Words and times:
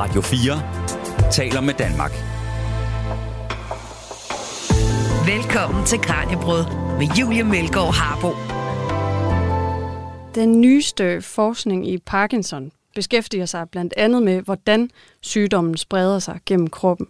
Radio 0.00 0.20
4 0.20 1.30
taler 1.32 1.60
med 1.60 1.74
Danmark. 1.74 2.12
Velkommen 5.26 5.86
til 5.86 5.98
Kranjebrød 5.98 6.64
med 6.98 7.06
Julie 7.20 7.44
Melgaard 7.44 7.94
Harbo. 7.94 8.28
Den 10.34 10.60
nyeste 10.60 11.22
forskning 11.22 11.88
i 11.88 11.98
Parkinson 11.98 12.72
beskæftiger 12.94 13.46
sig 13.46 13.70
blandt 13.70 13.94
andet 13.96 14.22
med, 14.22 14.42
hvordan 14.42 14.90
sygdommen 15.20 15.76
spreder 15.76 16.18
sig 16.18 16.40
gennem 16.46 16.70
kroppen. 16.70 17.06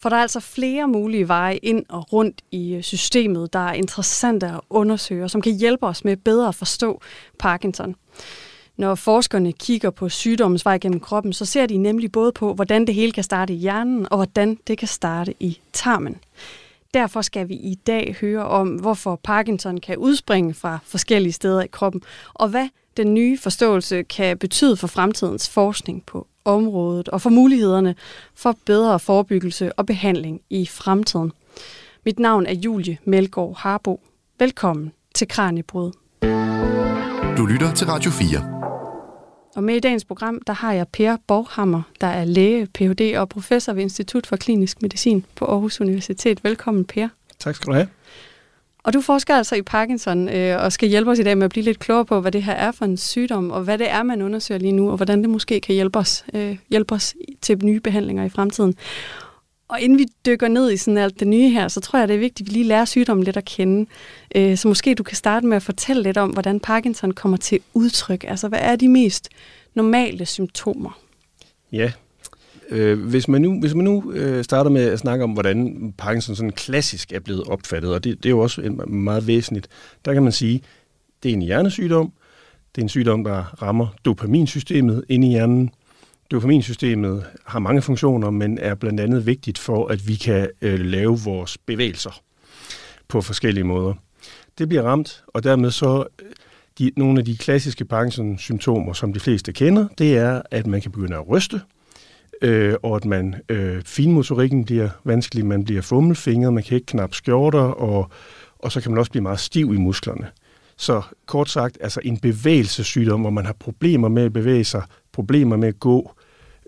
For 0.00 0.08
der 0.08 0.16
er 0.16 0.22
altså 0.22 0.40
flere 0.40 0.88
mulige 0.88 1.28
veje 1.28 1.56
ind 1.56 1.84
og 1.88 2.12
rundt 2.12 2.42
i 2.50 2.78
systemet, 2.82 3.52
der 3.52 3.68
er 3.68 3.72
interessante 3.72 4.46
at 4.46 4.60
undersøge, 4.70 5.24
og 5.24 5.30
som 5.30 5.40
kan 5.40 5.52
hjælpe 5.52 5.86
os 5.86 6.04
med 6.04 6.16
bedre 6.16 6.48
at 6.48 6.54
forstå 6.54 7.00
Parkinson. 7.38 7.94
Når 8.76 8.94
forskerne 8.94 9.52
kigger 9.52 9.90
på 9.90 10.08
sygdommens 10.08 10.64
vej 10.64 10.78
gennem 10.78 11.00
kroppen, 11.00 11.32
så 11.32 11.44
ser 11.44 11.66
de 11.66 11.76
nemlig 11.76 12.12
både 12.12 12.32
på, 12.32 12.54
hvordan 12.54 12.86
det 12.86 12.94
hele 12.94 13.12
kan 13.12 13.24
starte 13.24 13.52
i 13.52 13.56
hjernen, 13.56 14.06
og 14.10 14.16
hvordan 14.16 14.58
det 14.66 14.78
kan 14.78 14.88
starte 14.88 15.34
i 15.40 15.60
tarmen. 15.72 16.16
Derfor 16.94 17.22
skal 17.22 17.48
vi 17.48 17.54
i 17.54 17.74
dag 17.86 18.16
høre 18.20 18.46
om, 18.46 18.68
hvorfor 18.68 19.20
Parkinson 19.24 19.78
kan 19.78 19.96
udspringe 19.96 20.54
fra 20.54 20.78
forskellige 20.84 21.32
steder 21.32 21.62
i 21.62 21.66
kroppen, 21.66 22.02
og 22.34 22.48
hvad 22.48 22.68
den 22.96 23.14
nye 23.14 23.38
forståelse 23.38 24.02
kan 24.02 24.38
betyde 24.38 24.76
for 24.76 24.86
fremtidens 24.86 25.48
forskning 25.48 26.02
på 26.06 26.26
området 26.44 27.08
og 27.08 27.22
for 27.22 27.30
mulighederne 27.30 27.94
for 28.34 28.56
bedre 28.64 29.00
forebyggelse 29.00 29.72
og 29.72 29.86
behandling 29.86 30.40
i 30.50 30.66
fremtiden. 30.66 31.32
Mit 32.04 32.18
navn 32.18 32.46
er 32.46 32.54
Julie 32.54 32.98
Melgaard 33.04 33.56
Harbo. 33.56 34.00
Velkommen 34.38 34.92
til 35.14 35.28
Kranjebrud. 35.28 35.92
Du 37.36 37.46
lytter 37.46 37.72
til 37.74 37.86
Radio 37.86 38.10
4. 38.10 38.55
Og 39.56 39.64
med 39.64 39.76
i 39.76 39.80
dagens 39.80 40.04
program, 40.04 40.40
der 40.46 40.52
har 40.52 40.72
jeg 40.72 40.88
Per 40.88 41.16
Borghammer, 41.26 41.82
der 42.00 42.06
er 42.06 42.24
læge, 42.24 42.66
Ph.D. 42.66 43.18
og 43.18 43.28
professor 43.28 43.72
ved 43.72 43.82
Institut 43.82 44.26
for 44.26 44.36
Klinisk 44.36 44.82
Medicin 44.82 45.24
på 45.34 45.44
Aarhus 45.44 45.80
Universitet. 45.80 46.44
Velkommen, 46.44 46.84
Per. 46.84 47.08
Tak 47.38 47.54
skal 47.54 47.66
du 47.66 47.72
have. 47.72 47.88
Og 48.82 48.92
du 48.92 49.00
forsker 49.00 49.36
altså 49.36 49.54
i 49.54 49.62
Parkinson 49.62 50.28
øh, 50.28 50.62
og 50.62 50.72
skal 50.72 50.88
hjælpe 50.88 51.10
os 51.10 51.18
i 51.18 51.22
dag 51.22 51.38
med 51.38 51.44
at 51.44 51.50
blive 51.50 51.64
lidt 51.64 51.78
klogere 51.78 52.04
på, 52.04 52.20
hvad 52.20 52.32
det 52.32 52.42
her 52.42 52.52
er 52.52 52.72
for 52.72 52.84
en 52.84 52.96
sygdom, 52.96 53.50
og 53.50 53.62
hvad 53.62 53.78
det 53.78 53.90
er, 53.90 54.02
man 54.02 54.22
undersøger 54.22 54.58
lige 54.58 54.72
nu, 54.72 54.90
og 54.90 54.96
hvordan 54.96 55.20
det 55.20 55.30
måske 55.30 55.60
kan 55.60 55.74
hjælpe 55.74 55.98
os, 55.98 56.24
øh, 56.34 56.58
hjælpe 56.70 56.94
os 56.94 57.14
til 57.42 57.64
nye 57.64 57.80
behandlinger 57.80 58.24
i 58.24 58.28
fremtiden. 58.28 58.74
Og 59.68 59.80
inden 59.80 59.98
vi 59.98 60.06
dykker 60.26 60.48
ned 60.48 60.70
i 60.70 60.76
sådan 60.76 60.98
alt 60.98 61.20
det 61.20 61.28
nye 61.28 61.48
her, 61.50 61.68
så 61.68 61.80
tror 61.80 61.98
jeg, 61.98 62.08
det 62.08 62.14
er 62.14 62.20
vigtigt, 62.20 62.48
at 62.48 62.54
vi 62.54 62.58
lige 62.58 62.68
lærer 62.68 62.84
sygdommen 62.84 63.24
lidt 63.24 63.36
at 63.36 63.44
kende. 63.44 63.86
Øh, 64.34 64.56
så 64.56 64.68
måske 64.68 64.94
du 64.94 65.02
kan 65.02 65.16
starte 65.16 65.46
med 65.46 65.56
at 65.56 65.62
fortælle 65.62 66.02
lidt 66.02 66.16
om, 66.16 66.30
hvordan 66.30 66.60
Parkinson 66.60 67.10
kommer 67.10 67.36
til 67.36 67.60
udtryk. 67.74 68.24
Altså, 68.28 68.48
hvad 68.48 68.58
er 68.62 68.76
de 68.76 68.88
mest 68.88 69.28
normale 69.74 70.26
symptomer? 70.26 71.00
Ja, 71.72 71.92
øh, 72.70 73.00
hvis 73.00 73.28
man 73.28 73.42
nu, 73.42 73.60
hvis 73.60 73.74
man 73.74 73.84
nu 73.84 74.12
øh, 74.12 74.44
starter 74.44 74.70
med 74.70 74.90
at 74.90 74.98
snakke 74.98 75.24
om, 75.24 75.30
hvordan 75.30 75.92
Parkinson 75.98 76.36
sådan 76.36 76.52
klassisk 76.52 77.12
er 77.12 77.20
blevet 77.20 77.44
opfattet, 77.44 77.94
og 77.94 78.04
det, 78.04 78.16
det 78.22 78.26
er 78.26 78.30
jo 78.30 78.40
også 78.40 78.60
meget 78.86 79.26
væsentligt, 79.26 79.68
der 80.04 80.12
kan 80.12 80.22
man 80.22 80.32
sige, 80.32 80.62
det 81.22 81.28
er 81.28 81.32
en 81.32 81.42
hjernesygdom, 81.42 82.12
det 82.74 82.80
er 82.80 82.84
en 82.84 82.88
sygdom, 82.88 83.24
der 83.24 83.62
rammer 83.62 83.86
dopaminsystemet 84.04 85.04
inde 85.08 85.26
i 85.26 85.30
hjernen, 85.30 85.70
Dopaminsystemet 86.30 87.24
har 87.44 87.58
mange 87.58 87.82
funktioner, 87.82 88.30
men 88.30 88.58
er 88.58 88.74
blandt 88.74 89.00
andet 89.00 89.26
vigtigt 89.26 89.58
for, 89.58 89.86
at 89.88 90.08
vi 90.08 90.14
kan 90.14 90.48
øh, 90.62 90.80
lave 90.80 91.18
vores 91.24 91.58
bevægelser 91.58 92.20
på 93.08 93.20
forskellige 93.20 93.64
måder. 93.64 93.94
Det 94.58 94.68
bliver 94.68 94.82
ramt, 94.82 95.24
og 95.26 95.44
dermed 95.44 95.70
så 95.70 96.04
øh, 96.22 96.28
de, 96.78 96.90
nogle 96.96 97.18
af 97.18 97.24
de 97.24 97.36
klassiske 97.36 97.84
Parkinson-symptomer, 97.84 98.92
som 98.92 99.12
de 99.12 99.20
fleste 99.20 99.52
kender, 99.52 99.88
det 99.98 100.16
er, 100.16 100.42
at 100.50 100.66
man 100.66 100.80
kan 100.80 100.92
begynde 100.92 101.16
at 101.16 101.28
ryste, 101.28 101.60
øh, 102.42 102.74
og 102.82 102.96
at 102.96 103.04
man 103.04 103.34
øh, 103.48 103.82
finmotorikken 103.82 104.64
bliver 104.64 104.88
vanskelig, 105.04 105.46
man 105.46 105.64
bliver 105.64 105.82
fummelfingret, 105.82 106.52
man 106.52 106.62
kan 106.62 106.74
ikke 106.74 106.86
knap 106.86 107.14
skjorter, 107.14 107.60
og, 107.60 108.10
og 108.58 108.72
så 108.72 108.80
kan 108.80 108.90
man 108.90 108.98
også 108.98 109.10
blive 109.10 109.22
meget 109.22 109.40
stiv 109.40 109.74
i 109.74 109.76
musklerne. 109.76 110.26
Så 110.76 111.02
kort 111.26 111.50
sagt, 111.50 111.78
altså 111.80 112.00
en 112.04 112.18
bevægelsessygdom, 112.18 113.20
hvor 113.20 113.30
man 113.30 113.46
har 113.46 113.52
problemer 113.58 114.08
med 114.08 114.22
at 114.22 114.32
bevæge 114.32 114.64
sig, 114.64 114.82
problemer 115.12 115.56
med 115.56 115.68
at 115.68 115.80
gå, 115.80 116.12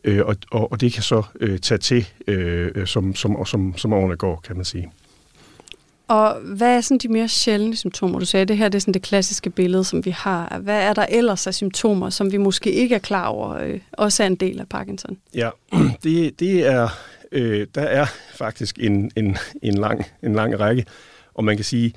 øh, 0.08 0.26
og, 0.26 0.36
og, 0.50 0.72
og 0.72 0.80
det 0.80 0.92
kan 0.92 1.02
så 1.02 1.22
øh, 1.40 1.58
tage 1.58 1.78
til, 1.78 2.08
øh, 2.26 2.86
som, 2.86 3.14
som, 3.14 3.46
som, 3.46 3.74
som 3.76 3.92
årene 3.92 4.16
går, 4.16 4.40
kan 4.46 4.56
man 4.56 4.64
sige. 4.64 4.90
Og 6.08 6.36
hvad 6.40 6.76
er 6.76 6.80
sådan 6.80 6.98
de 6.98 7.08
mere 7.08 7.28
sjældne 7.28 7.76
symptomer? 7.76 8.18
Du 8.18 8.24
sagde, 8.24 8.42
at 8.42 8.48
det 8.48 8.56
her 8.56 8.68
det 8.68 8.78
er 8.78 8.80
sådan 8.80 8.94
det 8.94 9.02
klassiske 9.02 9.50
billede, 9.50 9.84
som 9.84 10.04
vi 10.04 10.10
har. 10.10 10.58
Hvad 10.58 10.82
er 10.82 10.92
der 10.92 11.06
ellers 11.08 11.46
af 11.46 11.54
symptomer, 11.54 12.10
som 12.10 12.32
vi 12.32 12.36
måske 12.36 12.72
ikke 12.72 12.94
er 12.94 12.98
klar 12.98 13.26
over, 13.26 13.54
øh, 13.54 13.80
også 13.92 14.22
er 14.22 14.26
en 14.26 14.34
del 14.34 14.60
af 14.60 14.68
Parkinson? 14.68 15.18
Ja, 15.34 15.50
det, 16.04 16.40
det 16.40 16.66
er, 16.66 16.88
øh, 17.32 17.66
der 17.74 17.82
er 17.82 18.06
faktisk 18.34 18.78
en, 18.80 19.10
en, 19.16 19.36
en, 19.62 19.74
lang, 19.74 20.04
en 20.22 20.34
lang 20.34 20.60
række, 20.60 20.84
og 21.34 21.44
man 21.44 21.56
kan 21.56 21.64
sige, 21.64 21.92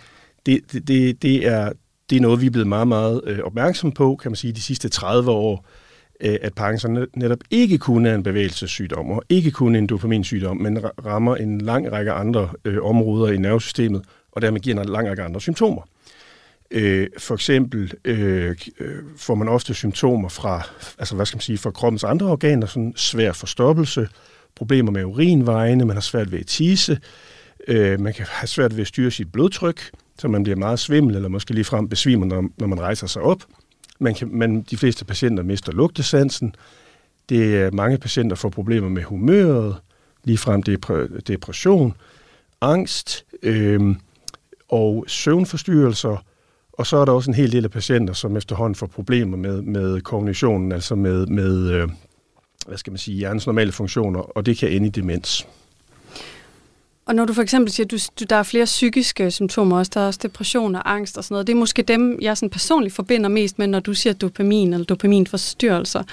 det, 0.45 0.59
det, 0.87 1.21
det, 1.21 1.47
er, 1.47 1.71
det 2.09 2.15
er 2.15 2.21
noget, 2.21 2.41
vi 2.41 2.45
er 2.45 2.51
blevet 2.51 2.67
meget, 2.67 2.87
meget 2.87 3.21
øh, 3.25 3.39
opmærksom 3.39 3.91
på, 3.91 4.15
kan 4.15 4.31
man 4.31 4.35
sige, 4.35 4.53
de 4.53 4.61
sidste 4.61 4.89
30 4.89 5.31
år, 5.31 5.53
øh, 5.53 5.80
Øh, 6.21 6.37
at 6.41 6.53
Parkinson 6.53 7.07
netop 7.15 7.39
ikke 7.51 7.77
kun 7.77 8.05
er 8.05 8.15
en 8.15 8.23
bevægelsessygdom, 8.23 9.11
og 9.11 9.23
ikke 9.29 9.51
kun 9.51 9.75
en 9.75 9.87
dopaminsygdom, 9.87 10.57
men 10.57 10.79
rammer 11.05 11.35
en 11.35 11.61
lang 11.61 11.91
række 11.91 12.11
andre 12.11 12.49
øh, 12.65 12.83
områder 12.83 13.33
i 13.33 13.37
nervesystemet, 13.37 14.01
og 14.31 14.41
dermed 14.41 14.59
giver 14.59 14.81
en 14.81 14.89
lang 14.89 15.09
række 15.09 15.23
andre 15.23 15.41
symptomer. 15.41 15.81
Øh, 16.71 17.07
for 17.17 17.33
eksempel 17.33 17.93
øh, 18.05 18.55
øh, 18.79 18.95
får 19.17 19.35
man 19.35 19.47
ofte 19.47 19.73
symptomer 19.73 20.29
fra, 20.29 20.61
altså 20.99 21.15
hvad 21.15 21.25
skal 21.25 21.37
man 21.37 21.41
sige, 21.41 21.57
fra 21.57 21.71
kroppens 21.71 22.03
andre 22.03 22.25
organer, 22.25 22.67
sådan 22.67 22.93
svær 22.95 23.31
forstoppelse, 23.31 24.07
problemer 24.55 24.91
med 24.91 25.03
urinvejene, 25.03 25.85
man 25.85 25.95
har 25.95 26.01
svært 26.01 26.31
ved 26.31 26.39
at 26.39 26.47
tisse, 26.47 26.99
øh, 27.67 27.99
man 27.99 28.13
kan 28.13 28.25
have 28.29 28.47
svært 28.47 28.75
ved 28.75 28.81
at 28.81 28.87
styre 28.87 29.11
sit 29.11 29.31
blodtryk, 29.31 29.81
så 30.19 30.27
man 30.27 30.43
bliver 30.43 30.55
meget 30.55 30.79
svimmel, 30.79 31.15
eller 31.15 31.29
måske 31.29 31.53
ligefrem 31.53 31.89
besvimer, 31.89 32.25
når, 32.25 32.49
når 32.57 32.67
man 32.67 32.81
rejser 32.81 33.07
sig 33.07 33.21
op. 33.21 33.43
Man 34.01 34.13
kan, 34.13 34.29
man, 34.31 34.61
de 34.61 34.77
fleste 34.77 35.05
patienter 35.05 35.43
mister 35.43 35.71
lugtesansen. 35.71 36.55
Det 37.29 37.57
er 37.57 37.71
mange 37.71 37.97
patienter 37.97 38.35
får 38.35 38.49
problemer 38.49 38.89
med 38.89 39.03
humøret, 39.03 39.75
ligefrem 40.23 40.63
depression, 41.27 41.93
angst 42.61 43.25
øh, 43.43 43.95
og 44.69 45.05
søvnforstyrrelser. 45.07 46.25
Og 46.73 46.87
så 46.87 46.97
er 46.97 47.05
der 47.05 47.11
også 47.11 47.29
en 47.29 47.35
hel 47.35 47.51
del 47.51 47.63
af 47.63 47.71
patienter, 47.71 48.13
som 48.13 48.37
efterhånden 48.37 48.75
får 48.75 48.87
problemer 48.87 49.37
med, 49.37 49.61
med 49.61 50.01
kognitionen, 50.01 50.71
altså 50.71 50.95
med, 50.95 51.25
med 51.25 51.69
øh, 51.71 51.89
hvad 52.67 52.77
skal 52.77 52.91
man 52.91 52.97
sige, 52.97 53.17
hjernens 53.17 53.45
normale 53.45 53.71
funktioner, 53.71 54.19
og 54.19 54.45
det 54.45 54.57
kan 54.57 54.71
ende 54.71 54.87
i 54.87 54.89
demens. 54.89 55.47
Og 57.11 57.15
når 57.15 57.25
du 57.25 57.33
for 57.33 57.41
eksempel 57.41 57.71
siger, 57.71 57.85
at 57.85 57.91
du, 57.91 57.97
du, 58.19 58.25
der 58.29 58.35
er 58.35 58.43
flere 58.43 58.65
psykiske 58.65 59.31
symptomer 59.31 59.77
også, 59.77 59.91
der 59.93 60.01
er 60.01 60.05
også 60.05 60.19
depression 60.23 60.75
og 60.75 60.93
angst 60.93 61.17
og 61.17 61.23
sådan 61.23 61.33
noget, 61.33 61.47
det 61.47 61.53
er 61.53 61.57
måske 61.57 61.81
dem, 61.81 62.19
jeg 62.21 62.37
sådan 62.37 62.49
personligt 62.49 62.95
forbinder 62.95 63.29
mest 63.29 63.59
med, 63.59 63.67
når 63.67 63.79
du 63.79 63.93
siger 63.93 64.13
dopamin 64.13 64.73
eller 64.73 64.85
dopaminforstyrrelser. 64.85 66.03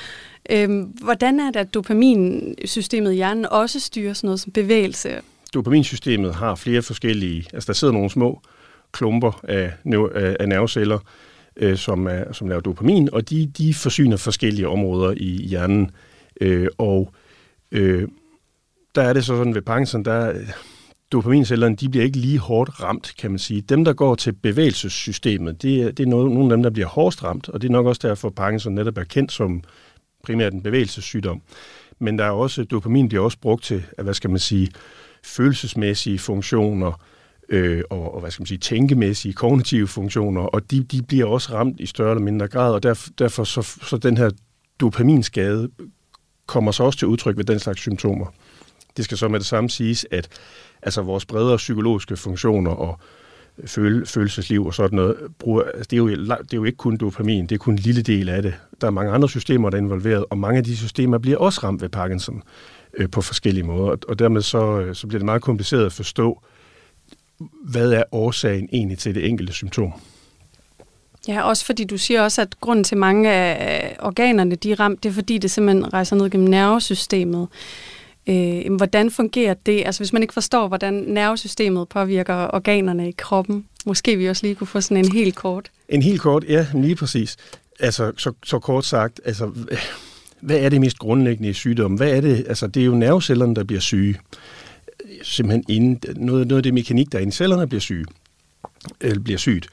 Øhm, 0.51 0.81
hvordan 0.81 1.41
er 1.41 1.51
det, 1.51 1.61
at 1.61 1.75
dopaminsystemet 1.75 3.13
i 3.13 3.15
hjernen 3.15 3.47
også 3.47 3.81
styrer 3.81 4.13
sådan 4.13 4.27
noget 4.27 4.41
som 4.41 4.53
bevægelse? 4.53 5.21
Dopaminsystemet 5.55 6.35
har 6.35 6.55
flere 6.55 6.83
forskellige, 6.83 7.47
altså 7.53 7.67
der 7.67 7.73
sidder 7.73 7.93
nogle 7.93 8.11
små 8.11 8.41
klumper 8.93 9.41
af, 9.43 9.73
af 10.41 10.49
nerveceller, 10.49 10.99
øh, 11.57 11.77
som, 11.77 12.07
er, 12.07 12.33
som 12.33 12.49
laver 12.49 12.61
dopamin, 12.61 13.09
og 13.13 13.31
de, 13.31 13.47
de 13.59 13.75
forsyner 13.75 14.17
forskellige 14.17 14.69
områder 14.69 15.15
i 15.17 15.47
hjernen. 15.47 15.91
Øh, 16.41 16.69
og 16.79 17.13
øh, 17.73 18.09
der 18.95 19.03
er 19.03 19.13
det 19.13 19.25
så 19.25 19.37
sådan 19.37 19.55
ved 19.55 19.63
Parkinson, 19.63 20.05
der 20.05 20.35
dopamincellerne, 21.13 21.77
de 21.77 21.89
bliver 21.89 22.05
ikke 22.05 22.19
lige 22.19 22.39
hårdt 22.39 22.83
ramt, 22.83 23.15
kan 23.19 23.31
man 23.31 23.39
sige. 23.39 23.61
Dem, 23.61 23.85
der 23.85 23.93
går 23.93 24.15
til 24.15 24.33
bevægelsessystemet, 24.33 25.63
det 25.63 25.99
det 25.99 26.05
er 26.05 26.09
nogle, 26.09 26.35
nogle 26.35 26.53
af 26.53 26.57
dem, 26.57 26.63
der 26.63 26.71
bliver 26.71 26.89
hårdest 26.89 27.25
ramt, 27.25 27.49
og 27.49 27.63
det 27.63 27.69
er 27.69 27.73
nok 27.73 27.87
også 27.87 28.09
derfor, 28.09 28.29
at 28.29 28.35
Parkinson 28.35 28.75
netop 28.75 28.99
er 28.99 29.05
kendt 29.05 29.33
som 29.33 29.63
primært 30.25 30.53
en 30.53 30.63
bevægelsessygdom. 30.63 31.43
Men 31.99 32.19
der 32.19 32.25
er 32.25 32.31
også, 32.31 32.65
dopamin 32.65 33.09
bliver 33.09 33.25
også 33.25 33.39
brugt 33.39 33.65
til, 33.65 33.85
hvad 34.03 34.15
skal 34.15 34.31
man 34.31 34.39
sige, 34.39 34.69
følelsesmæssige 35.25 36.19
funktioner, 36.19 37.01
øh, 37.49 37.83
og, 37.91 38.15
og 38.15 38.21
hvad 38.21 38.31
skal 38.31 38.43
man 38.43 38.47
sige, 38.47 38.59
tænkemæssige, 38.59 39.35
kognitive 39.35 39.87
funktioner, 39.87 40.41
og 40.43 40.71
de, 40.71 40.83
de 40.83 41.03
bliver 41.03 41.27
også 41.27 41.53
ramt 41.53 41.81
i 41.81 41.87
større 41.87 42.11
eller 42.11 42.25
mindre 42.25 42.49
grad, 42.49 42.73
og 42.73 42.83
derfor, 42.83 43.11
derfor 43.19 43.45
så, 43.45 43.63
så 43.63 43.97
den 43.97 44.17
her 44.17 44.31
dopaminskade 44.81 45.69
kommer 46.47 46.73
så 46.73 46.83
også 46.85 46.99
til 46.99 47.09
udtryk 47.09 47.37
ved 47.37 47.45
den 47.45 47.59
slags 47.59 47.81
symptomer. 47.81 48.27
Det 48.97 49.05
skal 49.05 49.19
så 49.19 49.29
med 49.29 49.39
det 49.39 49.47
samme 49.47 49.71
siges, 49.71 50.07
at 50.11 50.29
altså 50.83 51.03
vores 51.03 51.25
bredere 51.27 51.57
psykologiske 51.57 52.17
funktioner 52.17 52.71
og 52.71 52.99
føle, 53.67 54.07
følelsesliv 54.07 54.67
og 54.67 54.75
sådan 54.75 54.97
noget, 54.97 55.17
bruger, 55.39 55.63
altså 55.63 55.87
det, 55.91 55.93
er 55.93 55.97
jo, 55.97 56.09
det 56.09 56.31
er 56.31 56.45
jo 56.55 56.65
ikke 56.65 56.77
kun 56.77 56.97
dopamin, 56.97 57.47
det 57.47 57.55
er 57.55 57.59
kun 57.59 57.75
en 57.75 57.79
lille 57.79 58.03
del 58.03 58.29
af 58.29 58.43
det. 58.43 58.55
Der 58.81 58.87
er 58.87 58.91
mange 58.91 59.13
andre 59.13 59.29
systemer, 59.29 59.71
der 59.71 59.79
er 59.79 59.83
involveret, 59.83 60.25
og 60.31 60.39
mange 60.39 60.59
af 60.59 60.65
de 60.65 60.77
systemer 60.77 61.19
bliver 61.19 61.39
også 61.39 61.61
ramt 61.63 61.83
ved 61.83 61.89
Parkinson 61.89 62.43
øh, 62.95 63.11
på 63.11 63.23
forskellige 63.23 63.65
måder, 63.65 63.97
og 64.09 64.19
dermed 64.19 64.43
så, 64.43 64.81
øh, 64.81 64.95
så 64.95 65.07
bliver 65.07 65.19
det 65.19 65.25
meget 65.25 65.43
kompliceret 65.43 65.87
at 65.87 65.93
forstå, 65.93 66.43
hvad 67.65 67.93
er 67.93 68.03
årsagen 68.13 68.69
egentlig 68.73 68.99
til 68.99 69.15
det 69.15 69.27
enkelte 69.27 69.53
symptom. 69.53 69.93
Ja, 71.29 71.43
også 71.43 71.65
fordi 71.65 71.85
du 71.85 71.99
siger 71.99 72.23
også, 72.23 72.43
at 72.43 72.61
grunden 72.61 72.85
til 72.85 72.97
mange 72.97 73.31
af 73.33 73.97
organerne, 74.01 74.55
de 74.55 74.73
er 74.73 74.81
ramt, 74.81 75.03
det 75.03 75.09
er 75.09 75.13
fordi, 75.13 75.39
det 75.39 75.51
simpelthen 75.51 75.93
rejser 75.93 76.17
ned 76.17 76.31
gennem 76.31 76.49
nervesystemet. 76.49 77.49
Øh, 78.29 78.75
hvordan 78.77 79.11
fungerer 79.11 79.55
det? 79.55 79.83
Altså 79.87 80.01
hvis 80.01 80.13
man 80.13 80.23
ikke 80.23 80.35
forstår, 80.35 80.69
hvordan 80.69 80.95
nervesystemet 80.95 81.89
påvirker 81.89 82.35
organerne 82.35 83.09
i 83.09 83.15
kroppen, 83.19 83.67
måske 83.87 84.17
vi 84.17 84.29
også 84.29 84.47
lige 84.47 84.55
kunne 84.55 84.67
få 84.67 84.81
sådan 84.81 84.97
en 84.97 85.13
helt 85.13 85.35
kort. 85.35 85.71
En 85.89 86.03
helt 86.03 86.21
kort, 86.21 86.45
ja, 86.49 86.67
lige 86.75 86.97
præcis. 86.97 87.37
Altså, 87.81 88.13
så, 88.17 88.33
så 88.45 88.59
kort 88.59 88.85
sagt, 88.85 89.21
altså, 89.25 89.51
hvad 90.41 90.57
er 90.59 90.69
det 90.69 90.81
mest 90.81 90.99
grundlæggende 90.99 91.49
i 91.49 91.53
sygdommen? 91.53 91.99
Hvad 91.99 92.11
er 92.11 92.21
det? 92.21 92.45
Altså, 92.49 92.67
det 92.67 92.81
er 92.81 92.87
jo 92.87 92.95
nervecellerne, 92.95 93.55
der 93.55 93.65
bliver 93.65 93.81
syge. 93.81 94.17
Simpelthen 95.23 95.65
inden, 95.69 96.01
noget, 96.17 96.47
noget 96.47 96.59
af 96.59 96.63
det 96.63 96.75
mekanik, 96.75 97.13
der 97.13 97.19
er 97.19 97.23
i 97.23 97.31
cellerne, 97.31 97.67
bliver 97.67 97.81
syge. 97.81 98.05
Eller 99.01 99.21
bliver 99.21 99.39
sygt. 99.39 99.69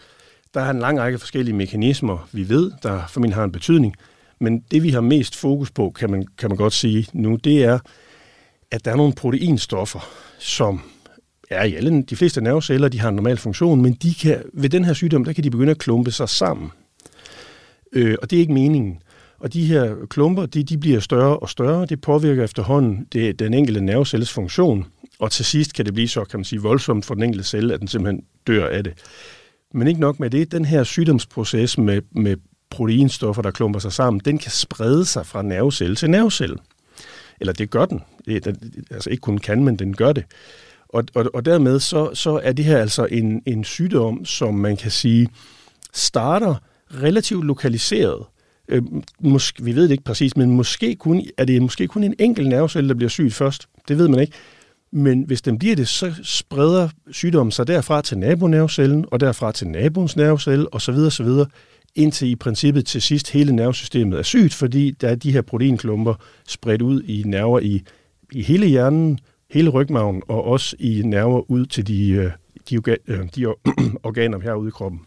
Der 0.53 0.61
er 0.61 0.69
en 0.69 0.79
lang 0.79 0.99
række 0.99 1.19
forskellige 1.19 1.55
mekanismer, 1.55 2.29
vi 2.31 2.49
ved, 2.49 2.71
der 2.83 3.07
formentlig 3.09 3.35
har 3.35 3.43
en 3.43 3.51
betydning. 3.51 3.95
Men 4.39 4.63
det, 4.71 4.83
vi 4.83 4.89
har 4.89 5.01
mest 5.01 5.35
fokus 5.35 5.71
på, 5.71 5.89
kan 5.89 6.11
man, 6.11 6.25
kan 6.37 6.49
man 6.49 6.57
godt 6.57 6.73
sige 6.73 7.07
nu, 7.13 7.35
det 7.35 7.63
er, 7.63 7.79
at 8.71 8.85
der 8.85 8.91
er 8.91 8.95
nogle 8.95 9.13
proteinstoffer, 9.13 10.09
som 10.39 10.81
er 11.49 11.63
i 11.63 11.75
alle 11.75 12.03
de 12.03 12.15
fleste 12.15 12.41
nerveceller, 12.41 12.87
de 12.87 12.99
har 12.99 13.09
en 13.09 13.15
normal 13.15 13.37
funktion, 13.37 13.81
men 13.81 13.93
de 13.93 14.13
kan, 14.13 14.43
ved 14.53 14.69
den 14.69 14.85
her 14.85 14.93
sygdom, 14.93 15.25
der 15.25 15.33
kan 15.33 15.43
de 15.43 15.51
begynde 15.51 15.71
at 15.71 15.77
klumpe 15.77 16.11
sig 16.11 16.29
sammen. 16.29 16.71
Øh, 17.93 18.15
og 18.21 18.29
det 18.29 18.35
er 18.35 18.41
ikke 18.41 18.53
meningen. 18.53 18.99
Og 19.39 19.53
de 19.53 19.65
her 19.65 19.95
klumper, 20.09 20.45
de, 20.45 20.63
de 20.63 20.77
bliver 20.77 20.99
større 20.99 21.37
og 21.37 21.49
større. 21.49 21.85
Det 21.85 22.01
påvirker 22.01 22.43
efterhånden 22.43 23.07
det, 23.13 23.39
den 23.39 23.53
enkelte 23.53 23.81
nervecelles 23.81 24.31
funktion. 24.31 24.85
Og 25.19 25.31
til 25.31 25.45
sidst 25.45 25.73
kan 25.73 25.85
det 25.85 25.93
blive 25.93 26.07
så, 26.07 26.23
kan 26.23 26.39
man 26.39 26.45
sige, 26.45 26.61
voldsomt 26.61 27.05
for 27.05 27.13
den 27.13 27.23
enkelte 27.23 27.47
celle, 27.47 27.73
at 27.73 27.79
den 27.79 27.87
simpelthen 27.87 28.23
dør 28.47 28.67
af 28.67 28.83
det. 28.83 28.93
Men 29.73 29.87
ikke 29.87 29.99
nok 29.99 30.19
med 30.19 30.29
det, 30.29 30.51
den 30.51 30.65
her 30.65 30.83
sygdomsproces 30.83 31.77
med, 31.77 32.01
med 32.11 32.37
proteinstoffer, 32.69 33.41
der 33.41 33.51
klumper 33.51 33.79
sig 33.79 33.93
sammen, 33.93 34.21
den 34.25 34.37
kan 34.37 34.51
sprede 34.51 35.05
sig 35.05 35.25
fra 35.25 35.41
nervecelle 35.41 35.95
til 35.95 36.09
nervecelle. 36.09 36.55
Eller 37.39 37.53
det 37.53 37.69
gør 37.69 37.85
den. 37.85 38.01
Det, 38.25 38.45
den 38.45 38.85
altså 38.91 39.09
ikke 39.09 39.21
kun 39.21 39.37
kan, 39.37 39.63
men 39.63 39.75
den 39.75 39.95
gør 39.95 40.13
det. 40.13 40.23
Og, 40.89 41.03
og, 41.15 41.25
og 41.33 41.45
dermed 41.45 41.79
så, 41.79 42.09
så 42.13 42.39
er 42.43 42.51
det 42.51 42.65
her 42.65 42.77
altså 42.77 43.05
en, 43.05 43.41
en 43.45 43.63
sygdom, 43.63 44.25
som 44.25 44.53
man 44.53 44.77
kan 44.77 44.91
sige 44.91 45.29
starter 45.93 46.55
relativt 47.03 47.45
lokaliseret. 47.45 48.25
Øh, 48.67 48.81
måske, 49.19 49.63
vi 49.63 49.75
ved 49.75 49.83
det 49.83 49.91
ikke 49.91 50.03
præcis, 50.03 50.37
men 50.37 50.51
måske 50.51 50.95
kun, 50.95 51.25
er 51.37 51.45
det 51.45 51.61
måske 51.61 51.87
kun 51.87 52.03
en 52.03 52.15
enkelt 52.19 52.47
nervecelle, 52.47 52.87
der 52.87 52.95
bliver 52.95 53.09
syg 53.09 53.33
først. 53.33 53.67
Det 53.87 53.97
ved 53.97 54.07
man 54.07 54.19
ikke. 54.19 54.33
Men 54.91 55.23
hvis 55.23 55.41
den 55.41 55.59
bliver 55.59 55.75
det, 55.75 55.87
så 55.87 56.13
spreder 56.23 56.89
sygdommen 57.11 57.51
sig 57.51 57.67
derfra 57.67 58.01
til 58.01 58.17
nabonervecellen, 58.17 59.05
og 59.11 59.19
derfra 59.19 59.51
til 59.51 59.67
naboens 59.67 60.15
nervecelle, 60.15 60.73
osv. 60.73 60.95
osv., 60.95 61.27
indtil 61.95 62.29
i 62.29 62.35
princippet 62.35 62.85
til 62.85 63.01
sidst 63.01 63.31
hele 63.31 63.55
nervesystemet 63.55 64.19
er 64.19 64.23
sygt, 64.23 64.53
fordi 64.53 64.91
der 64.91 65.09
er 65.09 65.15
de 65.15 65.31
her 65.31 65.41
proteinklumper 65.41 66.13
spredt 66.47 66.81
ud 66.81 67.01
i 67.01 67.23
nerver 67.25 67.59
i, 67.59 67.83
i 68.31 68.41
hele 68.41 68.67
hjernen, 68.67 69.19
hele 69.49 69.69
rygmagen, 69.69 70.23
og 70.27 70.43
også 70.43 70.75
i 70.79 71.01
nerver 71.05 71.51
ud 71.51 71.65
til 71.65 71.87
de, 71.87 72.09
øh, 72.09 72.31
de, 72.69 72.81
øh, 73.07 73.19
de 73.35 73.47
organer 74.03 74.39
herude 74.39 74.67
i 74.67 74.71
kroppen. 74.71 75.01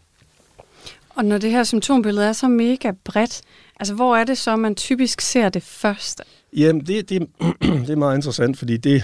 Og 1.09 1.25
når 1.25 1.37
det 1.37 1.51
her 1.51 1.63
symptombillede 1.63 2.25
er 2.25 2.33
så 2.33 2.47
mega 2.47 2.91
bredt, 3.03 3.41
altså 3.79 3.93
hvor 3.93 4.15
er 4.15 4.23
det 4.23 4.37
så, 4.37 4.55
man 4.55 4.75
typisk 4.75 5.21
ser 5.21 5.49
det 5.49 5.63
først? 5.63 6.21
Jamen, 6.57 6.85
det, 6.85 7.09
det, 7.09 7.27
det 7.61 7.89
er 7.89 7.95
meget 7.95 8.17
interessant, 8.17 8.57
fordi 8.57 8.77
det, 8.77 9.03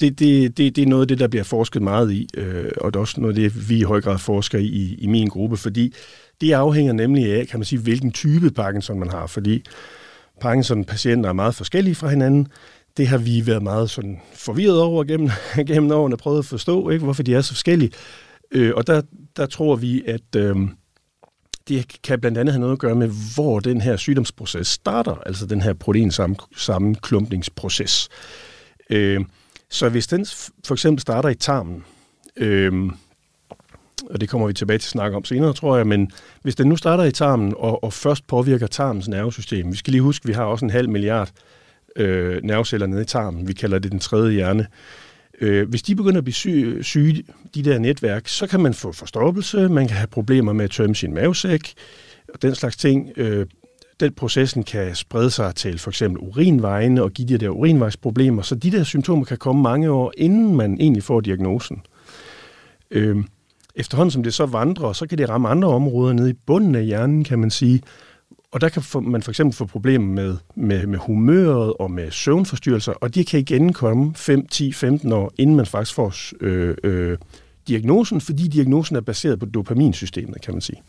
det, 0.00 0.18
det, 0.18 0.56
det, 0.58 0.76
det 0.76 0.82
er 0.82 0.86
noget 0.86 1.02
af 1.02 1.08
det, 1.08 1.18
der 1.18 1.28
bliver 1.28 1.44
forsket 1.44 1.82
meget 1.82 2.12
i, 2.12 2.28
øh, 2.36 2.72
og 2.80 2.92
det 2.92 2.98
er 2.98 3.00
også 3.00 3.20
noget 3.20 3.38
af 3.38 3.50
det, 3.50 3.68
vi 3.68 3.78
i 3.78 3.82
høj 3.82 4.00
grad 4.00 4.18
forsker 4.18 4.58
i 4.58 4.94
i 4.98 5.06
min 5.06 5.28
gruppe, 5.28 5.56
fordi 5.56 5.94
det 6.40 6.52
afhænger 6.52 6.92
nemlig 6.92 7.34
af, 7.34 7.46
kan 7.46 7.58
man 7.58 7.64
sige, 7.64 7.80
hvilken 7.80 8.12
type 8.12 8.50
Parkinson 8.50 8.98
man 8.98 9.10
har, 9.10 9.26
fordi 9.26 9.64
Parkinson-patienter 10.40 11.28
er 11.28 11.32
meget 11.32 11.54
forskellige 11.54 11.94
fra 11.94 12.08
hinanden. 12.08 12.48
Det 12.96 13.08
har 13.08 13.18
vi 13.18 13.46
været 13.46 13.62
meget 13.62 13.90
sådan 13.90 14.20
forvirret 14.34 14.80
over 14.80 15.04
gennem, 15.04 15.30
gennem 15.66 15.90
årene, 15.90 16.16
prøvet 16.16 16.38
at 16.38 16.44
forstå, 16.44 16.90
ikke, 16.90 17.04
hvorfor 17.04 17.22
de 17.22 17.34
er 17.34 17.40
så 17.40 17.52
forskellige. 17.52 17.90
Øh, 18.50 18.72
og 18.76 18.86
der, 18.86 19.02
der 19.36 19.46
tror 19.46 19.76
vi, 19.76 20.02
at 20.06 20.36
øh, 20.36 20.56
det 21.68 22.02
kan 22.02 22.20
blandt 22.20 22.38
andet 22.38 22.52
have 22.52 22.60
noget 22.60 22.72
at 22.72 22.78
gøre 22.78 22.94
med, 22.94 23.10
hvor 23.34 23.60
den 23.60 23.80
her 23.80 23.96
sygdomsproces 23.96 24.66
starter, 24.66 25.14
altså 25.14 25.46
den 25.46 25.60
her 25.60 25.72
proteinsammenklumpningsproces. 25.72 28.08
Øh, 28.90 29.24
så 29.70 29.88
hvis 29.88 30.06
den 30.06 30.26
for 30.66 30.72
eksempel 30.72 31.00
starter 31.00 31.28
i 31.28 31.34
tarmen, 31.34 31.84
øh, 32.36 32.90
og 34.10 34.20
det 34.20 34.28
kommer 34.28 34.46
vi 34.46 34.52
tilbage 34.52 34.78
til 34.78 34.86
at 34.86 34.90
snakke 34.90 35.16
om 35.16 35.24
senere, 35.24 35.52
tror 35.52 35.76
jeg, 35.76 35.86
men 35.86 36.10
hvis 36.42 36.54
den 36.54 36.68
nu 36.68 36.76
starter 36.76 37.04
i 37.04 37.12
tarmen 37.12 37.54
og, 37.56 37.84
og 37.84 37.92
først 37.92 38.26
påvirker 38.26 38.66
tarmens 38.66 39.08
nervesystem, 39.08 39.72
vi 39.72 39.76
skal 39.76 39.90
lige 39.90 40.02
huske, 40.02 40.24
at 40.24 40.28
vi 40.28 40.32
har 40.32 40.44
også 40.44 40.64
en 40.64 40.70
halv 40.70 40.88
milliard 40.88 41.30
øh, 41.96 42.42
nerveceller 42.42 42.86
nede 42.86 43.02
i 43.02 43.04
tarmen, 43.04 43.48
vi 43.48 43.52
kalder 43.52 43.78
det 43.78 43.92
den 43.92 44.00
tredje 44.00 44.32
hjerne, 44.32 44.66
øh, 45.40 45.68
hvis 45.68 45.82
de 45.82 45.94
begynder 45.94 46.18
at 46.18 46.24
blive 46.24 46.34
syge, 46.34 46.82
syge, 46.82 47.24
de 47.54 47.62
der 47.62 47.78
netværk, 47.78 48.28
så 48.28 48.46
kan 48.46 48.60
man 48.60 48.74
få 48.74 48.92
forstoppelse, 48.92 49.68
man 49.68 49.88
kan 49.88 49.96
have 49.96 50.06
problemer 50.06 50.52
med 50.52 50.64
at 50.64 50.70
tømme 50.70 50.96
sin 50.96 51.14
mavesæk, 51.14 51.72
og 52.34 52.42
den 52.42 52.54
slags 52.54 52.76
ting. 52.76 53.12
Øh, 53.16 53.46
den 54.00 54.12
processen 54.12 54.62
kan 54.62 54.94
sprede 54.94 55.30
sig 55.30 55.54
til 55.54 55.78
for 55.78 55.90
eksempel 55.90 56.18
urinvejene 56.18 57.02
og 57.02 57.10
give 57.10 57.28
de 57.28 57.38
der 57.38 57.48
urinvejsproblemer, 57.48 58.42
så 58.42 58.54
de 58.54 58.70
der 58.70 58.84
symptomer 58.84 59.24
kan 59.24 59.38
komme 59.38 59.62
mange 59.62 59.90
år, 59.90 60.12
inden 60.16 60.56
man 60.56 60.76
egentlig 60.80 61.02
får 61.02 61.20
diagnosen. 61.20 61.82
Øh, 62.90 63.16
efterhånden 63.76 64.10
som 64.10 64.22
det 64.22 64.34
så 64.34 64.46
vandrer, 64.46 64.92
så 64.92 65.06
kan 65.06 65.18
det 65.18 65.28
ramme 65.28 65.48
andre 65.48 65.68
områder 65.68 66.12
nede 66.12 66.30
i 66.30 66.32
bunden 66.32 66.74
af 66.74 66.84
hjernen, 66.84 67.24
kan 67.24 67.38
man 67.38 67.50
sige. 67.50 67.82
Og 68.52 68.60
der 68.60 68.68
kan 68.68 68.82
man 69.02 69.22
for 69.22 69.30
eksempel 69.30 69.56
få 69.56 69.66
problemer 69.66 70.06
med, 70.06 70.36
med, 70.54 70.86
med 70.86 70.98
humøret 70.98 71.72
og 71.72 71.90
med 71.90 72.10
søvnforstyrrelser, 72.10 72.92
og 72.92 73.14
de 73.14 73.24
kan 73.24 73.40
igen 73.40 73.72
komme 73.72 74.14
5, 74.14 74.46
10, 74.46 74.72
15 74.72 75.12
år, 75.12 75.32
inden 75.38 75.56
man 75.56 75.66
faktisk 75.66 75.94
får 75.94 76.14
øh, 76.40 76.76
øh, 76.84 77.18
diagnosen, 77.68 78.20
fordi 78.20 78.48
diagnosen 78.48 78.96
er 78.96 79.00
baseret 79.00 79.40
på 79.40 79.46
dopaminsystemet, 79.46 80.40
kan 80.42 80.54
man 80.54 80.60
sige. 80.60 80.82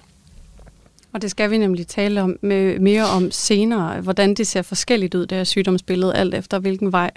Og 1.14 1.22
det 1.22 1.32
skal 1.32 1.52
vi 1.52 1.58
nemlig 1.58 1.88
tale 1.88 2.22
om 2.22 2.38
med, 2.42 2.80
mere 2.80 3.06
om 3.06 3.32
senere, 3.32 4.02
hvordan 4.02 4.34
det 4.34 4.48
ser 4.48 4.62
forskelligt 4.62 5.16
ud, 5.16 5.26
det 5.26 5.38
her 5.38 5.44
sygdomsbillede, 5.44 6.16
alt 6.16 6.34
efter 6.34 6.60
hvilken 6.60 6.92
vej 6.92 7.12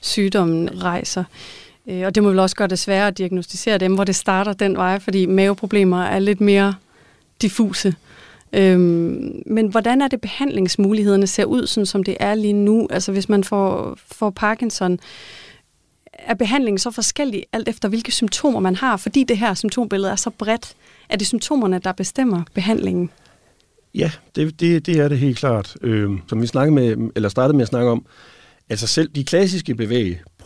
sygdommen 0.00 0.82
rejser. 0.82 1.24
Øh, 1.90 2.06
og 2.06 2.14
det 2.14 2.22
må 2.22 2.28
vel 2.28 2.38
også 2.38 2.56
gøre 2.56 2.68
det 2.68 2.78
sværere 2.78 3.06
at 3.06 3.18
diagnostisere 3.18 3.78
dem, 3.78 3.94
hvor 3.94 4.04
det 4.04 4.16
starter 4.16 4.52
den 4.52 4.76
vej, 4.76 4.98
fordi 4.98 5.26
maveproblemer 5.26 6.02
er 6.02 6.18
lidt 6.18 6.40
mere 6.40 6.74
diffuse. 7.42 7.94
Øhm, 8.52 9.42
men 9.46 9.66
hvordan 9.66 10.02
er 10.02 10.08
det 10.08 10.20
behandlingsmulighederne 10.20 11.26
ser 11.26 11.44
ud, 11.44 11.66
sådan 11.66 11.86
som 11.86 12.04
det 12.04 12.16
er 12.20 12.34
lige 12.34 12.52
nu? 12.52 12.88
Altså 12.90 13.12
hvis 13.12 13.28
man 13.28 13.44
får, 13.44 13.98
får 14.12 14.30
Parkinson, 14.30 14.98
er 16.12 16.34
behandlingen 16.34 16.78
så 16.78 16.90
forskellig 16.90 17.44
alt 17.52 17.68
efter 17.68 17.88
hvilke 17.88 18.12
symptomer 18.12 18.60
man 18.60 18.76
har, 18.76 18.96
fordi 18.96 19.24
det 19.24 19.38
her 19.38 19.54
symptombillede 19.54 20.12
er 20.12 20.16
så 20.16 20.30
bredt? 20.30 20.74
Er 21.08 21.16
det 21.16 21.26
symptomerne, 21.26 21.78
der 21.78 21.92
bestemmer 21.92 22.42
behandlingen? 22.54 23.10
Ja, 23.94 24.10
det, 24.36 24.60
det, 24.60 24.86
det 24.86 24.96
er 24.96 25.08
det 25.08 25.18
helt 25.18 25.38
klart. 25.38 25.76
Øhm, 25.82 26.20
som 26.28 26.42
vi 26.42 26.46
snakkede 26.46 26.74
med, 26.74 27.10
eller 27.16 27.28
startede 27.28 27.56
med 27.56 27.62
at 27.62 27.68
snakke 27.68 27.90
om, 27.90 28.06
altså 28.68 28.86
selv 28.86 29.10
de 29.14 29.24
klassiske 29.24 29.74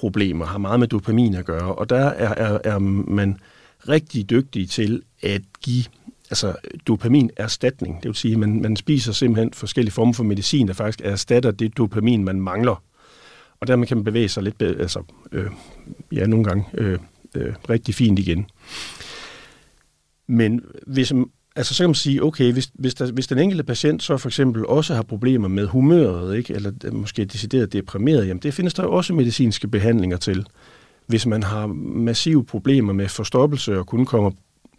problemer 0.05 0.47
har 0.47 0.59
meget 0.59 0.81
med 0.81 0.89
dopamin 0.89 1.35
at 1.35 1.45
gøre, 1.45 1.75
og 1.75 1.91
der 1.91 1.97
er, 1.97 2.35
er, 2.35 2.59
er 2.65 2.79
man 2.79 3.39
rigtig 3.89 4.31
dygtig 4.31 4.71
til 4.71 5.03
at 5.23 5.43
give 5.63 5.85
altså 6.31 6.55
dopamin-erstatning. 6.87 7.97
Det 7.97 8.09
vil 8.09 8.15
sige, 8.15 8.33
at 8.33 8.39
man, 8.39 8.63
man 8.63 8.77
spiser 8.77 9.13
simpelthen 9.13 9.53
forskellige 9.53 9.93
former 9.93 10.13
for 10.13 10.25
medicin, 10.25 10.69
der 10.69 10.75
faktisk 10.75 11.01
erstatter 11.05 11.51
det 11.51 11.77
dopamin, 11.77 12.25
man 12.25 12.41
mangler. 12.41 12.83
Og 13.61 13.67
dermed 13.67 13.87
kan 13.87 13.97
man 13.97 14.05
bevæge 14.05 14.29
sig 14.29 14.43
lidt, 14.43 14.63
altså, 14.63 15.03
øh, 15.33 15.51
ja, 16.13 16.27
nogle 16.27 16.45
gange 16.45 16.65
øh, 16.75 16.99
øh, 17.35 17.55
rigtig 17.71 17.95
fint 17.95 18.19
igen. 18.19 18.47
Men 20.27 20.61
hvis, 20.87 21.13
altså, 21.57 21.75
så 21.75 21.83
kan 21.83 21.89
man 21.89 21.95
sige, 21.95 22.23
okay, 22.23 22.53
hvis, 22.53 22.71
hvis, 22.75 22.95
der, 22.95 23.13
hvis 23.13 23.27
den 23.27 23.39
enkelte 23.39 23.65
patient 23.65 24.03
så 24.03 24.17
for 24.17 24.29
eksempel 24.29 24.67
også 24.67 24.95
har 24.95 25.03
problemer 25.03 25.49
med 25.49 25.67
humøret, 25.67 26.37
ikke, 26.37 26.55
eller 26.55 26.73
måske 26.93 27.25
decideret 27.25 27.73
deprimeret, 27.73 28.29
jamen 28.29 28.43
det 28.43 28.55
findes 28.55 28.75
der 28.75 28.83
jo 28.83 28.93
også 28.93 29.15
medicinske 29.15 29.69
behandlinger 29.69 30.17
til. 30.17 30.47
Hvis 31.07 31.27
man 31.27 31.43
har 31.43 31.67
massive 31.67 32.45
problemer 32.45 32.93
med 32.93 33.09
forstoppelse 33.09 33.79
og 33.79 33.87
kun 33.87 34.05
kommer 34.05 34.31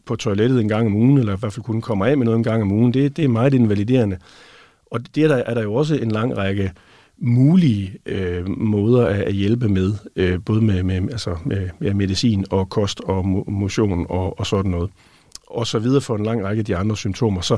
på 0.05 0.15
toilettet 0.15 0.61
en 0.61 0.67
gang 0.67 0.87
om 0.87 0.95
ugen, 0.95 1.17
eller 1.17 1.35
i 1.35 1.39
hvert 1.39 1.53
fald 1.53 1.63
kun 1.63 1.81
kommer 1.81 2.05
af 2.05 2.17
med 2.17 2.25
noget 2.25 2.37
en 2.37 2.43
gang 2.43 2.61
om 2.61 2.71
ugen, 2.71 2.93
det, 2.93 3.17
det 3.17 3.25
er 3.25 3.29
meget 3.29 3.53
invaliderende. 3.53 4.17
Og 4.91 5.15
det 5.15 5.23
er 5.23 5.27
der, 5.27 5.35
er 5.35 5.53
der 5.53 5.63
jo 5.63 5.73
også 5.73 5.95
en 5.95 6.11
lang 6.11 6.37
række 6.37 6.71
mulige 7.17 7.97
øh, 8.05 8.49
måder 8.49 9.05
at, 9.05 9.21
at 9.21 9.33
hjælpe 9.33 9.69
med, 9.69 9.93
øh, 10.15 10.39
både 10.45 10.61
med, 10.61 10.83
med, 10.83 10.95
altså 10.95 11.35
med, 11.45 11.69
ja, 11.81 11.93
medicin 11.93 12.45
og 12.49 12.69
kost 12.69 13.01
og 13.01 13.27
motion 13.47 14.05
og, 14.09 14.39
og 14.39 14.45
sådan 14.45 14.71
noget. 14.71 14.89
Og 15.47 15.67
så 15.67 15.79
videre 15.79 16.01
for 16.01 16.15
en 16.15 16.25
lang 16.25 16.43
række 16.43 16.59
af 16.59 16.65
de 16.65 16.75
andre 16.75 16.97
symptomer. 16.97 17.41
Så, 17.41 17.57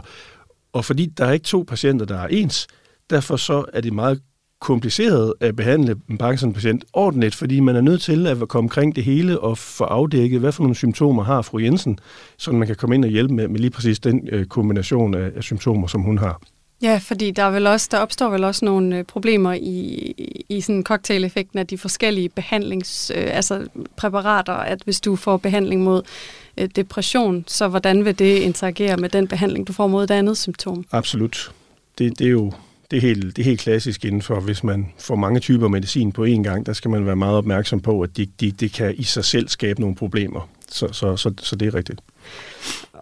og 0.73 0.85
fordi 0.85 1.05
der 1.05 1.25
er 1.25 1.31
ikke 1.31 1.45
to 1.45 1.65
patienter, 1.67 2.05
der 2.05 2.17
er 2.17 2.27
ens, 2.27 2.67
derfor 3.09 3.35
så 3.35 3.65
er 3.73 3.81
det 3.81 3.93
meget 3.93 4.21
kompliceret 4.61 5.33
at 5.39 5.55
behandle 5.55 5.95
en 6.09 6.17
Parkinson-patient 6.17 6.85
ordentligt, 6.93 7.35
fordi 7.35 7.59
man 7.59 7.75
er 7.75 7.81
nødt 7.81 8.01
til 8.01 8.27
at 8.27 8.47
komme 8.47 8.65
omkring 8.65 8.95
det 8.95 9.03
hele 9.03 9.39
og 9.39 9.57
få 9.57 9.83
afdækket, 9.83 10.39
hvad 10.39 10.51
for 10.51 10.63
nogle 10.63 10.75
symptomer 10.75 11.23
har 11.23 11.41
fru 11.41 11.59
Jensen, 11.59 11.99
så 12.37 12.51
man 12.51 12.67
kan 12.67 12.75
komme 12.75 12.95
ind 12.95 13.05
og 13.05 13.11
hjælpe 13.11 13.33
med, 13.33 13.47
med 13.47 13.59
lige 13.59 13.71
præcis 13.71 13.99
den 13.99 14.29
øh, 14.31 14.45
kombination 14.45 15.13
af, 15.13 15.31
af 15.35 15.43
symptomer, 15.43 15.87
som 15.87 16.01
hun 16.01 16.17
har. 16.17 16.41
Ja, 16.81 16.99
fordi 17.03 17.31
der, 17.31 17.43
er 17.43 17.51
vel 17.51 17.67
også, 17.67 17.87
der 17.91 17.97
opstår 17.97 18.29
vel 18.29 18.43
også 18.43 18.65
nogle 18.65 18.97
øh, 18.97 19.03
problemer 19.03 19.53
i, 19.53 20.13
i 20.49 20.61
sådan 20.61 20.83
cocktail-effekten 20.83 21.59
af 21.59 21.67
de 21.67 21.77
forskellige 21.77 22.29
behandlings, 22.29 23.11
øh, 23.15 23.27
altså 23.35 23.67
præparater, 23.95 24.53
at 24.53 24.81
hvis 24.83 25.01
du 25.01 25.15
får 25.15 25.37
behandling 25.37 25.83
mod 25.83 26.01
øh, 26.57 26.69
depression, 26.75 27.43
så 27.47 27.67
hvordan 27.67 28.05
vil 28.05 28.19
det 28.19 28.37
interagere 28.37 28.97
med 28.97 29.09
den 29.09 29.27
behandling, 29.27 29.67
du 29.67 29.73
får 29.73 29.87
mod 29.87 30.03
et 30.03 30.11
andet 30.11 30.37
symptom? 30.37 30.85
Absolut. 30.91 31.51
Det, 31.97 32.19
det 32.19 32.27
er 32.27 32.31
jo 32.31 32.51
det 32.91 32.97
er, 32.97 33.01
helt, 33.01 33.35
det 33.35 33.41
er 33.41 33.45
helt 33.45 33.59
klassisk 33.59 34.05
inden 34.05 34.21
for, 34.21 34.39
hvis 34.39 34.63
man 34.63 34.87
får 34.99 35.15
mange 35.15 35.39
typer 35.39 35.67
medicin 35.67 36.11
på 36.11 36.25
én 36.25 36.43
gang, 36.43 36.65
der 36.65 36.73
skal 36.73 36.91
man 36.91 37.05
være 37.05 37.15
meget 37.15 37.37
opmærksom 37.37 37.79
på, 37.79 38.01
at 38.01 38.17
det 38.17 38.29
de, 38.39 38.51
de 38.51 38.69
kan 38.69 38.95
i 38.97 39.03
sig 39.03 39.25
selv 39.25 39.47
skabe 39.47 39.81
nogle 39.81 39.95
problemer. 39.95 40.49
Så, 40.71 40.87
så, 40.93 41.17
så, 41.17 41.33
så 41.41 41.55
det 41.55 41.67
er 41.67 41.73
rigtigt. 41.73 42.01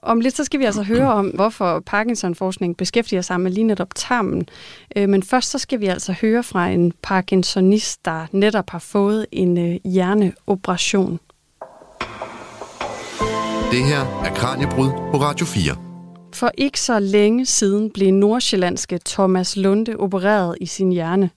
Om 0.06 0.20
lidt 0.20 0.36
så 0.36 0.44
skal 0.44 0.60
vi 0.60 0.66
altså 0.66 0.84
høre 0.84 1.14
om, 1.14 1.28
hvorfor 1.28 1.80
Parkinson-forskning 1.86 2.78
beskæftiger 2.78 3.22
sig 3.22 3.42
med 3.42 3.52
lige 3.52 3.64
netop 3.64 3.96
tarmen. 3.96 4.48
Øh, 4.96 5.10
men 5.10 5.24
først 5.24 5.50
så 5.50 5.58
skal 5.58 5.80
vi 5.80 5.86
altså 5.86 6.14
høre 6.22 6.44
fra 6.44 6.68
en 6.68 6.94
parkinsonist, 7.02 8.06
der 8.06 8.26
netop 8.32 8.70
har 8.70 8.80
fået 8.80 9.26
en 9.32 9.58
øh, 9.58 9.80
hjerneoperation. 9.84 11.20
Det 13.72 13.84
her 13.84 14.00
er 14.26 14.34
Kranjebrud 14.36 14.90
på 14.90 15.18
Radio 15.18 15.46
4. 15.46 15.76
For 16.34 16.52
ikke 16.58 16.80
så 16.80 17.00
længe 17.00 17.46
siden 17.46 17.92
blev 17.92 18.12
nordsjællandske 18.12 19.00
Thomas 19.06 19.56
Lunde 19.58 19.96
opereret 19.96 20.58
i 20.62 20.66
sin 20.66 20.92
hjerne. 20.92 21.30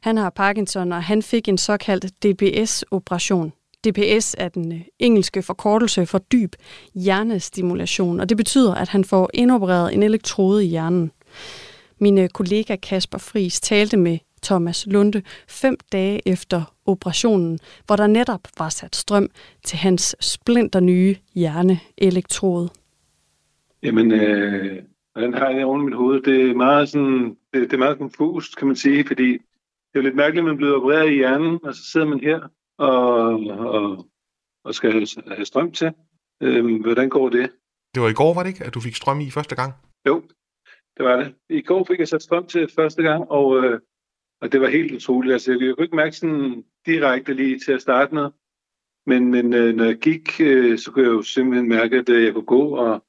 Han 0.00 0.16
har 0.16 0.30
Parkinson, 0.30 0.92
og 0.92 1.02
han 1.02 1.22
fik 1.22 1.48
en 1.48 1.58
såkaldt 1.58 2.04
DBS-operation. 2.22 3.52
DPS 3.84 4.36
er 4.38 4.48
den 4.48 4.72
øh, 4.72 4.80
engelske 4.98 5.42
forkortelse 5.42 6.06
for 6.06 6.18
dyb 6.18 6.52
hjernestimulation, 6.94 8.20
og 8.20 8.28
det 8.28 8.36
betyder, 8.36 8.74
at 8.74 8.88
han 8.88 9.04
får 9.04 9.30
indopereret 9.34 9.94
en 9.94 10.02
elektrode 10.02 10.64
i 10.64 10.68
hjernen. 10.68 11.12
Min 11.98 12.18
øh, 12.18 12.28
kollega 12.28 12.76
Kasper 12.76 13.18
Fris 13.18 13.60
talte 13.60 13.96
med 13.96 14.18
Thomas 14.42 14.86
Lunde 14.86 15.22
fem 15.48 15.76
dage 15.92 16.28
efter 16.28 16.74
operationen, 16.86 17.58
hvor 17.86 17.96
der 17.96 18.06
netop 18.06 18.40
var 18.58 18.68
sat 18.68 18.96
strøm 18.96 19.28
til 19.64 19.78
hans 19.78 20.16
splinter 20.20 20.80
nye 20.80 21.16
hjerneelektrode. 21.34 22.68
Jamen, 23.82 24.12
øh, 24.12 24.82
hvordan 25.12 25.34
har 25.34 25.46
jeg 25.46 25.56
det 25.56 25.64
oven 25.64 25.82
i 25.82 25.84
mit 25.84 25.94
hoved? 25.94 26.22
Det 26.22 26.50
er 26.50 26.54
meget 26.54 26.88
sådan, 26.88 27.36
det, 27.54 27.62
det 27.62 27.72
er 27.72 27.78
meget 27.78 27.98
konfust, 27.98 28.56
kan 28.56 28.66
man 28.66 28.76
sige, 28.76 29.04
fordi 29.06 29.32
det 29.32 29.94
er 29.94 30.00
jo 30.00 30.02
lidt 30.02 30.16
mærkeligt, 30.16 30.42
at 30.42 30.48
man 30.48 30.56
bliver 30.56 30.76
opereret 30.76 31.10
i 31.10 31.14
hjernen, 31.14 31.58
og 31.62 31.74
så 31.74 31.82
sidder 31.92 32.06
man 32.06 32.20
her 32.20 32.40
og, 32.80 33.40
og, 33.76 34.06
og 34.64 34.74
skal 34.74 35.06
have 35.26 35.44
strøm 35.44 35.72
til. 35.72 35.92
Øhm, 36.42 36.82
hvordan 36.82 37.08
går 37.08 37.28
det? 37.28 37.52
Det 37.94 38.02
var 38.02 38.08
i 38.08 38.12
går, 38.20 38.34
var 38.34 38.42
det 38.42 38.50
ikke, 38.50 38.64
at 38.64 38.74
du 38.74 38.80
fik 38.80 38.96
strøm 38.96 39.20
i 39.20 39.30
første 39.30 39.54
gang? 39.56 39.72
Jo, 40.06 40.22
det 40.96 41.04
var 41.04 41.16
det. 41.16 41.34
I 41.48 41.62
går 41.62 41.84
fik 41.84 41.98
jeg 41.98 42.08
sat 42.08 42.22
strøm 42.22 42.46
til 42.46 42.72
første 42.74 43.02
gang, 43.02 43.30
og, 43.30 43.64
øh, 43.64 43.80
og 44.40 44.52
det 44.52 44.60
var 44.60 44.68
helt 44.68 44.92
utroligt. 44.92 45.32
Altså, 45.32 45.52
jeg 45.52 45.74
kunne 45.74 45.84
ikke 45.84 45.96
mærke 45.96 46.16
sådan 46.16 46.64
direkte 46.86 47.34
lige 47.34 47.58
til 47.58 47.72
at 47.72 47.82
starte 47.82 48.14
med. 48.14 48.30
Men, 49.06 49.30
men 49.30 49.54
øh, 49.54 49.74
når 49.74 49.84
jeg 49.84 49.98
gik, 49.98 50.40
øh, 50.40 50.78
så 50.78 50.92
kunne 50.92 51.04
jeg 51.04 51.12
jo 51.12 51.22
simpelthen 51.22 51.68
mærke, 51.68 51.96
at 51.96 52.08
øh, 52.08 52.24
jeg 52.24 52.32
kunne 52.32 52.52
gå. 52.56 52.76
Og, 52.76 53.04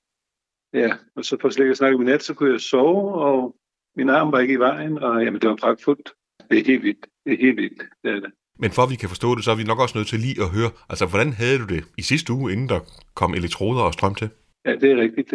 ja, 0.73 0.89
og 1.15 1.25
så 1.25 1.37
for 1.41 1.49
slet 1.49 1.65
ikke 1.65 1.71
at 1.71 1.77
snakke 1.77 1.97
med 1.97 2.05
nat, 2.05 2.23
så 2.23 2.33
kunne 2.33 2.51
jeg 2.51 2.61
sove, 2.61 3.13
og 3.13 3.55
min 3.95 4.09
arm 4.09 4.31
var 4.31 4.39
ikke 4.39 4.53
i 4.53 4.59
vejen. 4.59 4.97
Og 4.97 5.23
jamen, 5.23 5.41
det 5.41 5.49
var 5.49 5.55
pragtfuldt. 5.55 6.13
Det 6.49 6.59
er 6.59 6.65
helt 6.65 6.83
vildt. 6.83 7.05
Det 7.25 7.33
er 7.33 7.37
helt 7.37 7.57
vildt. 7.57 7.83
Det 8.03 8.11
er 8.11 8.19
det. 8.19 8.31
Men 8.59 8.71
for 8.71 8.81
at 8.83 8.89
vi 8.89 8.95
kan 8.95 9.09
forstå 9.09 9.35
det, 9.35 9.43
så 9.43 9.51
er 9.51 9.55
vi 9.55 9.63
nok 9.63 9.79
også 9.79 9.97
nødt 9.97 10.07
til 10.07 10.19
lige 10.19 10.43
at 10.43 10.49
høre, 10.49 10.71
altså 10.89 11.05
hvordan 11.05 11.33
havde 11.33 11.59
du 11.59 11.65
det 11.65 11.83
i 11.97 12.01
sidste 12.01 12.33
uge, 12.33 12.51
inden 12.51 12.69
der 12.69 12.79
kom 13.15 13.33
elektroder 13.33 13.81
og 13.81 13.93
strøm 13.93 14.15
til? 14.15 14.29
Ja, 14.65 14.75
det 14.75 14.91
er 14.91 14.97
rigtigt. 14.97 15.31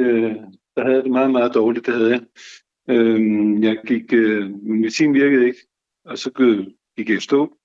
Der 0.77 0.85
havde 0.85 1.03
det 1.03 1.11
meget, 1.11 1.31
meget 1.31 1.55
dårligt, 1.55 1.87
det 1.87 1.95
havde 1.95 2.11
jeg. 2.11 2.23
Øhm, 2.91 3.63
jeg 3.63 3.79
gik, 3.87 4.13
øh, 4.13 4.51
min 4.51 4.81
medicin 4.81 5.15
virkede 5.15 5.47
ikke, 5.47 5.59
og 6.05 6.19
så 6.19 6.31
gik 6.97 7.09
jeg 7.09 7.17
i 7.17 7.21
stå. 7.21 7.57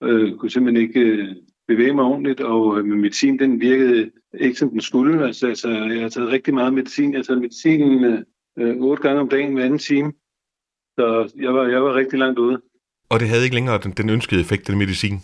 Jeg 0.00 0.10
øh, 0.10 0.38
kunne 0.38 0.50
simpelthen 0.50 0.88
ikke 0.88 1.00
øh, 1.00 1.36
bevæge 1.68 1.94
mig 1.94 2.04
ordentligt, 2.04 2.40
og 2.40 2.78
øh, 2.78 2.84
medicin 2.84 3.38
den 3.38 3.60
virkede 3.60 4.10
ikke 4.34 4.58
som 4.58 4.70
den 4.70 4.80
skulle. 4.80 5.26
Altså, 5.26 5.46
altså 5.46 5.68
jeg 5.68 6.02
har 6.02 6.08
taget 6.08 6.32
rigtig 6.32 6.54
meget 6.54 6.74
medicin. 6.74 7.12
Jeg 7.12 7.18
har 7.18 7.24
taget 7.24 7.40
medicinen 7.40 8.24
otte 8.58 9.02
gange 9.02 9.20
om 9.20 9.28
dagen 9.28 9.54
hver 9.54 9.64
anden 9.64 9.78
time. 9.78 10.12
Så 10.98 11.32
jeg 11.36 11.54
var, 11.54 11.66
jeg 11.66 11.82
var 11.82 11.94
rigtig 11.94 12.18
langt 12.18 12.38
ude. 12.38 12.62
Og 13.10 13.20
det 13.20 13.28
havde 13.28 13.44
ikke 13.44 13.54
længere 13.54 13.78
den, 13.84 13.92
den 13.92 14.10
ønskede 14.10 14.40
effekt, 14.40 14.66
den 14.66 14.78
medicin? 14.78 15.16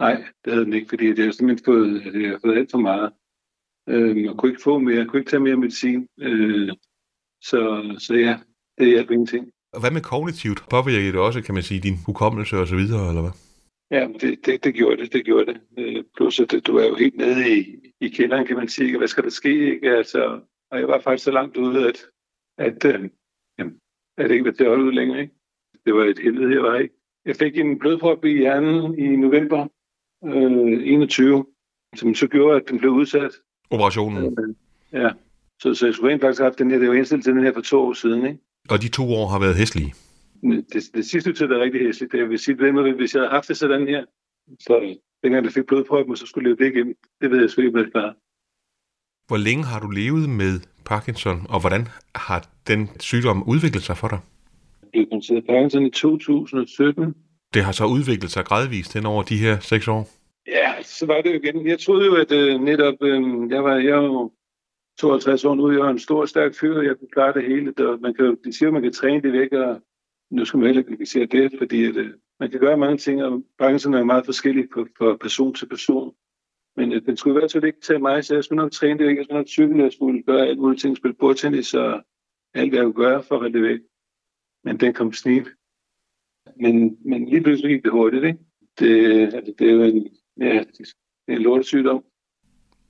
Nej, 0.00 0.14
det 0.44 0.52
havde 0.52 0.64
den 0.64 0.72
ikke, 0.72 0.88
fordi 0.88 1.06
det 1.12 1.24
har 1.24 1.32
simpelthen 1.32 1.64
fået, 1.64 2.04
det 2.14 2.28
har 2.28 2.38
fået 2.44 2.58
alt 2.58 2.70
for 2.70 2.78
meget. 2.78 3.12
Øh, 3.88 4.24
jeg 4.24 4.34
kunne 4.38 4.50
ikke 4.52 4.62
få 4.62 4.78
mere, 4.78 4.96
jeg 4.96 5.06
kunne 5.06 5.20
ikke 5.20 5.30
tage 5.30 5.46
mere 5.48 5.56
medicin. 5.56 6.08
Øh, 6.20 6.72
så, 7.42 7.60
så 7.98 8.14
ja, 8.14 8.38
det 8.78 8.86
hjalp 8.86 9.10
ingenting. 9.10 9.50
Og 9.72 9.80
hvad 9.80 9.90
med 9.90 10.00
kognitivt? 10.00 10.64
Påvirker 10.70 11.12
det 11.12 11.20
også, 11.20 11.42
kan 11.42 11.54
man 11.54 11.62
sige, 11.62 11.80
din 11.80 11.98
hukommelse 12.06 12.58
og 12.58 12.66
så 12.66 12.76
videre, 12.76 13.08
eller 13.08 13.22
hvad? 13.22 13.34
Ja, 13.90 14.08
det, 14.20 14.46
det, 14.46 14.64
det 14.64 14.74
gjorde 14.74 14.96
det, 14.96 15.12
det 15.12 15.24
gjorde 15.24 15.46
det. 15.46 15.60
Øh, 15.78 16.04
plus 16.16 16.40
at 16.40 16.54
du 16.66 16.76
er 16.76 16.86
jo 16.86 16.94
helt 16.94 17.16
nede 17.16 17.58
i, 17.58 17.76
i 18.00 18.08
kælderen, 18.08 18.46
kan 18.46 18.56
man 18.56 18.68
sige. 18.68 18.98
Hvad 18.98 19.08
skal 19.08 19.24
der 19.24 19.30
ske? 19.30 19.74
Ikke? 19.74 19.90
Altså, 19.90 20.40
og 20.70 20.78
jeg 20.78 20.88
var 20.88 21.00
faktisk 21.00 21.24
så 21.24 21.30
langt 21.30 21.56
ude, 21.56 21.88
at, 21.88 21.98
at, 22.58 22.84
øh, 22.84 23.10
jamen, 23.58 23.78
at 24.18 24.24
det 24.28 24.32
ikke 24.32 24.44
var 24.44 24.52
til 24.52 24.64
at 24.64 24.70
holde 24.70 24.84
ud 24.84 24.92
længere. 24.92 25.20
Ikke? 25.20 25.34
Det 25.86 25.94
var 25.94 26.04
et 26.04 26.18
helvede, 26.18 26.54
jeg 26.54 26.62
var 26.62 26.78
ikke. 26.78 26.94
Jeg 27.24 27.36
fik 27.36 27.58
en 27.58 27.78
blodprop 27.78 28.24
i 28.24 28.38
hjernen 28.38 28.98
i 28.98 29.16
november 29.16 29.66
øh, 30.24 30.92
21, 30.92 31.46
som 31.96 32.14
så 32.14 32.26
gjorde, 32.26 32.56
at 32.56 32.62
den 32.68 32.78
blev 32.78 32.90
udsat. 32.90 33.32
Operationen? 33.70 34.24
Øh, 34.24 34.54
ja, 34.92 35.10
så, 35.62 35.74
så 35.74 35.86
jeg 35.86 35.94
skulle 35.94 36.12
rent 36.12 36.22
faktisk 36.22 36.40
have 36.40 36.50
haft 36.50 36.58
den 36.58 36.70
her, 36.70 36.78
det 36.78 36.88
var 36.88 36.94
indstillet 36.94 37.24
til 37.24 37.34
den 37.34 37.44
her 37.44 37.52
for 37.54 37.60
to 37.60 37.80
år 37.80 37.92
siden. 37.92 38.26
Ikke? 38.26 38.38
Og 38.68 38.82
de 38.82 38.88
to 38.88 39.02
år 39.12 39.28
har 39.28 39.38
været 39.38 39.56
hæslige? 39.56 39.94
Det, 40.72 40.82
det 40.94 41.04
sidste 41.04 41.32
tid 41.32 41.46
er 41.46 41.60
rigtig 41.60 41.80
hæsligt. 41.80 42.12
Det 42.12 42.28
vil 42.28 42.38
sige, 42.38 42.68
at 42.68 42.94
hvis 42.94 43.14
jeg 43.14 43.20
havde 43.20 43.30
haft 43.30 43.48
det 43.48 43.56
sådan 43.56 43.88
her, 43.88 44.04
så 44.60 44.96
dengang 45.22 45.44
jeg 45.44 45.52
fik 45.52 45.66
blodproppen, 45.66 46.16
så 46.16 46.26
skulle 46.26 46.50
jeg 46.50 46.56
leve 46.56 46.68
det 46.68 46.74
igennem. 46.74 46.94
Det 47.20 47.30
ved 47.30 47.40
jeg 47.40 47.50
selvfølgelig 47.50 47.86
ikke, 47.86 47.98
hvad 47.98 48.10
Hvor 49.26 49.36
længe 49.36 49.64
har 49.64 49.80
du 49.80 49.90
levet 49.90 50.28
med 50.28 50.60
Parkinson, 50.84 51.46
og 51.48 51.60
hvordan 51.60 51.88
har 52.14 52.48
den 52.68 52.90
sygdom 53.00 53.48
udviklet 53.48 53.82
sig 53.82 53.96
for 53.96 54.08
dig? 54.08 54.20
Blev 54.94 55.06
konstateret 55.10 55.46
Parkinson 55.46 55.86
i 55.86 55.90
2017. 55.90 57.14
Det 57.54 57.62
har 57.64 57.72
så 57.72 57.84
udviklet 57.86 58.30
sig 58.30 58.44
gradvist 58.44 58.94
hen 58.94 59.06
over 59.06 59.22
de 59.22 59.36
her 59.36 59.58
seks 59.60 59.88
år? 59.88 60.02
Ja, 60.46 60.82
så 60.82 61.06
var 61.06 61.20
det 61.20 61.30
jo 61.30 61.38
igen. 61.42 61.66
Jeg 61.66 61.78
troede 61.78 62.06
jo, 62.06 62.14
at 62.14 62.32
uh, 62.32 62.62
netop, 62.64 62.94
uh, 63.00 63.50
jeg 63.50 63.64
var, 63.64 63.76
jeg 63.76 64.02
var 64.02 64.30
52 64.98 65.44
år 65.44 65.54
nu, 65.54 65.72
jeg 65.72 65.80
var 65.80 65.90
en 65.90 65.98
stor, 65.98 66.26
stærk 66.26 66.54
fyr, 66.60 66.78
og 66.78 66.84
jeg 66.84 66.98
kunne 66.98 67.08
klare 67.12 67.32
det 67.32 67.44
hele. 67.44 67.72
Der, 67.72 67.96
man 67.96 68.14
kan, 68.14 68.36
de 68.44 68.52
siger, 68.52 68.68
at 68.68 68.72
man 68.72 68.82
kan 68.82 68.92
træne 68.92 69.22
det 69.22 69.32
væk, 69.32 69.52
og 69.52 69.80
nu 70.30 70.44
skal 70.44 70.58
man 70.58 70.66
heller 70.66 70.82
ikke 70.92 71.06
sige 71.06 71.26
det, 71.26 71.52
fordi 71.58 71.84
at, 71.84 71.96
uh, 71.96 72.06
man 72.40 72.50
kan 72.50 72.60
gøre 72.60 72.76
mange 72.76 72.96
ting, 72.96 73.24
og 73.24 73.42
Parkinson 73.58 73.94
er 73.94 74.04
meget 74.04 74.24
forskellig 74.24 74.64
fra 74.98 75.16
person 75.16 75.54
til 75.54 75.68
person. 75.68 76.14
Men 76.76 76.92
uh, 76.92 76.98
den 77.06 77.16
skulle 77.16 77.36
i 77.36 77.40
hvert 77.40 77.52
fald 77.52 77.64
ikke 77.64 77.80
tage 77.80 77.98
mig, 77.98 78.24
så 78.24 78.34
jeg 78.34 78.44
skulle 78.44 78.62
nok 78.62 78.72
træne 78.72 78.98
det 78.98 79.06
væk, 79.06 79.16
jeg 79.16 79.24
skulle 79.24 79.38
nok 79.38 79.48
cykle, 79.48 79.82
jeg 79.82 79.92
skulle 79.92 80.22
gøre 80.22 80.46
alt 80.46 80.58
muligt 80.58 80.80
ting, 80.80 80.96
spille 80.96 81.14
bordtennis 81.14 81.74
og 81.74 82.02
alt, 82.54 82.70
hvad 82.70 82.78
jeg 82.78 82.84
kunne 82.84 83.04
gøre 83.04 83.22
for 83.22 83.40
at 83.40 83.52
det 83.52 83.62
væk 83.62 83.80
men 84.64 84.80
den 84.80 84.94
kom 84.94 85.12
snib. 85.12 85.46
Men, 86.56 86.98
men 87.04 87.28
lige 87.28 87.42
pludselig 87.42 87.70
gik 87.70 87.84
det 87.84 87.92
hurtigt, 87.92 88.24
ikke? 88.24 88.38
Det, 88.78 89.22
altså, 89.34 89.54
det 89.58 89.68
er 89.68 89.72
jo 89.72 89.82
en, 89.82 90.08
ja, 90.40 90.64
det 90.76 90.94
er 91.28 91.32
en 91.32 91.42
lortesygdom. 91.42 92.04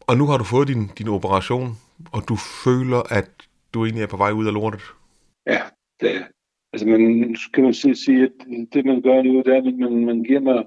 Og 0.01 0.17
nu 0.17 0.25
har 0.27 0.39
du 0.39 0.45
fået 0.45 0.69
din, 0.69 0.89
din 0.99 1.09
operation, 1.09 1.69
og 2.13 2.29
du 2.29 2.37
føler, 2.65 3.01
at 3.19 3.31
du 3.75 3.85
egentlig 3.85 4.03
er 4.03 4.07
på 4.07 4.17
vej 4.17 4.31
ud 4.31 4.47
af 4.47 4.55
lortet? 4.55 4.83
Ja, 5.47 5.63
det 6.01 6.17
er. 6.17 6.25
Altså, 6.73 6.87
man 6.89 7.01
kan 7.55 7.65
man 7.65 7.75
sige, 7.75 7.97
sige, 7.97 8.23
at 8.23 8.33
det, 8.73 8.85
man 8.85 9.03
gør 9.03 9.23
nu, 9.23 9.39
det 9.39 9.49
er, 9.55 9.57
at 9.57 9.75
man, 9.75 10.05
man 10.05 10.23
giver 10.23 10.41
mig, 10.41 10.65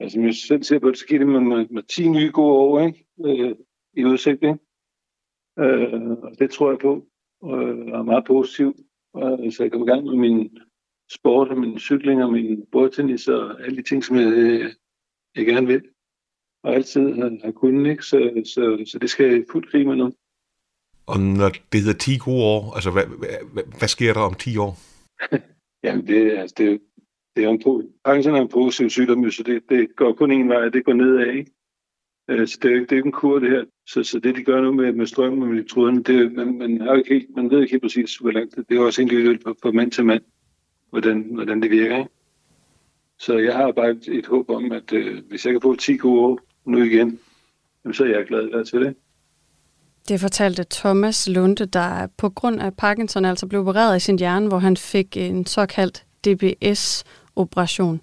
altså, 0.00 0.20
jeg 0.20 0.34
selv 0.34 0.62
ser 0.62 0.78
på 0.78 0.88
det, 0.88 0.98
så 0.98 1.06
giver 1.06 1.18
det 1.18 1.28
mig, 1.28 1.66
mig 1.72 1.86
10 1.88 2.08
nye 2.08 2.30
gode 2.30 2.52
år, 2.52 2.80
ikke? 2.86 3.06
Øh, 3.24 3.54
i 3.96 4.04
udsigt, 4.04 4.42
ikke? 4.42 4.58
Øh, 5.58 6.10
og 6.10 6.38
det 6.38 6.50
tror 6.50 6.70
jeg 6.70 6.78
på, 6.78 7.06
og 7.40 7.62
er 7.98 8.02
meget 8.02 8.24
positivt. 8.26 8.76
Og 9.22 9.52
så 9.52 9.62
jeg 9.62 9.72
kom 9.72 9.82
i 9.82 9.90
gang 9.90 10.04
med 10.04 10.16
min 10.16 10.58
sport 11.10 11.48
og 11.48 11.58
min 11.58 11.78
cykling 11.78 12.24
og 12.24 12.32
min 12.32 12.66
bordtennis 12.72 13.28
og 13.28 13.64
alle 13.64 13.76
de 13.76 13.82
ting, 13.82 14.04
som 14.04 14.16
jeg, 14.16 14.70
jeg 15.36 15.46
gerne 15.46 15.66
vil. 15.66 15.82
Og 16.62 16.74
altid 16.74 17.14
har, 17.14 17.38
har 17.44 17.52
kunnet, 17.52 17.90
ikke? 17.90 18.02
Så, 18.02 18.42
så, 18.44 18.84
så 18.86 18.98
det 18.98 19.10
skal 19.10 19.26
jeg 19.26 19.44
fuldt 19.52 19.70
krig 19.70 19.86
med 19.86 19.96
nu. 19.96 20.12
Og 21.06 21.20
når 21.20 21.48
det 21.72 21.80
hedder 21.80 21.98
10 21.98 22.18
gode 22.18 22.44
år, 22.44 22.74
altså 22.74 22.90
hvad, 22.90 23.06
hvad, 23.52 23.64
hvad 23.78 23.88
sker 23.88 24.12
der 24.12 24.20
om 24.20 24.34
10 24.34 24.56
år? 24.56 24.72
Jamen 25.84 26.06
det, 26.06 26.30
altså, 26.30 26.54
det, 26.58 26.80
det 27.36 27.44
er 27.44 27.48
en, 27.48 27.92
Parkinson 28.04 28.34
er 28.34 28.40
en 28.40 28.48
positiv 28.48 28.90
sygdom, 28.90 29.30
så 29.30 29.42
det, 29.42 29.62
det 29.68 29.96
går 29.96 30.12
kun 30.12 30.30
en 30.30 30.48
vej, 30.48 30.68
det 30.68 30.84
går 30.84 30.92
nedad, 30.92 31.26
ikke? 31.26 31.50
Øh, 32.28 32.48
så 32.48 32.58
det 32.62 32.72
er, 32.72 32.80
det 32.80 32.92
er 32.92 32.96
ikke 32.96 33.06
en 33.06 33.12
kur, 33.12 33.38
det 33.38 33.50
her. 33.50 33.64
Så, 33.86 34.02
så 34.02 34.18
det, 34.18 34.36
de 34.36 34.44
gør 34.44 34.60
nu 34.60 34.72
med, 34.72 34.92
med 34.92 35.06
strøm 35.06 35.42
og 35.42 35.48
elektroderne, 35.48 36.02
det, 36.02 36.32
man, 36.32 36.58
man, 36.58 36.80
har 36.80 36.94
ikke 36.94 37.14
helt, 37.14 37.36
man 37.36 37.50
ved 37.50 37.60
ikke 37.60 37.70
helt 37.70 37.82
præcis, 37.82 38.16
hvor 38.16 38.30
langt 38.30 38.56
det, 38.56 38.64
det 38.68 38.76
er 38.76 38.80
også 38.80 39.02
individuelt 39.02 39.42
fra, 39.42 39.54
fra 39.62 39.70
mand 39.70 39.90
til 39.90 40.04
mand, 40.04 40.22
hvordan, 40.90 41.28
hvordan 41.34 41.62
det 41.62 41.70
virker. 41.70 41.96
Ikke? 41.96 42.10
Så 43.18 43.38
jeg 43.38 43.54
har 43.54 43.72
bare 43.72 43.90
et, 43.90 44.08
et 44.08 44.26
håb 44.26 44.50
om, 44.50 44.72
at 44.72 44.92
øh, 44.92 45.22
hvis 45.28 45.44
jeg 45.44 45.52
kan 45.54 45.60
få 45.60 45.76
10 45.76 45.96
gode 45.96 46.20
år 46.20 46.40
nu 46.64 46.82
igen, 46.82 47.18
jamen, 47.84 47.94
så 47.94 48.04
er 48.04 48.08
jeg 48.08 48.26
glad 48.26 48.64
til 48.64 48.80
det. 48.80 48.94
Det 50.08 50.20
fortalte 50.20 50.64
Thomas 50.70 51.28
Lunde, 51.28 51.66
der 51.66 52.06
på 52.16 52.28
grund 52.28 52.60
af 52.60 52.76
Parkinson 52.76 53.24
altså 53.24 53.46
blev 53.46 53.60
opereret 53.60 53.96
i 53.96 54.00
sin 54.00 54.18
hjerne, 54.18 54.48
hvor 54.48 54.58
han 54.58 54.76
fik 54.76 55.16
en 55.16 55.46
såkaldt 55.46 56.04
DBS-operation. 56.24 58.00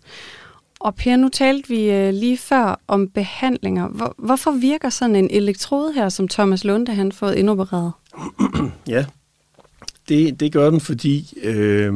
Og 0.86 0.96
Per, 0.96 1.16
nu 1.16 1.30
talte 1.30 1.70
vi 1.70 1.92
øh, 1.92 2.14
lige 2.14 2.38
før 2.38 2.82
om 2.88 3.10
behandlinger. 3.10 3.88
Hvor, 3.88 4.16
hvorfor 4.18 4.52
virker 4.52 4.90
sådan 4.90 5.16
en 5.16 5.30
elektrode 5.32 5.94
her, 5.94 6.10
som 6.10 6.28
Thomas 6.28 6.64
Lunde 6.64 6.94
han 6.94 7.12
fået 7.12 7.36
indopereret? 7.36 7.92
ja, 8.88 9.06
det, 10.10 10.40
det 10.40 10.52
gør 10.52 10.70
den, 10.70 10.80
fordi 10.80 11.34
øh, 11.44 11.94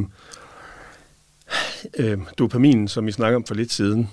øh, 1.97 2.17
dopaminen, 2.37 2.87
som 2.87 3.05
vi 3.05 3.11
snakker 3.11 3.35
om 3.35 3.43
for 3.43 3.55
lidt 3.55 3.71
siden, 3.71 4.09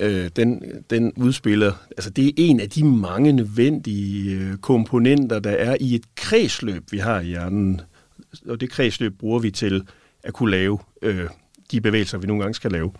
øh, 0.00 0.30
den, 0.36 0.62
den 0.90 1.12
udspiller, 1.16 1.72
altså 1.90 2.10
det 2.10 2.26
er 2.26 2.32
en 2.36 2.60
af 2.60 2.70
de 2.70 2.84
mange 2.84 3.32
nødvendige 3.32 4.34
øh, 4.34 4.56
komponenter, 4.56 5.38
der 5.38 5.50
er 5.50 5.76
i 5.80 5.94
et 5.94 6.04
kredsløb, 6.16 6.92
vi 6.92 6.98
har 6.98 7.20
i 7.20 7.26
hjernen. 7.26 7.80
Og 8.48 8.60
det 8.60 8.70
kredsløb 8.70 9.18
bruger 9.18 9.38
vi 9.38 9.50
til 9.50 9.86
at 10.22 10.32
kunne 10.32 10.50
lave 10.50 10.78
øh, 11.02 11.28
de 11.70 11.80
bevægelser, 11.80 12.18
vi 12.18 12.26
nogle 12.26 12.42
gange 12.42 12.54
skal 12.54 12.72
lave. 12.72 12.92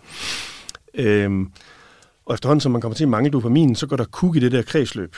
Øh, 0.99 1.31
og 2.25 2.33
efterhånden, 2.33 2.61
som 2.61 2.71
man 2.71 2.81
kommer 2.81 2.95
til 2.95 3.03
at 3.03 3.09
mangle 3.09 3.31
dopamin, 3.31 3.75
så 3.75 3.87
går 3.87 3.95
der 3.95 4.05
kug 4.05 4.35
i 4.35 4.39
det 4.39 4.51
der 4.51 4.61
kredsløb. 4.61 5.15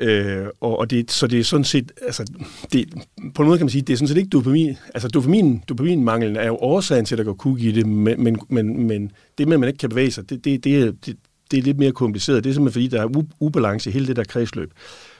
Øh, 0.00 0.46
og, 0.60 0.78
og 0.78 0.90
det, 0.90 1.10
så 1.10 1.26
det 1.26 1.40
er 1.40 1.44
sådan 1.44 1.64
set, 1.64 1.92
altså, 2.02 2.24
det, 2.72 2.94
på 3.34 3.42
en 3.42 3.48
måde 3.48 3.58
kan 3.58 3.64
man 3.64 3.70
sige, 3.70 3.82
det 3.82 3.92
er 3.92 3.96
sådan 3.96 4.08
set 4.08 4.16
ikke 4.16 4.28
dopamin, 4.28 4.76
altså 4.94 5.08
dopamin, 5.08 5.62
dopaminmangelen 5.68 6.36
er 6.36 6.46
jo 6.46 6.56
årsagen 6.56 7.04
til, 7.04 7.14
at 7.14 7.18
der 7.18 7.24
går 7.24 7.34
kug 7.34 7.58
i 7.58 7.72
det, 7.72 7.86
men, 7.86 8.22
men, 8.22 8.38
men, 8.48 8.86
men 8.86 9.12
det 9.38 9.48
med, 9.48 9.54
at 9.54 9.60
man 9.60 9.68
ikke 9.68 9.78
kan 9.78 9.88
bevæge 9.88 10.10
sig, 10.10 10.30
det, 10.30 10.44
det, 10.44 10.64
det, 10.64 10.82
er, 10.82 10.92
det, 11.06 11.16
det 11.50 11.58
er 11.58 11.62
lidt 11.62 11.78
mere 11.78 11.92
kompliceret. 11.92 12.44
Det 12.44 12.50
er 12.50 12.54
simpelthen, 12.54 12.82
fordi 12.82 12.96
der 12.96 13.02
er 13.02 13.24
ubalance 13.40 13.90
i 13.90 13.92
hele 13.92 14.06
det 14.06 14.16
der 14.16 14.24
kredsløb. 14.24 14.72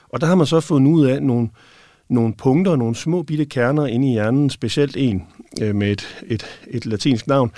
Og 0.09 0.21
der 0.21 0.27
har 0.27 0.35
man 0.35 0.47
så 0.47 0.59
fundet 0.59 0.91
ud 0.91 1.05
af 1.05 1.23
nogle, 1.23 1.49
nogle 2.09 2.33
punkter, 2.33 2.75
nogle 2.75 2.95
små 2.95 3.23
bitte 3.23 3.45
kerner 3.45 3.85
inde 3.85 4.09
i 4.09 4.11
hjernen, 4.11 4.49
specielt 4.49 4.97
en 4.97 5.23
øh, 5.61 5.75
med 5.75 5.91
et, 5.91 6.23
et, 6.27 6.45
et 6.67 6.85
latinsk 6.85 7.27
navn, 7.27 7.51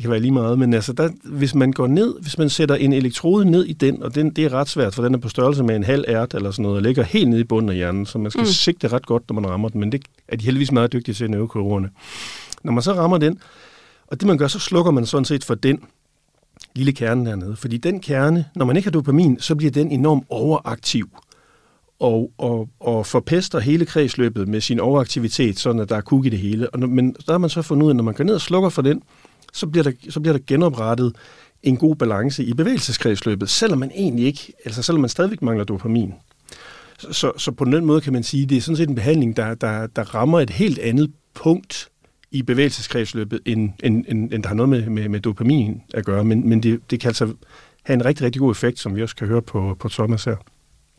det 0.00 0.04
kan 0.04 0.10
være 0.10 0.20
lige 0.20 0.32
meget, 0.32 0.58
men 0.58 0.74
altså, 0.74 0.92
der, 0.92 1.08
hvis 1.24 1.54
man 1.54 1.72
går 1.72 1.86
ned, 1.86 2.14
hvis 2.22 2.38
man 2.38 2.50
sætter 2.50 2.74
en 2.74 2.92
elektrode 2.92 3.50
ned 3.50 3.64
i 3.64 3.72
den, 3.72 4.02
og 4.02 4.14
den, 4.14 4.30
det 4.30 4.44
er 4.44 4.52
ret 4.52 4.68
svært, 4.68 4.94
for 4.94 5.02
den 5.02 5.14
er 5.14 5.18
på 5.18 5.28
størrelse 5.28 5.62
med 5.62 5.76
en 5.76 5.84
halv 5.84 6.04
ært 6.08 6.34
eller 6.34 6.50
sådan 6.50 6.62
noget, 6.62 6.76
og 6.76 6.82
ligger 6.82 7.02
helt 7.02 7.28
nede 7.28 7.40
i 7.40 7.44
bunden 7.44 7.68
af 7.68 7.76
hjernen, 7.76 8.06
så 8.06 8.18
man 8.18 8.30
skal 8.30 8.40
mm. 8.40 8.46
sigte 8.46 8.88
ret 8.88 9.06
godt, 9.06 9.22
når 9.28 9.40
man 9.40 9.50
rammer 9.50 9.68
den, 9.68 9.80
men 9.80 9.92
det 9.92 10.02
er 10.28 10.36
de 10.36 10.44
heldigvis 10.44 10.72
meget 10.72 10.92
dygtige 10.92 11.14
til, 11.14 11.30
neurokirurgerne. 11.30 11.90
Når 12.62 12.72
man 12.72 12.82
så 12.82 12.92
rammer 12.92 13.18
den, 13.18 13.38
og 14.06 14.20
det 14.20 14.26
man 14.26 14.38
gør, 14.38 14.46
så 14.46 14.58
slukker 14.58 14.90
man 14.90 15.06
sådan 15.06 15.24
set 15.24 15.44
for 15.44 15.54
den 15.54 15.78
lille 16.74 16.92
kerne 16.92 17.30
dernede, 17.30 17.56
fordi 17.56 17.76
den 17.76 18.00
kerne, 18.00 18.44
når 18.54 18.64
man 18.64 18.76
ikke 18.76 18.86
har 18.86 18.92
dopamin, 18.92 19.40
så 19.40 19.54
bliver 19.54 19.70
den 19.70 19.90
enormt 19.90 20.24
overaktiv 20.28 21.08
og, 22.00 22.30
og, 22.38 22.68
og 22.80 23.06
forpester 23.06 23.58
hele 23.58 23.86
kredsløbet 23.86 24.48
med 24.48 24.60
sin 24.60 24.80
overaktivitet, 24.80 25.58
sådan 25.58 25.80
at 25.80 25.88
der 25.88 25.96
er 25.96 26.00
kug 26.00 26.26
i 26.26 26.28
det 26.28 26.38
hele. 26.38 26.70
Og, 26.70 26.88
men 26.88 27.12
der 27.26 27.32
har 27.32 27.38
man 27.38 27.50
så 27.50 27.62
fundet 27.62 27.84
ud 27.84 27.90
af, 27.90 27.92
at 27.92 27.96
når 27.96 28.04
man 28.04 28.14
går 28.14 28.24
ned 28.24 28.34
og 28.34 28.40
slukker 28.40 28.68
for 28.68 28.82
den, 28.82 29.02
så 29.52 29.66
bliver 29.66 29.84
der, 29.84 29.92
så 30.10 30.20
bliver 30.20 30.32
der 30.32 30.44
genoprettet 30.46 31.16
en 31.62 31.76
god 31.76 31.96
balance 31.96 32.44
i 32.44 32.54
bevægelseskredsløbet, 32.54 33.50
selvom 33.50 33.78
man 33.78 33.90
egentlig 33.94 34.26
ikke, 34.26 34.52
altså 34.64 34.82
selvom 34.82 35.00
man 35.00 35.10
stadigvæk 35.10 35.42
mangler 35.42 35.64
dopamin. 35.64 36.14
Så, 36.98 37.32
så 37.36 37.52
på 37.52 37.64
den 37.64 37.84
måde 37.84 38.00
kan 38.00 38.12
man 38.12 38.22
sige, 38.22 38.42
at 38.42 38.48
det 38.48 38.56
er 38.56 38.60
sådan 38.60 38.76
set 38.76 38.88
en 38.88 38.94
behandling, 38.94 39.36
der, 39.36 39.54
der, 39.54 39.86
der 39.86 40.14
rammer 40.14 40.40
et 40.40 40.50
helt 40.50 40.78
andet 40.78 41.12
punkt 41.34 41.88
i 42.30 42.42
bevægelseskredsløbet, 42.42 43.40
end, 43.46 43.70
end, 43.82 44.04
end, 44.08 44.32
end 44.32 44.42
der 44.42 44.48
har 44.48 44.56
noget 44.56 44.68
med, 44.68 44.88
med, 44.88 45.08
med 45.08 45.20
dopamin 45.20 45.82
at 45.94 46.04
gøre. 46.04 46.24
Men, 46.24 46.48
men 46.48 46.62
det, 46.62 46.80
det 46.90 47.00
kan 47.00 47.08
altså 47.08 47.34
have 47.82 47.94
en 47.94 48.04
rigtig, 48.04 48.24
rigtig 48.24 48.40
god 48.40 48.50
effekt, 48.50 48.78
som 48.78 48.96
vi 48.96 49.02
også 49.02 49.16
kan 49.16 49.26
høre 49.26 49.42
på, 49.42 49.76
på 49.80 49.88
Thomas 49.88 50.24
her. 50.24 50.36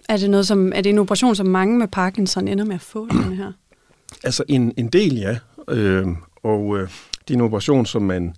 Er 0.09 0.17
det, 0.17 0.29
noget, 0.29 0.47
som, 0.47 0.71
er 0.75 0.81
det 0.81 0.89
en 0.89 0.97
operation, 0.97 1.35
som 1.35 1.47
mange 1.47 1.77
med 1.77 1.87
Parkinson 1.87 2.47
ender 2.47 2.65
med 2.65 2.75
at 2.75 2.81
få, 2.81 3.07
den 3.07 3.33
her? 3.33 3.51
Altså 4.23 4.43
en, 4.47 4.73
en 4.77 4.87
del, 4.87 5.15
ja. 5.15 5.37
Øh, 5.69 6.07
og 6.43 6.77
øh, 6.77 6.89
det 7.27 7.33
er 7.33 7.37
en 7.37 7.41
operation, 7.41 7.85
som 7.85 8.01
man... 8.01 8.33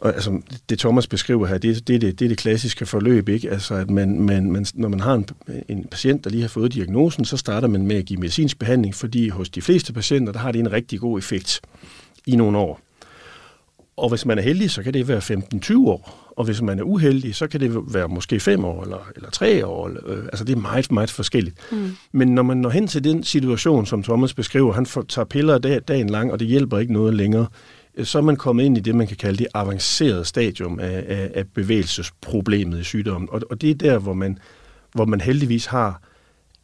Og, 0.00 0.14
altså, 0.14 0.40
det 0.68 0.78
Thomas 0.78 1.06
beskriver 1.06 1.46
her, 1.46 1.58
det, 1.58 1.88
det, 1.88 2.00
det, 2.00 2.18
det 2.18 2.24
er 2.24 2.28
det 2.28 2.38
klassiske 2.38 2.86
forløb, 2.86 3.28
ikke? 3.28 3.50
Altså, 3.50 3.74
at 3.74 3.90
man, 3.90 4.20
man, 4.20 4.50
man, 4.50 4.66
når 4.74 4.88
man 4.88 5.00
har 5.00 5.14
en, 5.14 5.26
en 5.68 5.84
patient, 5.84 6.24
der 6.24 6.30
lige 6.30 6.40
har 6.40 6.48
fået 6.48 6.74
diagnosen, 6.74 7.24
så 7.24 7.36
starter 7.36 7.68
man 7.68 7.86
med 7.86 7.96
at 7.96 8.04
give 8.04 8.20
medicinsk 8.20 8.58
behandling, 8.58 8.94
fordi 8.94 9.28
hos 9.28 9.50
de 9.50 9.62
fleste 9.62 9.92
patienter, 9.92 10.32
der 10.32 10.40
har 10.40 10.52
det 10.52 10.58
en 10.58 10.72
rigtig 10.72 11.00
god 11.00 11.18
effekt 11.18 11.60
i 12.26 12.36
nogle 12.36 12.58
år. 12.58 12.80
Og 13.96 14.08
hvis 14.08 14.26
man 14.26 14.38
er 14.38 14.42
heldig, 14.42 14.70
så 14.70 14.82
kan 14.82 14.94
det 14.94 15.08
være 15.08 15.18
15-20 15.18 15.76
år. 15.78 16.32
Og 16.36 16.44
hvis 16.44 16.62
man 16.62 16.78
er 16.78 16.82
uheldig, 16.82 17.34
så 17.34 17.46
kan 17.46 17.60
det 17.60 17.94
være 17.94 18.08
måske 18.08 18.40
5 18.40 18.64
år 18.64 18.82
eller, 18.82 19.10
eller 19.16 19.30
3 19.30 19.66
år. 19.66 19.90
Øh, 20.06 20.24
altså 20.24 20.44
det 20.44 20.56
er 20.56 20.60
meget, 20.60 20.92
meget 20.92 21.10
forskelligt. 21.10 21.56
Mm. 21.72 21.96
Men 22.12 22.34
når 22.34 22.42
man 22.42 22.56
når 22.56 22.70
hen 22.70 22.86
til 22.86 23.04
den 23.04 23.24
situation, 23.24 23.86
som 23.86 24.02
Thomas 24.02 24.34
beskriver, 24.34 24.72
han 24.72 24.86
får, 24.86 25.02
tager 25.02 25.26
piller 25.26 25.58
dag, 25.58 25.80
dagen 25.88 26.10
lang, 26.10 26.32
og 26.32 26.40
det 26.40 26.48
hjælper 26.48 26.78
ikke 26.78 26.92
noget 26.92 27.14
længere, 27.14 27.46
Øh, 27.96 28.06
så 28.06 28.18
er 28.18 28.22
man 28.22 28.36
kommet 28.36 28.64
ind 28.64 28.78
i 28.78 28.80
det, 28.80 28.94
man 28.94 29.06
kan 29.06 29.16
kalde 29.16 29.38
det 29.38 29.46
avancerede 29.54 30.24
stadium 30.24 30.80
af, 30.80 31.04
af, 31.08 31.30
af 31.34 31.48
bevægelsesproblemet 31.48 32.80
i 32.80 32.84
sygdommen. 32.84 33.28
Og, 33.32 33.40
og 33.50 33.60
det 33.60 33.70
er 33.70 33.74
der, 33.74 33.98
hvor 33.98 34.12
man, 34.12 34.38
hvor 34.92 35.04
man 35.04 35.20
heldigvis 35.20 35.66
har 35.66 36.00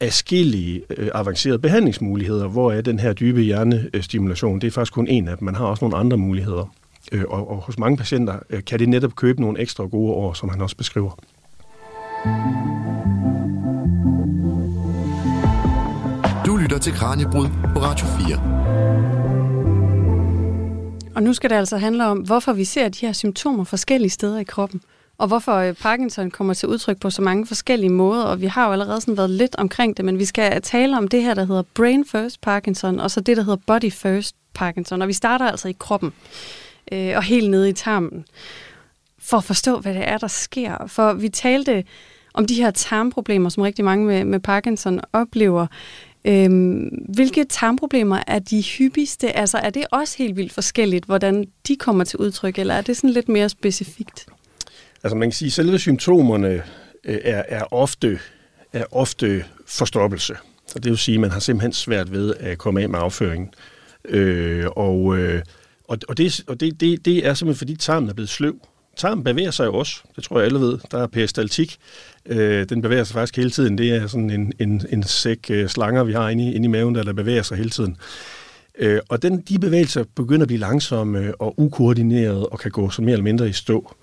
afskillige 0.01 0.81
øh, 0.97 1.09
avancerede 1.13 1.59
behandlingsmuligheder, 1.59 2.47
hvor 2.47 2.71
er 2.71 2.81
den 2.81 2.99
her 2.99 3.13
dybe 3.13 3.41
hjernestimulation, 3.41 4.61
det 4.61 4.67
er 4.67 4.71
faktisk 4.71 4.93
kun 4.93 5.07
en 5.07 5.27
af 5.27 5.37
dem. 5.37 5.45
Man 5.45 5.55
har 5.55 5.65
også 5.65 5.85
nogle 5.85 5.97
andre 5.97 6.17
muligheder. 6.17 6.73
Øh, 7.11 7.23
og, 7.27 7.49
og 7.49 7.57
hos 7.57 7.77
mange 7.77 7.97
patienter 7.97 8.39
øh, 8.49 8.63
kan 8.63 8.79
det 8.79 8.89
netop 8.89 9.15
købe 9.15 9.41
nogle 9.41 9.59
ekstra 9.59 9.83
gode 9.83 10.13
år, 10.13 10.33
som 10.33 10.49
han 10.49 10.61
også 10.61 10.75
beskriver. 10.75 11.19
Du 16.45 16.57
lytter 16.57 16.77
til 16.81 16.93
Kranjebrud 16.93 17.47
på 17.73 17.79
Radio 17.79 18.05
4. 18.27 19.18
Og 21.19 21.23
nu 21.23 21.33
skal 21.33 21.49
det 21.49 21.55
altså 21.55 21.77
handle 21.77 22.05
om, 22.05 22.17
hvorfor 22.17 22.53
vi 22.53 22.65
ser 22.65 22.89
de 22.89 23.05
her 23.05 23.13
symptomer 23.13 23.63
forskellige 23.63 24.09
steder 24.09 24.39
i 24.39 24.43
kroppen. 24.43 24.81
Og 25.17 25.27
hvorfor 25.27 25.53
øh, 25.53 25.73
Parkinson 25.73 26.31
kommer 26.31 26.53
til 26.53 26.69
udtryk 26.69 26.99
på 26.99 27.09
så 27.09 27.21
mange 27.21 27.47
forskellige 27.47 27.89
måder. 27.89 28.23
Og 28.23 28.41
vi 28.41 28.45
har 28.45 28.65
jo 28.65 28.71
allerede 28.71 29.01
sådan 29.01 29.17
været 29.17 29.29
lidt 29.29 29.55
omkring 29.55 29.97
det, 29.97 30.05
men 30.05 30.19
vi 30.19 30.25
skal 30.25 30.53
øh, 30.55 30.61
tale 30.61 30.97
om 30.97 31.07
det 31.07 31.23
her, 31.23 31.33
der 31.33 31.45
hedder 31.45 31.63
Brain 31.73 32.05
First 32.05 32.41
Parkinson, 32.41 32.99
og 32.99 33.11
så 33.11 33.21
det, 33.21 33.37
der 33.37 33.43
hedder 33.43 33.61
Body 33.67 33.91
First 33.91 34.35
Parkinson. 34.53 35.01
Og 35.01 35.07
vi 35.07 35.13
starter 35.13 35.47
altså 35.47 35.67
i 35.67 35.75
kroppen, 35.79 36.13
øh, 36.91 37.13
og 37.15 37.23
helt 37.23 37.49
nede 37.49 37.69
i 37.69 37.73
tarmen, 37.73 38.25
for 39.19 39.37
at 39.37 39.43
forstå, 39.43 39.79
hvad 39.79 39.93
det 39.93 40.09
er, 40.09 40.17
der 40.17 40.27
sker. 40.27 40.87
For 40.87 41.13
vi 41.13 41.29
talte 41.29 41.83
om 42.33 42.45
de 42.45 42.55
her 42.55 42.71
tarmproblemer, 42.71 43.49
som 43.49 43.63
rigtig 43.63 43.85
mange 43.85 44.05
med, 44.05 44.25
med 44.25 44.39
Parkinson 44.39 44.99
oplever. 45.13 45.67
Øhm, 46.25 47.05
hvilke 47.15 47.43
tarmproblemer 47.43 48.23
er 48.27 48.39
de 48.39 48.61
hyppigste? 48.61 49.37
Altså 49.37 49.57
er 49.57 49.69
det 49.69 49.85
også 49.91 50.17
helt 50.17 50.37
vildt 50.37 50.53
forskelligt, 50.53 51.05
hvordan 51.05 51.45
de 51.67 51.75
kommer 51.75 52.03
til 52.03 52.19
udtryk, 52.19 52.59
eller 52.59 52.73
er 52.73 52.81
det 52.81 52.97
sådan 52.97 53.09
lidt 53.09 53.29
mere 53.29 53.49
specifikt? 53.49 54.25
Altså 55.03 55.15
man 55.17 55.29
kan 55.29 55.35
sige, 55.35 55.47
at 55.47 55.53
selve 55.53 55.79
symptomerne 55.79 56.63
øh, 57.03 57.17
er, 57.23 57.43
er, 57.47 57.73
ofte, 57.73 58.19
er 58.73 58.83
ofte 58.91 59.45
forstoppelse. 59.67 60.35
Så 60.67 60.79
det 60.79 60.89
vil 60.89 60.97
sige, 60.97 61.15
at 61.15 61.21
man 61.21 61.31
har 61.31 61.39
simpelthen 61.39 61.73
svært 61.73 62.11
ved 62.11 62.33
at 62.39 62.57
komme 62.57 62.81
af 62.81 62.89
med 62.89 62.99
afføringen. 62.99 63.53
Øh, 64.05 64.65
og 64.75 65.17
øh, 65.17 65.41
og, 65.89 65.97
og, 66.07 66.17
det, 66.17 66.43
og 66.47 66.59
det, 66.59 66.79
det, 66.79 67.05
det 67.05 67.27
er 67.27 67.33
simpelthen 67.33 67.57
fordi 67.57 67.75
tarmen 67.75 68.09
er 68.09 68.13
blevet 68.13 68.29
sløv. 68.29 68.55
Tarmen 68.97 69.23
bevæger 69.23 69.51
sig 69.51 69.65
jo 69.65 69.73
også, 69.73 70.01
det 70.15 70.23
tror 70.23 70.39
jeg 70.39 70.45
alle 70.45 70.59
ved. 70.59 70.79
Der 70.91 71.03
er 71.03 71.07
peristaltik, 71.07 71.77
Øh, 72.29 72.69
den 72.69 72.81
bevæger 72.81 73.03
sig 73.03 73.13
faktisk 73.13 73.37
hele 73.37 73.49
tiden. 73.49 73.77
Det 73.77 73.89
er 73.89 74.07
sådan 74.07 74.29
en, 74.29 74.53
en, 74.59 74.81
en 74.89 75.03
sæk 75.03 75.39
øh, 75.49 75.69
slanger, 75.69 76.03
vi 76.03 76.13
har 76.13 76.29
inde 76.29 76.43
i, 76.43 76.53
inde 76.53 76.65
i 76.65 76.69
maven, 76.69 76.95
der, 76.95 77.03
der 77.03 77.13
bevæger 77.13 77.41
sig 77.41 77.57
hele 77.57 77.69
tiden. 77.69 77.97
Øh, 78.79 78.99
og 79.09 79.21
den, 79.21 79.41
de 79.41 79.59
bevægelser 79.59 80.03
begynder 80.15 80.41
at 80.41 80.47
blive 80.47 80.59
langsomme 80.59 81.41
og 81.41 81.59
ukoordinerede 81.59 82.45
og 82.45 82.59
kan 82.59 82.71
gå 82.71 82.89
så 82.89 83.01
mere 83.01 83.11
eller 83.11 83.23
mindre 83.23 83.49
i 83.49 83.53
stå. 83.53 83.95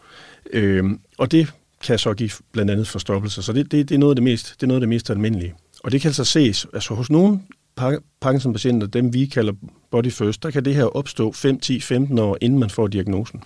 Øh, 0.53 0.85
og 1.19 1.33
det 1.33 1.53
kan 1.83 1.99
så 1.99 2.15
give 2.15 2.31
blandt 2.53 2.71
andet 2.71 2.89
forstoppelse. 2.89 3.43
Så 3.43 3.53
det, 3.53 3.73
det, 3.73 3.89
det, 3.89 3.95
er 3.95 3.99
noget 3.99 4.13
af 4.13 4.17
det 4.17 4.23
mest, 4.23 4.55
det 4.55 4.63
er 4.63 4.67
noget 4.67 4.77
af 4.77 4.81
det 4.81 4.89
mest 4.89 5.11
almindelige. 5.11 5.55
Og 5.85 5.93
det 5.93 6.01
kan 6.01 6.09
altså 6.09 6.25
ses, 6.25 6.67
altså 6.73 6.95
hos 6.95 7.11
nogle 7.11 7.41
Parkinson-patienter, 8.21 8.87
dem 8.87 9.15
vi 9.15 9.27
kalder 9.27 9.53
body 9.91 10.13
first, 10.13 10.43
der 10.43 10.51
kan 10.51 10.65
det 10.65 10.75
her 10.75 10.85
opstå 10.85 11.33
5, 11.33 11.61
10, 11.61 11.81
15 11.81 12.19
år, 12.19 12.39
inden 12.41 12.59
man 12.59 12.71
får 12.71 12.87
diagnosen. 12.87 13.43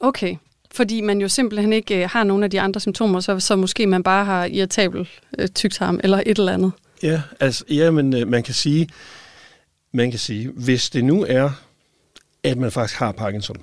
Okay, 0.00 0.36
fordi 0.76 1.00
man 1.00 1.20
jo 1.20 1.28
simpelthen 1.28 1.72
ikke 1.72 2.02
øh, 2.02 2.10
har 2.10 2.24
nogle 2.24 2.44
af 2.44 2.50
de 2.50 2.60
andre 2.60 2.80
symptomer, 2.80 3.20
så, 3.20 3.40
så 3.40 3.56
måske 3.56 3.86
man 3.86 4.02
bare 4.02 4.24
har 4.24 4.44
irritabel 4.44 5.08
øh, 5.38 5.48
tygtarm 5.48 6.00
eller 6.02 6.22
et 6.26 6.38
eller 6.38 6.52
andet. 6.52 6.72
Ja, 7.02 7.22
altså, 7.40 7.64
ja, 7.70 7.90
men 7.90 8.14
øh, 8.14 8.28
man 8.28 8.42
kan 8.42 8.54
sige, 8.54 8.88
man 9.92 10.10
kan 10.10 10.20
sige, 10.20 10.50
hvis 10.50 10.90
det 10.90 11.04
nu 11.04 11.26
er, 11.28 11.50
at 12.42 12.58
man 12.58 12.72
faktisk 12.72 12.98
har 12.98 13.12
Parkinson, 13.12 13.56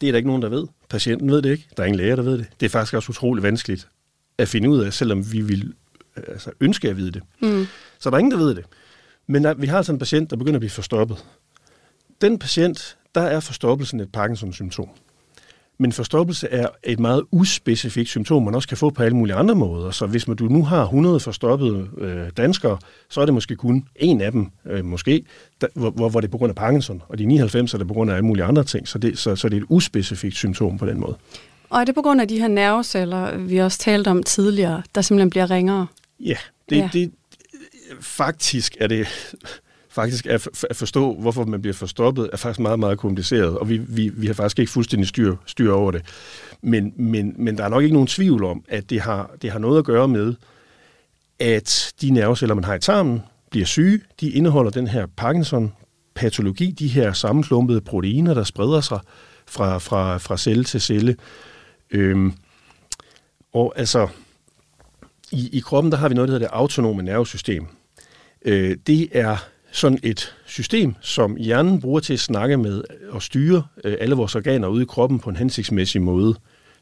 det 0.00 0.06
er 0.06 0.12
der 0.12 0.16
ikke 0.16 0.28
nogen, 0.28 0.42
der 0.42 0.48
ved. 0.48 0.66
Patienten 0.88 1.30
ved 1.30 1.42
det 1.42 1.50
ikke. 1.50 1.68
Der 1.76 1.82
er 1.82 1.86
ingen 1.86 2.00
læger, 2.00 2.16
der 2.16 2.22
ved 2.22 2.38
det. 2.38 2.46
Det 2.60 2.66
er 2.66 2.70
faktisk 2.70 2.94
også 2.94 3.10
utrolig 3.10 3.42
vanskeligt 3.42 3.88
at 4.38 4.48
finde 4.48 4.68
ud 4.68 4.78
af, 4.78 4.92
selvom 4.92 5.32
vi 5.32 5.40
vil 5.40 5.72
altså, 6.16 6.50
ønske 6.60 6.88
at 6.88 6.96
vide 6.96 7.12
det. 7.12 7.22
Mm. 7.40 7.66
Så 7.98 8.10
der 8.10 8.16
er 8.16 8.18
ingen, 8.18 8.32
der 8.32 8.38
ved 8.38 8.54
det. 8.54 8.64
Men 9.26 9.44
der, 9.44 9.54
vi 9.54 9.66
har 9.66 9.76
altså 9.76 9.92
en 9.92 9.98
patient, 9.98 10.30
der 10.30 10.36
begynder 10.36 10.56
at 10.56 10.60
blive 10.60 10.70
forstoppet. 10.70 11.24
Den 12.20 12.38
patient, 12.38 12.96
der 13.14 13.20
er 13.20 13.40
forstoppelsen 13.40 14.00
et 14.00 14.12
Parkinson-symptom. 14.12 14.88
Men 15.80 15.92
forstoppelse 15.92 16.48
er 16.48 16.68
et 16.84 17.00
meget 17.00 17.22
uspecifikt 17.30 18.08
symptom, 18.08 18.42
man 18.42 18.54
også 18.54 18.68
kan 18.68 18.76
få 18.76 18.90
på 18.90 19.02
alle 19.02 19.16
mulige 19.16 19.36
andre 19.36 19.54
måder. 19.54 19.90
Så 19.90 20.06
hvis 20.06 20.28
man, 20.28 20.36
du 20.36 20.44
nu 20.44 20.64
har 20.64 20.82
100 20.82 21.20
forstoppede 21.20 21.88
øh, 21.98 22.30
danskere, 22.36 22.78
så 23.10 23.20
er 23.20 23.24
det 23.24 23.34
måske 23.34 23.56
kun 23.56 23.84
en 23.96 24.20
af 24.20 24.32
dem, 24.32 24.50
øh, 24.66 24.84
måske, 24.84 25.24
der, 25.60 25.66
hvor, 25.74 26.08
hvor 26.08 26.20
det 26.20 26.28
er 26.28 26.30
på 26.30 26.38
grund 26.38 26.50
af 26.50 26.56
Parkinson, 26.56 27.02
og 27.08 27.18
de 27.18 27.24
99 27.24 27.74
er 27.74 27.78
det 27.78 27.88
på 27.88 27.94
grund 27.94 28.10
af 28.10 28.14
alle 28.14 28.26
mulige 28.26 28.44
andre 28.44 28.64
ting. 28.64 28.88
Så 28.88 28.98
det, 28.98 29.18
så, 29.18 29.36
så 29.36 29.48
det 29.48 29.56
er 29.56 29.60
et 29.60 29.66
uspecifikt 29.68 30.36
symptom 30.36 30.78
på 30.78 30.86
den 30.86 31.00
måde. 31.00 31.16
Og 31.70 31.80
er 31.80 31.84
det 31.84 31.94
på 31.94 32.02
grund 32.02 32.20
af 32.20 32.28
de 32.28 32.40
her 32.40 32.48
nerveceller, 32.48 33.36
vi 33.36 33.58
også 33.58 33.78
talte 33.78 34.08
om 34.08 34.22
tidligere, 34.22 34.82
der 34.94 35.00
simpelthen 35.00 35.30
bliver 35.30 35.50
ringere? 35.50 35.86
Ja, 36.20 36.36
det, 36.70 36.76
ja. 36.76 36.90
det 36.92 37.12
faktisk 38.00 38.76
er 38.80 38.86
det 38.86 39.06
faktisk 39.98 40.26
at, 40.26 40.48
at 40.70 40.76
forstå, 40.76 41.14
hvorfor 41.14 41.44
man 41.44 41.60
bliver 41.60 41.74
forstoppet, 41.74 42.30
er 42.32 42.36
faktisk 42.36 42.60
meget, 42.60 42.78
meget 42.78 42.98
kompliceret, 42.98 43.58
og 43.58 43.68
vi, 43.68 43.76
vi, 43.76 44.08
vi 44.08 44.26
har 44.26 44.34
faktisk 44.34 44.58
ikke 44.58 44.72
fuldstændig 44.72 45.08
styr, 45.08 45.36
styr 45.46 45.72
over 45.72 45.90
det. 45.90 46.02
Men, 46.62 46.92
men, 46.96 47.34
men 47.38 47.58
der 47.58 47.64
er 47.64 47.68
nok 47.68 47.82
ikke 47.82 47.92
nogen 47.92 48.06
tvivl 48.06 48.44
om, 48.44 48.64
at 48.68 48.90
det 48.90 49.00
har, 49.00 49.30
det 49.42 49.50
har 49.50 49.58
noget 49.58 49.78
at 49.78 49.84
gøre 49.84 50.08
med, 50.08 50.34
at 51.38 51.92
de 52.00 52.10
nerveceller, 52.10 52.54
man 52.54 52.64
har 52.64 52.74
i 52.74 52.80
tarmen, 52.80 53.22
bliver 53.50 53.66
syge. 53.66 54.00
De 54.20 54.30
indeholder 54.30 54.70
den 54.70 54.86
her 54.86 55.06
Parkinson-patologi, 55.16 56.70
de 56.70 56.88
her 56.88 57.12
sammenklumpede 57.12 57.80
proteiner, 57.80 58.34
der 58.34 58.44
spreder 58.44 58.80
sig 58.80 59.00
fra, 59.46 59.78
fra, 59.78 60.18
fra 60.18 60.36
celle 60.36 60.64
til 60.64 60.80
celle. 60.80 61.16
Øhm, 61.90 62.32
og 63.52 63.72
altså, 63.76 64.08
i, 65.32 65.48
i 65.52 65.60
kroppen, 65.60 65.92
der 65.92 65.98
har 65.98 66.08
vi 66.08 66.14
noget, 66.14 66.28
der 66.28 66.34
hedder 66.34 66.48
det 66.48 66.54
autonome 66.54 67.02
nervesystem. 67.02 67.66
Øh, 68.44 68.76
det 68.86 69.08
er 69.12 69.36
sådan 69.78 69.98
et 70.02 70.34
system, 70.46 70.94
som 71.00 71.36
hjernen 71.36 71.80
bruger 71.80 72.00
til 72.00 72.12
at 72.12 72.20
snakke 72.20 72.56
med 72.56 72.82
og 73.10 73.22
styre 73.22 73.62
øh, 73.84 73.96
alle 74.00 74.14
vores 74.14 74.34
organer 74.34 74.68
ude 74.68 74.82
i 74.82 74.86
kroppen 74.86 75.18
på 75.18 75.30
en 75.30 75.36
hensigtsmæssig 75.36 76.02
måde. 76.02 76.34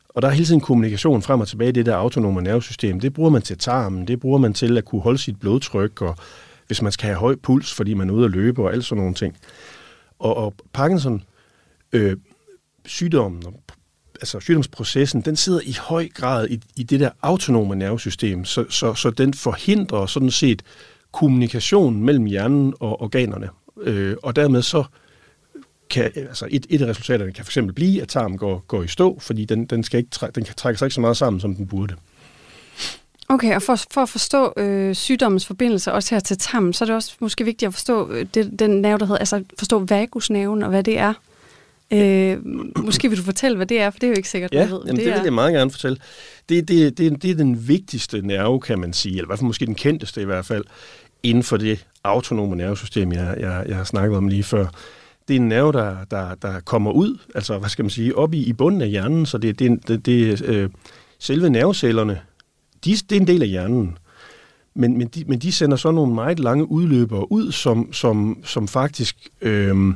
Og 0.08 0.22
der 0.22 0.28
er 0.28 0.32
hele 0.32 0.46
tiden 0.46 0.60
kommunikation 0.60 1.22
frem 1.22 1.40
og 1.40 1.48
tilbage 1.48 1.68
i 1.68 1.72
det 1.72 1.86
der 1.86 1.96
autonome 1.96 2.42
nervesystem. 2.42 3.00
Det 3.00 3.12
bruger 3.12 3.30
man 3.30 3.42
til 3.42 3.58
tarmen, 3.58 4.08
det 4.08 4.20
bruger 4.20 4.38
man 4.38 4.54
til 4.54 4.78
at 4.78 4.84
kunne 4.84 5.00
holde 5.00 5.18
sit 5.18 5.40
blodtryk, 5.40 6.02
og 6.02 6.16
hvis 6.66 6.82
man 6.82 6.92
skal 6.92 7.06
have 7.06 7.18
høj 7.18 7.36
puls, 7.42 7.74
fordi 7.74 7.94
man 7.94 8.10
er 8.10 8.14
ude 8.14 8.24
at 8.24 8.30
løbe 8.30 8.62
og 8.62 8.72
alt 8.72 8.84
sådan 8.84 9.00
nogle 9.00 9.14
ting. 9.14 9.36
Og, 10.18 10.36
og 10.36 10.54
Parkinson 10.72 11.22
øh, 11.92 12.16
sygdommen, 12.86 13.42
altså 14.14 14.40
sygdomsprocessen, 14.40 15.20
den 15.20 15.36
sidder 15.36 15.60
i 15.64 15.76
høj 15.80 16.08
grad 16.14 16.48
i, 16.48 16.60
i 16.76 16.82
det 16.82 17.00
der 17.00 17.10
autonome 17.22 17.76
nervesystem, 17.76 18.44
så, 18.44 18.64
så, 18.68 18.94
så 18.94 19.10
den 19.10 19.34
forhindrer 19.34 20.06
sådan 20.06 20.30
set 20.30 20.62
kommunikation 21.12 22.02
mellem 22.02 22.24
hjernen 22.24 22.74
og 22.80 23.02
organerne. 23.02 23.48
Øh, 23.82 24.16
og 24.22 24.36
dermed 24.36 24.62
så 24.62 24.84
kan, 25.90 26.12
altså 26.16 26.48
et, 26.50 26.66
et 26.70 26.82
af 26.82 26.86
resultaterne 26.86 27.32
kan 27.32 27.44
fx 27.44 27.58
blive, 27.74 28.02
at 28.02 28.08
tarmen 28.08 28.38
går, 28.38 28.64
går 28.68 28.82
i 28.82 28.88
stå, 28.88 29.18
fordi 29.20 29.44
den, 29.44 29.66
den, 29.66 29.84
skal 29.84 29.98
ikke 29.98 30.10
træ, 30.10 30.28
den 30.34 30.44
kan 30.44 30.54
trække 30.54 30.78
sig 30.78 30.86
ikke 30.86 30.94
så 30.94 31.00
meget 31.00 31.16
sammen, 31.16 31.40
som 31.40 31.54
den 31.54 31.66
burde. 31.66 31.94
Okay, 33.28 33.54
og 33.54 33.62
for, 33.62 33.76
for 33.90 34.02
at 34.02 34.08
forstå 34.08 34.52
øh, 34.56 34.94
sygdommens 34.94 35.46
forbindelse 35.46 35.92
også 35.92 36.14
her 36.14 36.20
til 36.20 36.38
tarmen, 36.38 36.72
så 36.72 36.84
er 36.84 36.86
det 36.86 36.96
også 36.96 37.12
måske 37.20 37.44
vigtigt 37.44 37.68
at 37.68 37.74
forstå 37.74 38.10
øh, 38.10 38.26
det, 38.34 38.58
den 38.58 38.70
nerve, 38.70 38.98
der 38.98 39.04
hedder, 39.04 39.18
altså 39.18 39.44
forstå 39.58 39.78
vagusnerven 39.78 40.62
og 40.62 40.68
hvad 40.68 40.82
det 40.82 40.98
er. 40.98 41.14
Øh, 41.90 42.38
måske 42.84 43.08
vil 43.08 43.18
du 43.18 43.22
fortælle, 43.22 43.56
hvad 43.56 43.66
det 43.66 43.80
er, 43.80 43.90
for 43.90 43.98
det 43.98 44.06
er 44.06 44.10
jo 44.10 44.16
ikke 44.16 44.28
sikkert, 44.28 44.52
ja, 44.52 44.68
du 44.68 44.74
ved. 44.74 44.82
Jamen, 44.86 44.96
det, 44.96 45.06
det 45.06 45.14
vil 45.14 45.22
jeg 45.24 45.32
meget 45.32 45.54
gerne 45.54 45.70
fortælle. 45.70 45.98
Det, 46.48 46.68
det, 46.68 46.98
det, 46.98 47.22
det 47.22 47.30
er 47.30 47.34
den 47.34 47.68
vigtigste 47.68 48.26
nerve, 48.26 48.60
kan 48.60 48.78
man 48.78 48.92
sige, 48.92 49.12
eller 49.12 49.24
i 49.24 49.26
hvert 49.26 49.38
fald 49.38 49.46
måske 49.46 49.66
den 49.66 49.74
kendteste 49.74 50.22
i 50.22 50.24
hvert 50.24 50.46
fald, 50.46 50.64
inden 51.22 51.42
for 51.42 51.56
det 51.56 51.86
autonome 52.04 52.56
nervesystem, 52.56 53.12
jeg, 53.12 53.36
jeg, 53.40 53.64
jeg 53.68 53.76
har 53.76 53.84
snakket 53.84 54.16
om 54.16 54.28
lige 54.28 54.42
før. 54.42 54.66
Det 55.28 55.36
er 55.36 55.40
en 55.40 55.48
nerve, 55.48 55.72
der, 55.72 55.96
der, 56.10 56.34
der 56.34 56.60
kommer 56.60 56.92
ud, 56.92 57.18
altså 57.34 57.58
hvad 57.58 57.68
skal 57.68 57.84
man 57.84 57.90
sige, 57.90 58.18
op 58.18 58.34
i, 58.34 58.44
i 58.44 58.52
bunden 58.52 58.82
af 58.82 58.88
hjernen, 58.88 59.26
så 59.26 59.38
det, 59.38 59.58
det, 59.58 59.88
det, 59.88 60.06
det 60.06 60.42
øh, 60.42 60.70
selve 61.18 61.50
nervecellerne, 61.50 62.20
de, 62.84 62.90
det 62.90 63.12
er 63.12 63.20
en 63.20 63.26
del 63.26 63.42
af 63.42 63.48
hjernen. 63.48 63.98
Men, 64.74 64.98
men, 64.98 65.08
de, 65.08 65.24
men 65.28 65.38
de 65.38 65.52
sender 65.52 65.76
så 65.76 65.90
nogle 65.90 66.14
meget 66.14 66.40
lange 66.40 66.70
udløbere 66.70 67.32
ud, 67.32 67.52
som, 67.52 67.92
som, 67.92 68.38
som 68.44 68.68
faktisk 68.68 69.28
øh, 69.40 69.94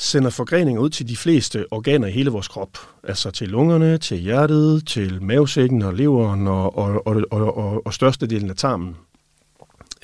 sender 0.00 0.30
forgreninger 0.30 0.82
ud 0.82 0.90
til 0.90 1.08
de 1.08 1.16
fleste 1.16 1.66
organer 1.70 2.06
i 2.06 2.10
hele 2.10 2.30
vores 2.30 2.48
krop. 2.48 2.78
Altså 3.02 3.30
til 3.30 3.48
lungerne, 3.48 3.98
til 3.98 4.18
hjertet, 4.18 4.86
til 4.86 5.22
mavesækken 5.22 5.82
og 5.82 5.94
leveren 5.94 6.46
og, 6.46 6.78
og, 6.78 7.06
og, 7.06 7.22
og, 7.30 7.56
og, 7.56 7.86
og 7.86 7.94
størstedelen 7.94 8.50
af 8.50 8.56
tarmen. 8.56 8.96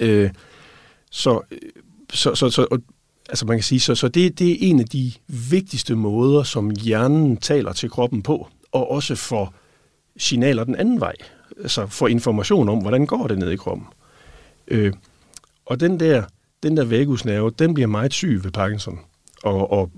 Øh, 0.01 0.31
så, 1.11 1.41
øh, 1.51 1.59
så, 2.13 2.35
så, 2.35 2.51
så 2.51 2.67
og, 2.71 2.79
altså 3.29 3.47
man 3.47 3.57
kan 3.57 3.63
sige, 3.63 3.81
så, 3.81 3.95
så 3.95 4.09
det, 4.09 4.39
det 4.39 4.51
er 4.51 4.57
en 4.71 4.81
af 4.81 4.87
de 4.87 5.13
vigtigste 5.29 5.95
måder, 5.95 6.43
som 6.43 6.71
hjernen 6.71 7.37
taler 7.37 7.73
til 7.73 7.91
kroppen 7.91 8.23
på, 8.23 8.49
og 8.73 8.91
også 8.91 9.15
for 9.15 9.55
signaler 10.17 10.65
den 10.65 10.77
anden 10.77 11.01
vej. 11.01 11.15
Altså 11.63 11.87
for 11.87 12.09
information 12.09 12.69
om, 12.69 12.79
hvordan 12.79 13.07
går 13.07 13.27
det 13.27 13.39
ned 13.39 13.51
i 13.51 13.57
kroppen. 13.57 13.87
Øh, 14.69 14.93
og 15.67 15.81
den 15.81 16.01
der, 16.01 16.23
den 16.63 16.77
der 16.77 16.85
vagusnerve, 16.85 17.51
den 17.51 17.75
bliver 17.75 17.87
meget 17.87 18.13
syg 18.13 18.41
ved 18.45 18.51
Parkinson. 18.51 18.99
Og, 19.45 19.73
og 19.73 19.91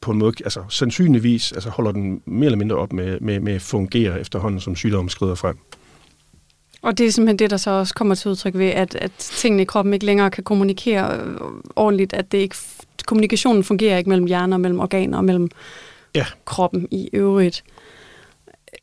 på 0.00 0.10
en 0.10 0.18
måde, 0.18 0.32
altså 0.44 0.64
sandsynligvis, 0.68 1.52
altså 1.52 1.70
holder 1.70 1.92
den 1.92 2.22
mere 2.26 2.46
eller 2.46 2.58
mindre 2.58 2.76
op 2.76 2.92
med, 2.92 3.20
med, 3.20 3.40
med 3.40 3.52
at 3.52 3.62
fungere 3.62 4.20
efterhånden, 4.20 4.60
som 4.60 4.76
sygdommen 4.76 5.08
skrider 5.08 5.34
frem. 5.34 5.58
Og 6.82 6.98
det 6.98 7.06
er 7.06 7.10
simpelthen 7.10 7.38
det, 7.38 7.50
der 7.50 7.56
så 7.56 7.70
også 7.70 7.94
kommer 7.94 8.14
til 8.14 8.30
udtryk 8.30 8.54
ved, 8.54 8.66
at, 8.66 8.94
at 8.94 9.10
tingene 9.18 9.62
i 9.62 9.64
kroppen 9.64 9.94
ikke 9.94 10.06
længere 10.06 10.30
kan 10.30 10.44
kommunikere 10.44 11.16
øh, 11.16 11.36
ordentligt, 11.76 12.12
at 12.12 12.32
det 12.32 12.38
ikke, 12.38 12.56
kommunikationen 13.06 13.64
fungerer 13.64 13.98
ikke 13.98 14.10
mellem 14.10 14.26
hjerner, 14.26 14.56
mellem 14.56 14.80
organer 14.80 15.18
og 15.18 15.24
mellem 15.24 15.48
ja. 16.14 16.26
kroppen 16.44 16.88
i 16.90 17.10
øvrigt. 17.12 17.64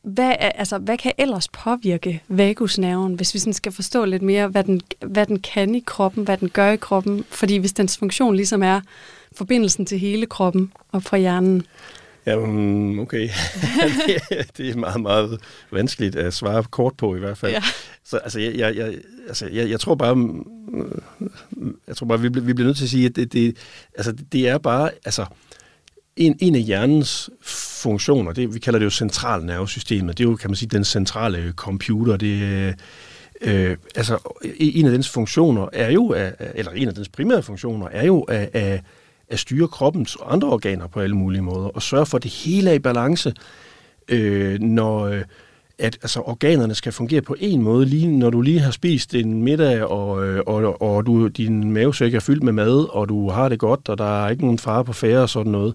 Hvad, 0.02 0.34
altså, 0.38 0.78
hvad 0.78 0.98
kan 0.98 1.12
ellers 1.18 1.48
påvirke 1.48 2.22
vagusnerven, 2.28 3.14
hvis 3.14 3.34
vi 3.34 3.38
sådan 3.38 3.52
skal 3.52 3.72
forstå 3.72 4.04
lidt 4.04 4.22
mere, 4.22 4.48
hvad 4.48 4.64
den, 4.64 4.80
hvad 5.06 5.26
den 5.26 5.38
kan 5.38 5.74
i 5.74 5.82
kroppen, 5.86 6.24
hvad 6.24 6.36
den 6.36 6.48
gør 6.48 6.70
i 6.70 6.76
kroppen? 6.76 7.24
Fordi 7.28 7.56
hvis 7.56 7.72
dens 7.72 7.98
funktion 7.98 8.36
ligesom 8.36 8.62
er 8.62 8.80
forbindelsen 9.32 9.86
til 9.86 9.98
hele 9.98 10.26
kroppen 10.26 10.72
og 10.92 11.02
fra 11.02 11.16
hjernen, 11.16 11.62
Ja, 12.26 12.36
okay. 13.00 13.28
det 14.56 14.70
er 14.70 14.76
meget, 14.76 15.00
meget 15.00 15.40
vanskeligt 15.70 16.16
at 16.16 16.34
svare 16.34 16.64
kort 16.64 16.94
på 16.96 17.16
i 17.16 17.18
hvert 17.18 17.38
fald. 17.38 17.52
Ja. 17.52 17.62
Så 18.04 18.16
altså, 18.16 18.40
jeg, 18.40 18.54
jeg, 18.54 18.76
jeg, 18.76 18.94
altså, 19.28 19.48
jeg, 19.52 19.70
jeg 19.70 19.80
tror 19.80 19.94
bare, 19.94 20.42
jeg 21.88 21.96
tror 21.96 22.06
bare, 22.06 22.20
vi, 22.20 22.28
vi 22.28 22.52
bliver 22.52 22.66
nødt 22.66 22.76
til 22.76 22.84
at 22.84 22.90
sige, 22.90 23.06
at 23.06 23.16
det, 23.16 23.32
det, 23.32 23.56
altså, 23.94 24.12
det 24.32 24.48
er 24.48 24.58
bare, 24.58 24.90
altså, 25.04 25.26
en, 26.16 26.36
en 26.40 26.54
af 26.54 26.60
hjernens 26.60 27.30
funktioner, 27.82 28.32
det, 28.32 28.54
vi 28.54 28.58
kalder 28.58 28.78
det 28.78 28.84
jo 28.84 28.90
centralnervesystemet, 28.90 30.18
det 30.18 30.24
er 30.24 30.28
jo, 30.28 30.36
kan 30.36 30.50
man 30.50 30.56
sige, 30.56 30.68
den 30.68 30.84
centrale 30.84 31.52
computer, 31.56 32.16
det 32.16 32.74
øh, 33.40 33.76
altså, 33.94 34.18
en 34.58 34.86
af 34.86 34.92
dens 34.92 35.08
funktioner 35.08 35.68
er 35.72 35.90
jo, 35.90 36.14
eller 36.54 36.72
en 36.72 36.88
af 36.88 36.94
dens 36.94 37.08
primære 37.08 37.42
funktioner 37.42 37.88
er 37.88 38.06
jo 38.06 38.20
at, 38.20 38.50
at 38.52 38.80
at 39.28 39.38
styre 39.38 39.68
kroppens 39.68 40.16
og 40.16 40.32
andre 40.32 40.48
organer 40.48 40.86
på 40.86 41.00
alle 41.00 41.16
mulige 41.16 41.42
måder, 41.42 41.68
og 41.68 41.82
sørge 41.82 42.06
for, 42.06 42.16
at 42.16 42.22
det 42.22 42.30
hele 42.30 42.70
er 42.70 42.74
i 42.74 42.78
balance, 42.78 43.34
øh, 44.08 44.60
når 44.60 45.06
øh, 45.06 45.22
at 45.78 45.98
altså, 46.02 46.20
organerne 46.20 46.74
skal 46.74 46.92
fungere 46.92 47.22
på 47.22 47.36
en 47.38 47.62
måde, 47.62 47.86
lige 47.86 48.08
når 48.08 48.30
du 48.30 48.40
lige 48.40 48.60
har 48.60 48.70
spist 48.70 49.14
en 49.14 49.42
middag, 49.42 49.84
og, 49.84 50.26
øh, 50.26 50.42
og, 50.46 50.82
og 50.82 51.06
du, 51.06 51.28
din 51.28 51.72
mavesæk 51.72 52.14
er 52.14 52.20
fyldt 52.20 52.42
med 52.42 52.52
mad, 52.52 52.94
og 52.94 53.08
du 53.08 53.30
har 53.30 53.48
det 53.48 53.58
godt, 53.58 53.88
og 53.88 53.98
der 53.98 54.24
er 54.24 54.30
ikke 54.30 54.42
nogen 54.42 54.58
fare 54.58 54.84
på 54.84 54.92
færre 54.92 55.22
og 55.22 55.28
sådan 55.28 55.52
noget, 55.52 55.74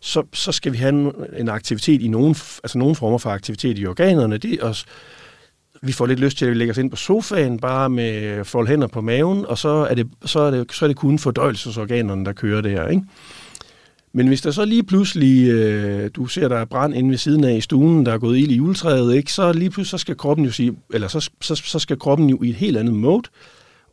så, 0.00 0.22
så 0.32 0.52
skal 0.52 0.72
vi 0.72 0.76
have 0.76 0.88
en, 0.88 1.12
en 1.36 1.48
aktivitet 1.48 2.02
i 2.02 2.08
nogen, 2.08 2.36
altså 2.64 2.78
nogen 2.78 2.96
former 2.96 3.18
for 3.18 3.30
aktivitet 3.30 3.78
i 3.78 3.86
organerne. 3.86 4.38
Det 4.38 4.52
er 4.52 4.64
også, 4.64 4.84
vi 5.82 5.92
får 5.92 6.06
lidt 6.06 6.20
lyst 6.20 6.38
til, 6.38 6.44
at 6.44 6.50
vi 6.50 6.56
lægger 6.56 6.74
os 6.74 6.78
ind 6.78 6.90
på 6.90 6.96
sofaen, 6.96 7.58
bare 7.58 7.90
med 7.90 8.44
fold 8.44 8.68
hænder 8.68 8.86
på 8.86 9.00
maven, 9.00 9.46
og 9.46 9.58
så 9.58 9.68
er 9.68 9.94
det, 9.94 10.08
så 10.24 10.40
er 10.40 10.50
det, 10.50 10.72
så 10.72 10.84
er 10.84 10.86
det 10.86 10.96
kun 10.96 11.18
fordøjelsesorganerne, 11.18 12.24
der 12.24 12.32
kører 12.32 12.60
det 12.60 12.70
her. 12.70 12.86
Ikke? 12.88 13.02
Men 14.12 14.28
hvis 14.28 14.40
der 14.40 14.50
så 14.50 14.64
lige 14.64 14.82
pludselig, 14.82 15.48
øh, 15.48 16.10
du 16.16 16.26
ser, 16.26 16.48
der 16.48 16.56
er 16.56 16.64
brand 16.64 16.94
inde 16.94 17.10
ved 17.10 17.18
siden 17.18 17.44
af 17.44 17.56
i 17.56 17.60
stuen, 17.60 18.06
der 18.06 18.12
er 18.12 18.18
gået 18.18 18.38
ild 18.38 18.50
i 18.50 18.56
juletræet, 18.56 19.14
ikke? 19.14 19.32
så 19.32 19.52
lige 19.52 19.70
pludselig 19.70 20.00
så 20.00 20.02
skal 20.02 20.16
kroppen 20.16 20.46
jo 20.46 20.52
sige, 20.52 20.76
eller 20.94 21.08
så, 21.08 21.30
så, 21.40 21.54
så 21.54 21.78
skal 21.78 21.98
kroppen 21.98 22.30
jo 22.30 22.42
i 22.42 22.48
et 22.48 22.54
helt 22.54 22.76
andet 22.76 22.94
mode, 22.94 23.28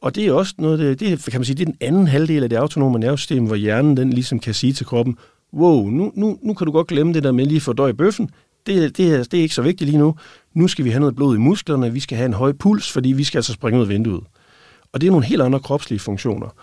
og 0.02 0.15
det 0.15 0.28
er 0.28 0.32
også 0.32 0.54
noget, 0.58 0.80
det, 0.80 1.00
det, 1.00 1.32
kan 1.32 1.39
man 1.39 1.45
sige, 1.45 1.56
det 1.56 1.62
er 1.62 1.65
den 1.65 1.78
anden 1.82 2.08
halvdel 2.08 2.43
af 2.43 2.50
det 2.50 2.56
autonome 2.56 3.00
nervesystem, 3.00 3.45
hvor 3.45 3.56
hjernen 3.56 3.98
den 3.98 4.13
ligesom 4.13 4.39
kan 4.39 4.54
sige 4.54 4.74
til 4.74 4.86
kroppen, 4.86 5.17
wow, 5.54 5.89
nu, 5.89 6.12
nu, 6.15 6.39
nu 6.41 6.54
kan 6.54 6.65
du 6.65 6.71
godt 6.71 6.88
glemme 6.88 7.13
det 7.13 7.24
der 7.24 7.32
med 7.32 7.45
lige 7.45 7.56
at 7.56 7.62
fordøje 7.62 7.93
bøffen, 7.93 8.30
det, 8.67 8.97
det, 8.97 9.06
her, 9.06 9.23
det 9.23 9.34
er 9.34 9.41
ikke 9.41 9.56
så 9.56 9.62
vigtigt 9.62 9.89
lige 9.89 9.99
nu. 9.99 10.15
Nu 10.54 10.67
skal 10.67 10.86
vi 10.86 10.89
have 10.89 10.99
noget 10.99 11.15
blod 11.15 11.36
i 11.36 11.39
musklerne, 11.39 11.93
vi 11.93 11.99
skal 11.99 12.17
have 12.17 12.25
en 12.25 12.34
høj 12.34 12.51
puls, 12.51 12.91
fordi 12.91 13.10
vi 13.12 13.23
skal 13.23 13.38
altså 13.38 13.54
springe 13.54 13.80
ud 13.80 13.84
af 13.84 13.89
vinduet. 13.89 14.23
Og 14.93 15.01
det 15.01 15.08
er 15.08 15.12
nogle 15.12 15.25
helt 15.25 15.41
andre 15.41 15.60
kropslige 15.60 15.99
funktioner. 15.99 16.56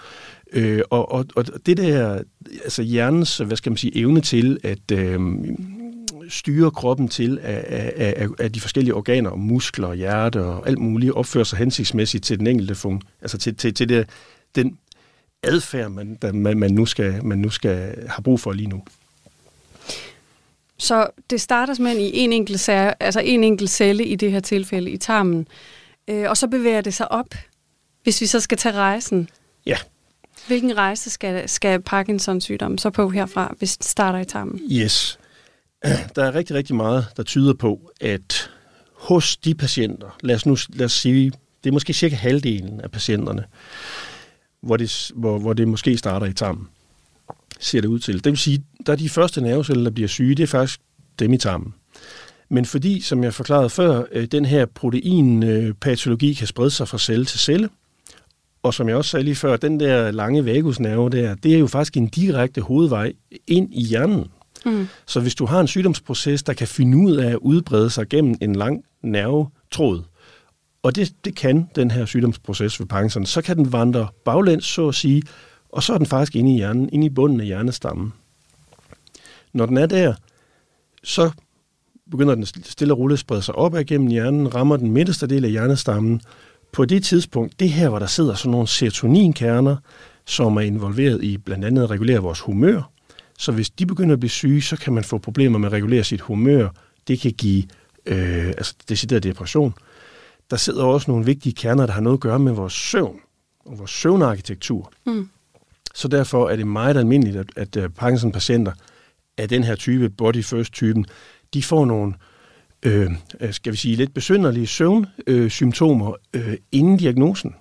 Øh, 0.52 0.82
og, 0.90 1.12
og, 1.12 1.24
og 1.36 1.66
det 1.66 1.76
der, 1.76 2.22
altså 2.64 2.82
hjernens, 2.82 3.38
hvad 3.38 3.56
skal 3.56 3.72
man 3.72 3.76
sige, 3.76 3.96
evne 3.96 4.20
til 4.20 4.58
at 4.62 4.90
øh, 4.92 5.20
styre 6.28 6.70
kroppen 6.70 7.08
til, 7.08 7.38
at, 7.42 7.64
at, 7.64 8.14
at, 8.14 8.30
at 8.38 8.54
de 8.54 8.60
forskellige 8.60 8.94
organer, 8.94 9.34
muskler, 9.34 9.94
hjerte 9.94 10.44
og 10.44 10.68
alt 10.68 10.78
muligt 10.78 11.12
opfører 11.12 11.44
sig 11.44 11.58
hensigtsmæssigt 11.58 12.24
til 12.24 12.38
den 12.38 12.46
enkelte 12.46 12.74
funktion, 12.74 13.10
altså 13.22 13.38
til, 13.38 13.56
til, 13.56 13.74
til 13.74 13.88
det, 13.88 14.08
den 14.54 14.78
adfærd, 15.42 15.90
man, 15.90 16.18
man, 16.34 16.58
man, 16.58 16.70
nu 16.70 16.86
skal, 16.86 17.24
man 17.24 17.38
nu 17.38 17.50
skal 17.50 17.94
have 18.08 18.22
brug 18.24 18.40
for 18.40 18.52
lige 18.52 18.68
nu. 18.68 18.82
Så 20.82 21.10
det 21.30 21.40
starter 21.40 21.74
simpelthen 21.74 22.04
i 22.04 22.18
en 22.18 22.32
enkelt, 22.32 22.60
sær, 22.60 22.94
altså 23.00 23.20
en 23.20 23.44
enkelt 23.44 23.70
celle 23.70 24.04
i 24.04 24.16
det 24.16 24.32
her 24.32 24.40
tilfælde, 24.40 24.90
i 24.90 24.96
tarmen. 24.96 25.48
Øh, 26.08 26.30
og 26.30 26.36
så 26.36 26.48
bevæger 26.48 26.80
det 26.80 26.94
sig 26.94 27.12
op, 27.12 27.34
hvis 28.02 28.20
vi 28.20 28.26
så 28.26 28.40
skal 28.40 28.58
tage 28.58 28.74
rejsen. 28.74 29.28
Ja. 29.66 29.76
Hvilken 30.46 30.76
rejse 30.76 31.10
skal, 31.10 31.48
skal 31.48 31.82
Parkinsons 31.82 32.44
sygdom 32.44 32.78
så 32.78 32.90
på 32.90 33.08
herfra, 33.08 33.54
hvis 33.58 33.76
det 33.76 33.86
starter 33.86 34.18
i 34.18 34.24
tarmen? 34.24 34.60
Yes. 34.72 35.18
Der 36.16 36.24
er 36.24 36.34
rigtig, 36.34 36.56
rigtig 36.56 36.76
meget, 36.76 37.06
der 37.16 37.22
tyder 37.22 37.54
på, 37.54 37.92
at 38.00 38.50
hos 38.94 39.36
de 39.36 39.54
patienter, 39.54 40.16
lad 40.22 40.34
os 40.34 40.46
nu 40.46 40.56
lad 40.68 40.86
os 40.86 40.92
sige, 40.92 41.32
det 41.64 41.70
er 41.70 41.72
måske 41.72 41.92
cirka 41.92 42.14
halvdelen 42.14 42.80
af 42.80 42.90
patienterne, 42.90 43.44
hvor 44.62 44.76
det, 44.76 45.10
hvor, 45.14 45.38
hvor 45.38 45.52
det 45.52 45.68
måske 45.68 45.98
starter 45.98 46.26
i 46.26 46.32
tarmen, 46.32 46.68
ser 47.62 47.80
det 47.80 47.88
ud 47.88 47.98
til. 47.98 48.24
Det 48.24 48.30
vil 48.30 48.38
sige, 48.38 48.64
der 48.86 48.92
er 48.92 48.96
de 48.96 49.08
første 49.08 49.40
nerveceller, 49.40 49.84
der 49.84 49.90
bliver 49.90 50.08
syge, 50.08 50.34
det 50.34 50.42
er 50.42 50.46
faktisk 50.46 50.80
dem 51.18 51.32
i 51.32 51.38
tarmen. 51.38 51.74
Men 52.48 52.64
fordi, 52.64 53.00
som 53.00 53.24
jeg 53.24 53.34
forklarede 53.34 53.70
før, 53.70 54.04
øh, 54.12 54.24
den 54.24 54.44
her 54.44 54.66
proteinpatologi 54.66 56.32
kan 56.32 56.46
sprede 56.46 56.70
sig 56.70 56.88
fra 56.88 56.98
celle 56.98 57.24
til 57.24 57.40
celle, 57.40 57.68
og 58.62 58.74
som 58.74 58.88
jeg 58.88 58.96
også 58.96 59.10
sagde 59.10 59.24
lige 59.24 59.34
før, 59.34 59.56
den 59.56 59.80
der 59.80 60.10
lange 60.10 60.46
vagusnerve 60.46 61.10
der, 61.10 61.34
det 61.34 61.54
er 61.54 61.58
jo 61.58 61.66
faktisk 61.66 61.96
en 61.96 62.08
direkte 62.08 62.60
hovedvej 62.60 63.12
ind 63.46 63.74
i 63.74 63.82
hjernen. 63.82 64.26
Mm. 64.66 64.88
Så 65.06 65.20
hvis 65.20 65.34
du 65.34 65.46
har 65.46 65.60
en 65.60 65.68
sygdomsproces, 65.68 66.42
der 66.42 66.52
kan 66.52 66.68
finde 66.68 66.98
ud 66.98 67.16
af 67.16 67.30
at 67.30 67.36
udbrede 67.36 67.90
sig 67.90 68.08
gennem 68.08 68.34
en 68.40 68.56
lang 68.56 68.84
nervetråd, 69.02 70.02
og 70.82 70.96
det, 70.96 71.12
det 71.24 71.36
kan 71.36 71.68
den 71.76 71.90
her 71.90 72.04
sygdomsproces 72.04 72.80
ved 72.80 72.86
Parkinson, 72.86 73.26
så 73.26 73.42
kan 73.42 73.56
den 73.56 73.72
vandre 73.72 74.08
baglæns, 74.24 74.64
så 74.64 74.88
at 74.88 74.94
sige, 74.94 75.22
og 75.72 75.82
så 75.82 75.92
er 75.92 75.98
den 75.98 76.06
faktisk 76.06 76.36
inde 76.36 76.52
i 76.52 76.56
hjernen, 76.56 76.88
inde 76.92 77.06
i 77.06 77.10
bunden 77.10 77.40
af 77.40 77.46
hjernestammen. 77.46 78.12
Når 79.52 79.66
den 79.66 79.76
er 79.76 79.86
der, 79.86 80.14
så 81.04 81.30
begynder 82.10 82.34
den 82.34 82.46
stille 82.46 82.94
og 82.94 82.98
roligt 82.98 83.16
at 83.16 83.20
sprede 83.20 83.42
sig 83.42 83.54
op 83.54 83.74
igennem 83.74 84.08
hjernen, 84.08 84.54
rammer 84.54 84.76
den 84.76 84.90
midterste 84.90 85.26
del 85.26 85.44
af 85.44 85.50
hjernestammen. 85.50 86.20
På 86.72 86.84
det 86.84 87.04
tidspunkt, 87.04 87.60
det 87.60 87.70
her, 87.70 87.88
hvor 87.88 87.98
der 87.98 88.06
sidder 88.06 88.34
sådan 88.34 88.50
nogle 88.50 88.68
serotoninkerner, 88.68 89.76
som 90.26 90.56
er 90.56 90.60
involveret 90.60 91.24
i 91.24 91.38
blandt 91.38 91.64
andet 91.64 91.82
at 91.82 91.90
regulere 91.90 92.18
vores 92.18 92.40
humør. 92.40 92.90
Så 93.38 93.52
hvis 93.52 93.70
de 93.70 93.86
begynder 93.86 94.12
at 94.12 94.20
blive 94.20 94.30
syge, 94.30 94.62
så 94.62 94.76
kan 94.76 94.92
man 94.92 95.04
få 95.04 95.18
problemer 95.18 95.58
med 95.58 95.68
at 95.68 95.72
regulere 95.72 96.04
sit 96.04 96.20
humør. 96.20 96.68
Det 97.08 97.20
kan 97.20 97.32
give 97.32 97.64
øh, 98.06 98.46
altså 98.46 98.74
decideret 98.88 99.22
depression. 99.22 99.74
Der 100.50 100.56
sidder 100.56 100.84
også 100.84 101.10
nogle 101.10 101.26
vigtige 101.26 101.52
kerner, 101.52 101.86
der 101.86 101.92
har 101.92 102.00
noget 102.00 102.16
at 102.16 102.20
gøre 102.20 102.38
med 102.38 102.52
vores 102.52 102.72
søvn 102.72 103.20
og 103.64 103.78
vores 103.78 103.90
søvnarkitektur. 103.90 104.92
Mm. 105.06 105.28
Så 105.94 106.08
derfor 106.08 106.48
er 106.48 106.56
det 106.56 106.66
meget 106.66 106.96
almindeligt, 106.96 107.36
at, 107.36 107.46
at 107.56 107.76
øh, 107.76 107.88
Parkinson-patienter 107.88 108.72
af 109.38 109.48
den 109.48 109.64
her 109.64 109.74
type, 109.74 110.10
body 110.10 110.44
first-typen, 110.44 111.06
de 111.54 111.62
får 111.62 111.84
nogle, 111.84 112.14
øh, 112.82 113.10
øh 113.40 113.52
skal 113.52 113.72
vi 113.72 113.76
sige, 113.76 113.96
lidt 113.96 114.14
besynderlige 114.14 114.66
søvnsymptomer 114.66 116.14
øh, 116.34 116.48
øh, 116.48 116.56
inden 116.72 116.96
diagnosen. 116.96 117.54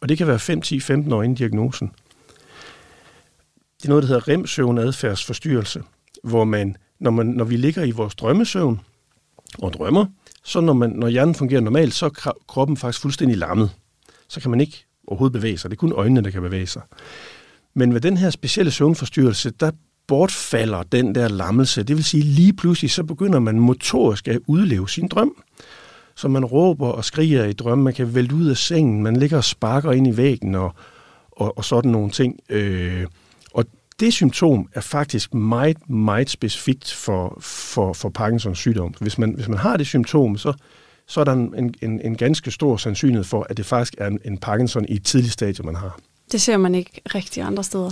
Og 0.00 0.08
det 0.08 0.18
kan 0.18 0.26
være 0.26 0.38
5, 0.38 0.60
10, 0.60 0.80
15 0.80 1.12
år 1.12 1.22
inden 1.22 1.36
diagnosen. 1.36 1.92
Det 3.78 3.84
er 3.84 3.88
noget, 3.88 4.02
der 4.02 4.08
hedder 4.08 4.28
REM-søvn-adfærdsforstyrrelse, 4.28 5.82
hvor 6.24 6.44
man, 6.44 6.76
når, 6.98 7.10
man, 7.10 7.26
når 7.26 7.44
vi 7.44 7.56
ligger 7.56 7.82
i 7.82 7.90
vores 7.90 8.14
drømmesøvn 8.14 8.80
og 9.58 9.72
drømmer, 9.72 10.06
så 10.44 10.60
når, 10.60 10.72
man, 10.72 10.90
når 10.90 11.08
hjernen 11.08 11.34
fungerer 11.34 11.60
normalt, 11.60 11.94
så 11.94 12.06
er 12.06 12.32
kroppen 12.48 12.76
faktisk 12.76 13.02
fuldstændig 13.02 13.38
lammet. 13.38 13.70
Så 14.28 14.40
kan 14.40 14.50
man 14.50 14.60
ikke 14.60 14.84
overhovedet 15.06 15.32
bevæge 15.32 15.58
sig. 15.58 15.70
Det 15.70 15.76
er 15.76 15.80
kun 15.80 15.92
øjnene, 15.92 16.22
der 16.22 16.30
kan 16.30 16.42
bevæge 16.42 16.66
sig. 16.66 16.82
Men 17.76 17.92
med 17.92 18.00
den 18.00 18.16
her 18.16 18.30
specielle 18.30 18.70
søvnforstyrrelse, 18.70 19.50
der 19.50 19.70
bortfalder 20.06 20.82
den 20.82 21.14
der 21.14 21.28
lammelse. 21.28 21.82
Det 21.82 21.96
vil 21.96 22.04
sige, 22.04 22.22
lige 22.22 22.52
pludselig 22.52 22.90
så 22.90 23.04
begynder 23.04 23.38
man 23.38 23.60
motorisk 23.60 24.28
at 24.28 24.38
udleve 24.46 24.88
sin 24.88 25.08
drøm. 25.08 25.42
Så 26.14 26.28
man 26.28 26.44
råber 26.44 26.88
og 26.88 27.04
skriger 27.04 27.44
i 27.44 27.52
drømmen, 27.52 27.84
man 27.84 27.94
kan 27.94 28.14
vælte 28.14 28.34
ud 28.34 28.46
af 28.46 28.56
sengen, 28.56 29.02
man 29.02 29.16
ligger 29.16 29.36
og 29.36 29.44
sparker 29.44 29.92
ind 29.92 30.06
i 30.06 30.16
væggen 30.16 30.54
og, 30.54 30.74
og, 31.30 31.58
og 31.58 31.64
sådan 31.64 31.90
nogle 31.90 32.10
ting. 32.10 32.40
Øh, 32.48 33.06
og 33.52 33.64
det 34.00 34.12
symptom 34.12 34.68
er 34.74 34.80
faktisk 34.80 35.34
meget, 35.34 35.90
meget 35.90 36.30
specifikt 36.30 36.92
for, 36.92 37.38
for, 37.40 37.92
for 37.92 38.08
Parkinsons 38.08 38.58
sygdom. 38.58 38.94
Hvis 39.00 39.18
man, 39.18 39.34
hvis 39.34 39.48
man 39.48 39.58
har 39.58 39.76
det 39.76 39.86
symptom, 39.86 40.36
så, 40.36 40.52
så 41.06 41.20
er 41.20 41.24
der 41.24 41.32
en, 41.32 41.74
en, 41.82 42.00
en 42.00 42.16
ganske 42.16 42.50
stor 42.50 42.76
sandsynlighed 42.76 43.24
for, 43.24 43.46
at 43.50 43.56
det 43.56 43.66
faktisk 43.66 43.94
er 43.98 44.06
en, 44.06 44.18
en 44.24 44.38
Parkinson 44.38 44.86
i 44.88 44.94
et 44.94 45.04
tidligt 45.04 45.32
stadie, 45.32 45.64
man 45.64 45.76
har. 45.76 45.98
Det 46.32 46.40
ser 46.40 46.56
man 46.56 46.74
ikke 46.74 47.00
rigtig 47.14 47.42
andre 47.42 47.64
steder. 47.64 47.90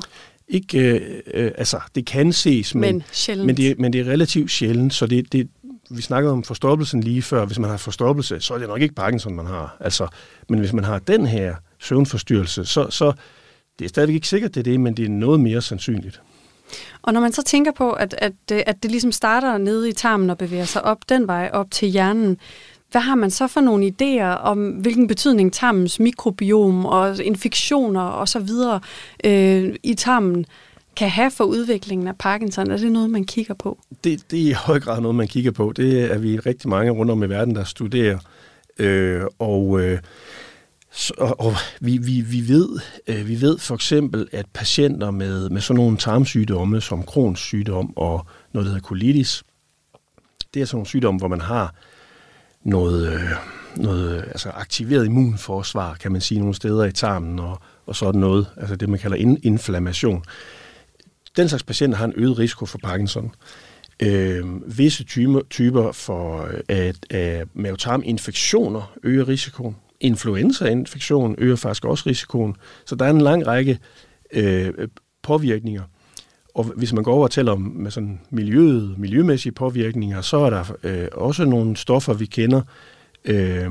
Ikke, 0.48 0.78
øh, 0.78 1.20
øh, 1.34 1.52
altså, 1.58 1.80
det 1.94 2.06
kan 2.06 2.32
ses, 2.32 2.74
men, 2.74 3.02
men, 3.28 3.46
men, 3.46 3.56
det, 3.56 3.78
men 3.78 3.92
det 3.92 4.00
er 4.00 4.04
relativt 4.04 4.50
sjældent, 4.50 4.94
så 4.94 5.06
det, 5.06 5.32
det, 5.32 5.48
vi 5.90 6.02
snakkede 6.02 6.32
om 6.32 6.44
forstoppelsen 6.44 7.00
lige 7.00 7.22
før. 7.22 7.44
Hvis 7.44 7.58
man 7.58 7.70
har 7.70 7.76
forstoppelse, 7.76 8.40
så 8.40 8.54
er 8.54 8.58
det 8.58 8.68
nok 8.68 8.80
ikke 8.80 8.94
Parkinson, 8.94 9.34
man 9.34 9.46
har. 9.46 9.76
Altså, 9.80 10.08
men 10.48 10.58
hvis 10.58 10.72
man 10.72 10.84
har 10.84 10.98
den 10.98 11.26
her 11.26 11.54
søvnforstyrrelse, 11.78 12.64
så, 12.64 12.90
så 12.90 13.12
det 13.78 13.84
er 13.84 13.88
stadigvæk 13.88 14.14
ikke 14.14 14.28
sikkert, 14.28 14.54
det 14.54 14.60
er 14.60 14.64
det, 14.64 14.80
men 14.80 14.96
det 14.96 15.04
er 15.04 15.08
noget 15.08 15.40
mere 15.40 15.62
sandsynligt. 15.62 16.20
Og 17.02 17.12
når 17.12 17.20
man 17.20 17.32
så 17.32 17.42
tænker 17.42 17.72
på, 17.72 17.92
at, 17.92 18.14
at, 18.18 18.32
at 18.50 18.82
det 18.82 18.90
ligesom 18.90 19.12
starter 19.12 19.58
nede 19.58 19.88
i 19.88 19.92
tarmen 19.92 20.30
og 20.30 20.38
bevæger 20.38 20.64
sig 20.64 20.84
op 20.84 20.98
den 21.08 21.26
vej 21.26 21.50
op 21.52 21.70
til 21.70 21.88
hjernen, 21.88 22.38
hvad 22.94 23.02
har 23.02 23.14
man 23.14 23.30
så 23.30 23.46
for 23.46 23.60
nogle 23.60 23.92
idéer 23.92 24.38
om, 24.40 24.68
hvilken 24.68 25.06
betydning 25.06 25.52
tarmens 25.52 26.00
mikrobiom 26.00 26.86
og 26.86 27.24
infektioner 27.24 28.00
og 28.00 28.28
så 28.28 28.38
videre 28.38 28.80
øh, 29.24 29.74
i 29.82 29.94
tarmen 29.94 30.46
kan 30.96 31.10
have 31.10 31.30
for 31.30 31.44
udviklingen 31.44 32.08
af 32.08 32.16
Parkinson? 32.18 32.70
Er 32.70 32.76
det 32.76 32.92
noget, 32.92 33.10
man 33.10 33.24
kigger 33.24 33.54
på? 33.54 33.78
Det, 34.04 34.30
det 34.30 34.38
er 34.38 34.50
i 34.50 34.52
høj 34.52 34.80
grad 34.80 35.00
noget, 35.00 35.14
man 35.14 35.28
kigger 35.28 35.50
på. 35.50 35.72
Det 35.76 36.12
er 36.12 36.18
vi 36.18 36.38
rigtig 36.38 36.68
mange 36.68 36.90
rundt 36.90 37.12
om 37.12 37.22
i 37.22 37.28
verden, 37.28 37.54
der 37.54 37.64
studerer. 37.64 38.18
Øh, 38.78 39.22
og 39.38 39.80
øh, 39.80 39.98
så, 40.92 41.14
og 41.38 41.54
vi, 41.80 41.98
vi, 41.98 42.20
vi, 42.20 42.48
ved, 42.48 42.68
øh, 43.06 43.28
vi 43.28 43.40
ved 43.40 43.58
for 43.58 43.74
eksempel, 43.74 44.28
at 44.32 44.46
patienter 44.52 45.10
med, 45.10 45.50
med 45.50 45.60
sådan 45.60 45.76
nogle 45.76 45.96
tarmsygdomme 45.96 46.80
som 46.80 47.02
Crohns 47.02 47.40
sygdom 47.40 47.96
og 47.96 48.26
noget, 48.52 48.66
der 48.66 48.72
hedder 48.72 48.88
colitis, 48.88 49.44
det 50.54 50.62
er 50.62 50.66
sådan 50.66 50.76
nogle 50.76 50.86
sygdomme, 50.86 51.18
hvor 51.18 51.28
man 51.28 51.40
har 51.40 51.74
noget, 52.64 53.12
øh, 53.12 53.30
noget 53.76 54.16
øh, 54.16 54.22
altså 54.22 54.48
aktiveret 54.48 55.06
immunforsvar, 55.06 55.94
kan 55.94 56.12
man 56.12 56.20
sige, 56.20 56.38
nogle 56.38 56.54
steder 56.54 56.84
i 56.84 56.92
tarmen 56.92 57.38
og, 57.38 57.60
og 57.86 57.96
sådan 57.96 58.20
noget, 58.20 58.46
altså 58.56 58.76
det, 58.76 58.88
man 58.88 58.98
kalder 58.98 59.16
in, 59.16 59.38
inflammation. 59.42 60.24
Den 61.36 61.48
slags 61.48 61.62
patienter 61.62 61.98
har 61.98 62.04
en 62.04 62.12
øget 62.16 62.38
risiko 62.38 62.66
for 62.66 62.78
Parkinson. 62.78 63.34
Øh, 64.00 64.78
visse 64.78 65.04
typer, 65.04 65.40
typer 65.50 65.92
for 65.92 66.42
øh, 66.42 66.60
at, 66.68 67.12
at 67.12 67.48
mavetarminfektioner 67.54 68.92
øger 69.02 69.28
risikoen. 69.28 69.76
Influenzainfektion 70.00 71.34
øger 71.38 71.56
faktisk 71.56 71.84
også 71.84 72.04
risikoen. 72.06 72.56
Så 72.86 72.94
der 72.94 73.04
er 73.04 73.10
en 73.10 73.20
lang 73.20 73.46
række 73.46 73.78
øh, 74.32 74.72
påvirkninger. 75.22 75.82
Og 76.54 76.64
hvis 76.64 76.92
man 76.92 77.04
går 77.04 77.14
over 77.14 77.24
og 77.24 77.30
tæller 77.30 77.52
om 77.52 77.60
med 77.60 77.90
sådan 77.90 78.20
miljøet, 78.30 78.98
miljømæssige 78.98 79.52
påvirkninger, 79.52 80.20
så 80.20 80.36
er 80.36 80.50
der 80.50 80.64
øh, 80.82 81.08
også 81.12 81.44
nogle 81.44 81.76
stoffer, 81.76 82.14
vi 82.14 82.26
kender. 82.26 82.62
Øh, 83.24 83.70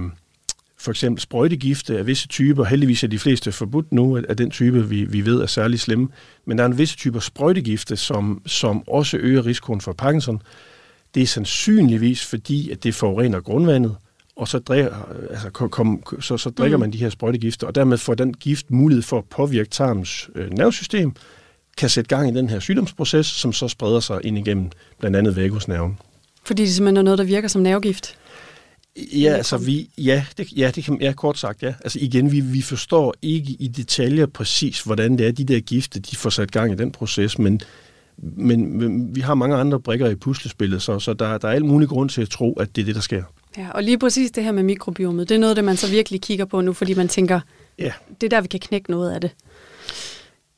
for 0.78 0.92
eksempel 0.92 1.22
sprøjtegifte 1.22 1.98
af 1.98 2.08
visse 2.08 2.28
typer. 2.28 2.64
Heldigvis 2.64 3.04
er 3.04 3.08
de 3.08 3.20
fleste 3.20 3.52
forbudt 3.52 3.92
nu 3.92 4.18
af 4.30 4.38
den 4.38 4.52
type, 4.52 4.90
vi, 4.90 5.04
vi 5.04 5.26
ved 5.26 5.42
er 5.42 5.46
særlig 5.46 5.80
slemme. 5.80 6.08
Men 6.46 6.58
der 6.58 6.64
er 6.64 6.68
en 6.68 6.78
visse 6.78 6.98
typer 6.98 7.20
sprøjtegifte, 7.20 7.96
som, 7.96 8.42
som 8.46 8.88
også 8.88 9.18
øger 9.18 9.46
risikoen 9.46 9.82
for 9.82 9.94
Parkinson. 9.94 10.42
Det 11.16 11.24
er 11.24 11.28
sandsynligvis 11.28 12.26
fordi, 12.26 12.70
at 12.70 12.84
det 12.84 12.96
forurener 12.96 13.40
grundvandet, 13.40 13.96
og 14.36 14.48
så, 14.48 14.60
drikker, 14.60 15.10
altså, 15.30 15.50
kom, 15.50 16.04
så, 16.20 16.38
så 16.38 16.50
drikker 16.50 16.78
mm. 16.78 16.82
man 16.82 16.94
de 16.94 16.98
her 16.98 17.10
sprøjtegifte, 17.10 17.68
og 17.68 17.76
dermed 17.76 17.98
får 17.98 18.14
den 18.14 18.34
gift 18.34 18.72
mulighed 18.72 19.04
for 19.04 19.18
at 19.18 19.26
påvirke 19.30 19.70
tarmens 19.70 20.30
øh, 20.36 20.50
nervesystem, 20.52 21.14
kan 21.78 21.90
sætte 21.90 22.16
gang 22.16 22.30
i 22.30 22.34
den 22.34 22.50
her 22.50 22.60
sygdomsproces, 22.60 23.26
som 23.26 23.54
så 23.54 23.68
spreder 23.68 24.00
sig 24.00 24.20
ind 24.24 24.38
igennem 24.38 24.72
blandt 25.00 25.18
andet 25.18 25.36
vagusnerven. 25.36 25.98
Fordi 26.46 26.62
det 26.62 26.74
simpelthen 26.74 26.98
er 26.98 27.02
noget, 27.02 27.18
der 27.18 27.26
virker 27.26 27.48
som 27.48 27.62
nervegift? 27.62 28.18
Ja, 28.96 29.34
altså 29.34 29.58
vi, 29.58 29.90
ja, 29.98 30.26
det, 30.38 30.52
ja, 30.58 30.72
det 30.76 30.84
kan, 30.84 31.02
ja, 31.02 31.14
kort 31.14 31.38
sagt, 31.38 31.64
ja. 31.64 31.74
Altså 31.84 32.00
igen, 32.02 32.32
vi, 32.32 32.40
vi 32.40 32.62
forstår 32.62 33.14
ikke 33.22 33.56
i 33.60 33.68
detaljer 33.68 34.26
præcis, 34.26 34.82
hvordan 34.82 35.18
det 35.18 35.28
er, 35.28 35.32
de 35.32 35.44
der 35.44 35.60
gifte, 35.60 36.00
de 36.00 36.16
får 36.16 36.30
sat 36.30 36.52
gang 36.52 36.72
i 36.74 36.76
den 36.76 36.92
proces, 36.92 37.40
men, 37.40 37.62
men, 38.18 38.78
men 38.78 39.16
vi 39.16 39.22
har 39.22 39.36
mange 39.36 39.56
andre 39.56 39.80
brikker 39.80 40.10
i 40.10 40.16
puslespillet, 40.16 40.82
så, 40.82 41.00
så 41.00 41.14
der, 41.14 41.38
der 41.38 41.48
er 41.48 41.52
al 41.52 41.66
mulig 41.66 41.90
grund 41.90 42.10
til 42.10 42.22
at 42.22 42.30
tro, 42.30 42.54
at 42.54 42.76
det 42.76 42.82
er 42.82 42.86
det, 42.86 42.96
der 42.96 43.02
sker. 43.02 43.24
Ja, 43.58 43.70
og 43.72 43.84
lige 43.84 43.98
præcis 44.00 44.32
det 44.32 44.44
her 44.44 44.52
med 44.52 44.64
mikrobiomet, 44.64 45.30
det 45.30 45.36
er 45.36 45.40
noget, 45.40 45.56
det 45.56 45.64
man 45.64 45.78
så 45.78 45.90
virkelig 45.90 46.22
kigger 46.22 46.46
på 46.46 46.62
nu, 46.62 46.74
fordi 46.74 46.94
man 46.94 47.08
tænker, 47.08 47.40
ja. 47.80 47.92
det 48.22 48.28
er 48.28 48.30
der, 48.30 48.42
vi 48.42 48.48
kan 48.48 48.60
knække 48.60 48.92
noget 48.92 49.12
af 49.12 49.22
det. 49.22 49.32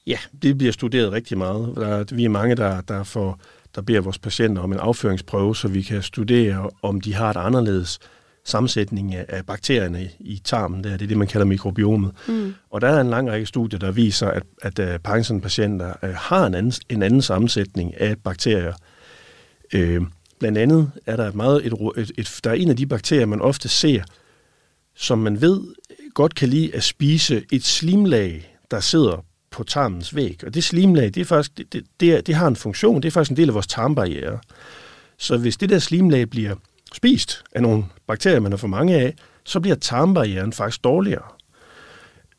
Ja, 0.08 0.18
det 0.42 0.58
bliver 0.58 0.74
studeret 0.74 1.12
rigtig 1.12 1.38
meget. 1.38 1.74
Der, 1.76 2.16
vi 2.16 2.26
er 2.26 2.30
mange, 2.30 2.56
der, 2.56 2.82
der, 2.82 3.04
får, 3.04 3.40
der 3.76 3.82
beder 3.82 4.02
vores 4.02 4.20
patienter 4.20 4.62
om 4.62 4.74
en 4.74 4.80
afføringsprøve, 4.80 5.56
så 5.56 5.68
vi 5.68 5.82
kan 5.82 6.02
studere, 6.02 6.70
om 6.82 7.02
de 7.02 7.14
har 7.14 7.30
et 7.30 7.38
anderledes 7.38 8.00
sammensætning 8.44 9.16
af, 9.16 9.26
af 9.30 9.46
bakterierne 9.46 10.10
i, 10.20 10.42
tarmen. 10.44 10.84
Det 10.84 10.94
er 10.94 10.98
det, 10.98 11.18
man 11.18 11.28
kalder 11.28 11.46
mikrobiomet. 11.46 12.12
Mm. 12.28 12.54
Og 12.70 12.82
der 12.82 12.88
er 12.88 13.02
en 13.02 13.10
lang 13.10 13.30
række 13.32 13.46
studier, 13.46 13.80
der 13.80 13.92
viser, 13.92 14.28
at, 14.28 14.44
at 14.62 14.80
uh, 14.80 14.86
Parkinson-patienter 15.04 15.94
uh, 16.04 16.10
har 16.10 16.46
en 16.46 16.56
anden, 16.56 16.74
en 16.90 17.04
anden 17.04 17.22
sammensætning 17.22 18.02
af 18.02 18.18
bakterier. 18.24 18.74
Uh, 19.76 20.08
Blandt 20.40 20.58
andet 20.58 20.92
er 21.06 21.16
der 21.16 21.28
et 21.28 21.36
meget 21.36 21.66
et, 21.66 21.74
et, 21.98 22.12
et, 22.18 22.40
der 22.44 22.50
er 22.50 22.54
en 22.54 22.70
af 22.70 22.76
de 22.76 22.86
bakterier, 22.86 23.26
man 23.26 23.42
ofte 23.42 23.70
ser, 23.70 24.04
som 24.96 25.20
man 25.20 25.42
ved 25.42 25.62
godt 26.14 26.36
kan 26.36 26.50
lide 26.50 26.76
at 26.76 26.84
spise 26.84 27.44
et 27.52 27.64
slimlag, 27.64 28.58
der 28.72 28.80
sidder 28.80 29.26
på 29.56 29.64
tarmens 29.64 30.16
væg. 30.16 30.40
Og 30.46 30.54
det 30.54 30.64
slimlag, 30.64 31.06
det, 31.06 31.18
er 31.18 31.26
faktisk, 31.26 31.58
det, 31.58 31.74
det, 31.74 31.84
det, 32.00 32.28
det 32.28 32.36
har 32.36 32.48
en 32.48 32.56
funktion, 32.56 33.02
det 33.02 33.08
er 33.08 33.12
faktisk 33.12 33.32
en 33.32 33.38
del 33.38 33.48
af 33.48 33.54
vores 33.54 33.68
tarmbarriere. 33.68 34.40
Så 35.18 35.38
hvis 35.38 35.58
det 35.58 35.70
der 35.70 35.80
slimlag 35.80 36.30
bliver 36.30 36.56
spist 36.94 37.44
af 37.52 37.62
nogle 37.62 37.86
bakterier, 38.08 38.40
man 38.40 38.52
har 38.52 38.58
for 38.58 38.68
mange 38.68 38.96
af, 38.96 39.16
så 39.46 39.60
bliver 39.60 39.76
tarmbarrieren 39.76 40.54
faktisk 40.54 40.84
dårligere. 40.84 41.24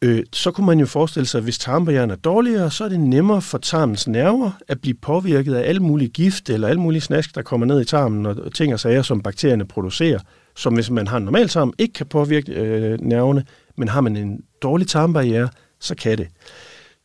Øh, 0.02 0.22
så 0.32 0.50
kunne 0.50 0.66
man 0.66 0.80
jo 0.80 0.86
forestille 0.86 1.26
sig, 1.26 1.38
at 1.38 1.44
hvis 1.44 1.58
tarmbarrieren 1.58 2.10
er 2.10 2.16
dårligere, 2.16 2.70
så 2.70 2.84
er 2.84 2.88
det 2.88 3.00
nemmere 3.00 3.42
for 3.42 3.58
tarmens 3.58 4.08
nerver 4.08 4.50
at 4.68 4.80
blive 4.80 4.94
påvirket 4.94 5.54
af 5.54 5.68
alle 5.68 5.80
mulige 5.80 6.08
gift 6.08 6.50
eller 6.50 6.68
alle 6.68 6.80
mulige 6.80 7.00
snask, 7.00 7.34
der 7.34 7.42
kommer 7.42 7.66
ned 7.66 7.80
i 7.80 7.84
tarmen 7.84 8.26
og 8.26 8.54
ting 8.54 8.72
og 8.72 8.80
sager, 8.80 9.02
som 9.02 9.22
bakterierne 9.22 9.64
producerer, 9.64 10.18
som 10.56 10.74
hvis 10.74 10.90
man 10.90 11.06
har 11.06 11.16
en 11.16 11.24
normal 11.24 11.48
tarm, 11.48 11.72
ikke 11.78 11.92
kan 11.92 12.06
påvirke 12.06 12.52
øh, 12.52 12.98
nerverne, 13.00 13.44
men 13.76 13.88
har 13.88 14.00
man 14.00 14.16
en 14.16 14.40
dårlig 14.62 14.88
tarmbarriere, 14.88 15.48
så 15.80 15.94
kan 15.94 16.18
det. 16.18 16.28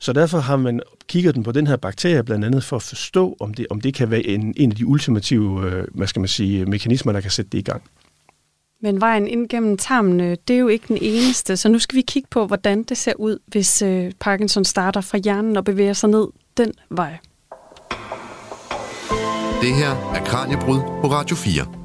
Så 0.02 0.14
derfor 0.14 0.40
har 0.40 0.58
man 0.58 0.82
kigget 1.08 1.36
den 1.36 1.44
på 1.44 1.52
den 1.52 1.68
her 1.68 1.76
bakterie, 1.76 2.24
blandt 2.24 2.46
andet 2.46 2.64
for 2.64 2.76
at 2.76 2.82
forstå, 2.82 3.38
om 3.40 3.54
det, 3.54 3.68
om 3.70 3.82
det 3.82 3.94
kan 3.94 4.12
være 4.12 4.28
en, 4.28 4.54
en 4.58 4.72
af 4.72 4.78
de 4.78 4.86
ultimative 4.86 5.66
øh, 5.66 5.88
hvad 5.94 6.08
skal 6.08 6.20
man 6.20 6.28
sige, 6.28 6.66
mekanismer, 6.66 7.12
der 7.12 7.22
kan 7.22 7.32
sætte 7.32 7.52
det 7.52 7.58
i 7.58 7.62
gang. 7.62 7.84
Men 8.82 9.02
vejen 9.02 9.28
ind 9.28 9.50
gennem 9.50 9.78
tarmen, 9.78 10.20
det 10.20 10.50
er 10.50 10.58
jo 10.58 10.68
ikke 10.68 10.88
den 10.88 10.98
eneste, 11.02 11.58
så 11.58 11.70
nu 11.70 11.80
skal 11.80 11.96
vi 11.96 12.02
kigge 12.02 12.28
på, 12.32 12.46
hvordan 12.48 12.84
det 12.84 12.98
ser 12.98 13.14
ud, 13.16 13.38
hvis 13.48 13.82
øh, 13.82 14.12
Parkinson 14.20 14.66
starter 14.66 15.02
fra 15.02 15.18
hjernen 15.18 15.58
og 15.58 15.64
bevæger 15.66 15.94
sig 15.94 16.10
ned 16.10 16.28
den 16.58 16.74
vej. 16.90 17.18
Det 19.62 19.76
her 19.76 20.14
er 20.16 20.26
Kranjebrud 20.26 20.80
på 21.02 21.08
Radio 21.08 21.36
4. 21.36 21.81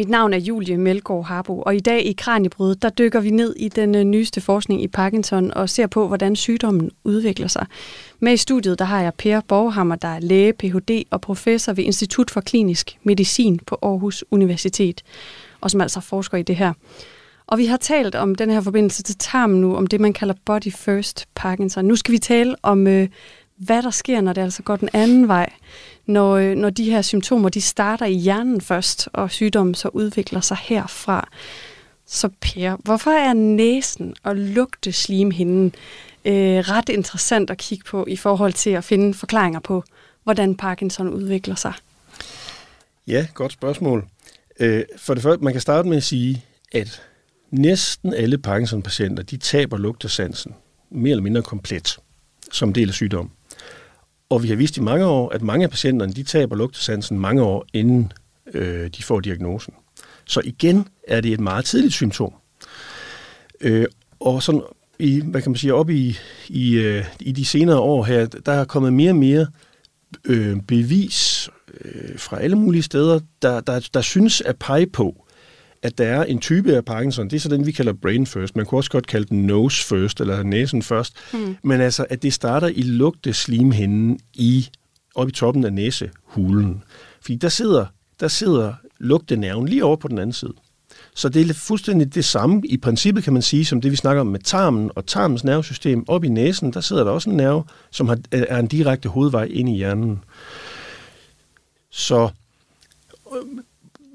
Mit 0.00 0.08
navn 0.08 0.32
er 0.32 0.38
Julie 0.38 0.78
Melgaard 0.78 1.24
Harbo, 1.24 1.62
og 1.62 1.76
i 1.76 1.80
dag 1.80 2.06
i 2.06 2.12
Kranjebryd, 2.12 2.74
der 2.74 2.88
dykker 2.88 3.20
vi 3.20 3.30
ned 3.30 3.54
i 3.56 3.68
den 3.68 3.94
øh, 3.94 4.04
nyeste 4.04 4.40
forskning 4.40 4.82
i 4.82 4.88
Parkinson 4.88 5.50
og 5.50 5.68
ser 5.68 5.86
på, 5.86 6.06
hvordan 6.06 6.36
sygdommen 6.36 6.90
udvikler 7.04 7.48
sig. 7.48 7.66
Med 8.20 8.32
i 8.32 8.36
studiet, 8.36 8.78
der 8.78 8.84
har 8.84 9.00
jeg 9.00 9.14
Per 9.14 9.40
Borghammer, 9.40 9.96
der 9.96 10.08
er 10.08 10.20
læge, 10.20 10.52
Ph.D. 10.52 11.04
og 11.10 11.20
professor 11.20 11.72
ved 11.72 11.84
Institut 11.84 12.30
for 12.30 12.40
Klinisk 12.40 12.98
Medicin 13.02 13.58
på 13.66 13.78
Aarhus 13.82 14.24
Universitet, 14.30 15.02
og 15.60 15.70
som 15.70 15.80
altså 15.80 16.00
forsker 16.00 16.38
i 16.38 16.42
det 16.42 16.56
her. 16.56 16.72
Og 17.46 17.58
vi 17.58 17.66
har 17.66 17.76
talt 17.76 18.14
om 18.14 18.34
den 18.34 18.50
her 18.50 18.60
forbindelse 18.60 19.02
til 19.02 19.16
tarmen 19.18 19.60
nu, 19.60 19.76
om 19.76 19.86
det, 19.86 20.00
man 20.00 20.12
kalder 20.12 20.34
body 20.44 20.72
first 20.72 21.28
Parkinson. 21.34 21.84
Nu 21.84 21.96
skal 21.96 22.12
vi 22.12 22.18
tale 22.18 22.54
om, 22.62 22.86
øh, 22.86 23.08
hvad 23.56 23.82
der 23.82 23.90
sker, 23.90 24.20
når 24.20 24.32
det 24.32 24.42
altså 24.42 24.62
går 24.62 24.76
den 24.76 24.88
anden 24.92 25.28
vej 25.28 25.52
når, 26.10 26.36
øh, 26.36 26.54
når 26.54 26.70
de 26.70 26.90
her 26.90 27.02
symptomer 27.02 27.48
de 27.48 27.60
starter 27.60 28.06
i 28.06 28.12
hjernen 28.12 28.60
først, 28.60 29.08
og 29.12 29.30
sygdommen 29.30 29.74
så 29.74 29.88
udvikler 29.88 30.40
sig 30.40 30.56
herfra. 30.62 31.28
Så 32.06 32.28
Per, 32.40 32.76
hvorfor 32.76 33.10
er 33.10 33.32
næsen 33.32 34.14
og 34.22 34.36
lugte 34.36 34.92
slimhinden 34.92 35.74
øh, 36.24 36.58
ret 36.58 36.88
interessant 36.88 37.50
at 37.50 37.58
kigge 37.58 37.84
på 37.84 38.04
i 38.08 38.16
forhold 38.16 38.52
til 38.52 38.70
at 38.70 38.84
finde 38.84 39.14
forklaringer 39.14 39.60
på, 39.60 39.84
hvordan 40.24 40.54
Parkinson 40.54 41.08
udvikler 41.08 41.54
sig? 41.54 41.72
Ja, 43.06 43.26
godt 43.34 43.52
spørgsmål. 43.52 44.06
Øh, 44.60 44.84
for 44.96 45.14
det 45.14 45.22
første, 45.22 45.44
man 45.44 45.52
kan 45.52 45.60
starte 45.60 45.88
med 45.88 45.96
at 45.96 46.02
sige, 46.02 46.44
at 46.72 47.02
næsten 47.50 48.14
alle 48.14 48.38
Parkinson-patienter, 48.38 49.22
de 49.22 49.36
taber 49.36 49.78
lugtesansen 49.78 50.54
mere 50.90 51.10
eller 51.10 51.22
mindre 51.22 51.42
komplet 51.42 51.98
som 52.52 52.72
del 52.72 52.88
af 52.88 52.94
sygdommen. 52.94 53.32
Og 54.30 54.42
vi 54.42 54.48
har 54.48 54.56
vist 54.56 54.76
i 54.76 54.80
mange 54.80 55.06
år, 55.06 55.28
at 55.28 55.42
mange 55.42 55.64
af 55.64 55.70
patienterne 55.70 56.12
de 56.12 56.22
taber 56.22 56.56
lugtesansen 56.56 57.18
mange 57.18 57.42
år, 57.42 57.66
inden 57.72 58.12
øh, 58.54 58.90
de 58.96 59.02
får 59.02 59.20
diagnosen. 59.20 59.74
Så 60.24 60.40
igen 60.44 60.88
er 61.08 61.20
det 61.20 61.32
et 61.32 61.40
meget 61.40 61.64
tidligt 61.64 61.94
symptom. 61.94 62.32
Øh, 63.60 63.86
og 64.20 64.42
sådan 64.42 64.62
i, 64.98 65.22
hvad 65.24 65.42
kan 65.42 65.50
man 65.50 65.56
sige, 65.56 65.74
op 65.74 65.90
i, 65.90 66.18
i, 66.48 66.72
øh, 66.74 67.04
i 67.20 67.32
de 67.32 67.44
senere 67.44 67.78
år 67.78 68.04
her, 68.04 68.26
der 68.26 68.52
er 68.52 68.64
kommet 68.64 68.92
mere 68.92 69.10
og 69.10 69.16
mere 69.16 69.46
øh, 70.24 70.56
bevis 70.60 71.48
øh, 71.80 72.18
fra 72.18 72.40
alle 72.40 72.56
mulige 72.56 72.82
steder, 72.82 73.20
der, 73.42 73.60
der, 73.60 73.88
der 73.94 74.00
synes 74.00 74.40
at 74.40 74.58
pege 74.58 74.86
på, 74.86 75.26
at 75.82 75.98
der 75.98 76.06
er 76.06 76.24
en 76.24 76.38
type 76.38 76.76
af 76.76 76.84
Parkinson, 76.84 77.30
det 77.30 77.36
er 77.36 77.40
så 77.40 77.48
den, 77.48 77.66
vi 77.66 77.72
kalder 77.72 77.92
brain 77.92 78.26
first. 78.26 78.56
Man 78.56 78.66
kunne 78.66 78.78
også 78.78 78.90
godt 78.90 79.06
kalde 79.06 79.26
den 79.26 79.46
nose 79.46 79.86
first, 79.86 80.20
eller 80.20 80.42
næsen 80.42 80.82
først. 80.82 81.14
Mm. 81.32 81.56
Men 81.62 81.80
altså, 81.80 82.06
at 82.10 82.22
det 82.22 82.32
starter 82.32 82.68
i 82.68 82.82
lugte 82.82 83.32
slimhinden 83.32 84.18
i, 84.34 84.68
op 85.14 85.28
i 85.28 85.32
toppen 85.32 85.64
af 85.64 85.72
næsehulen. 85.72 86.82
Fordi 87.20 87.36
der 87.36 87.48
sidder, 87.48 87.86
der 88.20 88.28
sidder 88.28 88.74
lugtenerven 88.98 89.68
lige 89.68 89.84
over 89.84 89.96
på 89.96 90.08
den 90.08 90.18
anden 90.18 90.32
side. 90.32 90.52
Så 91.14 91.28
det 91.28 91.50
er 91.50 91.54
fuldstændig 91.54 92.14
det 92.14 92.24
samme 92.24 92.62
i 92.64 92.76
princippet, 92.76 93.24
kan 93.24 93.32
man 93.32 93.42
sige, 93.42 93.64
som 93.64 93.80
det 93.80 93.90
vi 93.90 93.96
snakker 93.96 94.20
om 94.20 94.26
med 94.26 94.40
tarmen 94.40 94.90
og 94.94 95.06
tarmens 95.06 95.44
nervesystem. 95.44 96.04
Op 96.08 96.24
i 96.24 96.28
næsen, 96.28 96.72
der 96.72 96.80
sidder 96.80 97.04
der 97.04 97.10
også 97.10 97.30
en 97.30 97.36
nerve, 97.36 97.64
som 97.90 98.08
har, 98.08 98.18
er 98.32 98.58
en 98.58 98.66
direkte 98.66 99.08
hovedvej 99.08 99.44
ind 99.44 99.68
i 99.68 99.76
hjernen. 99.76 100.24
Så 101.90 102.28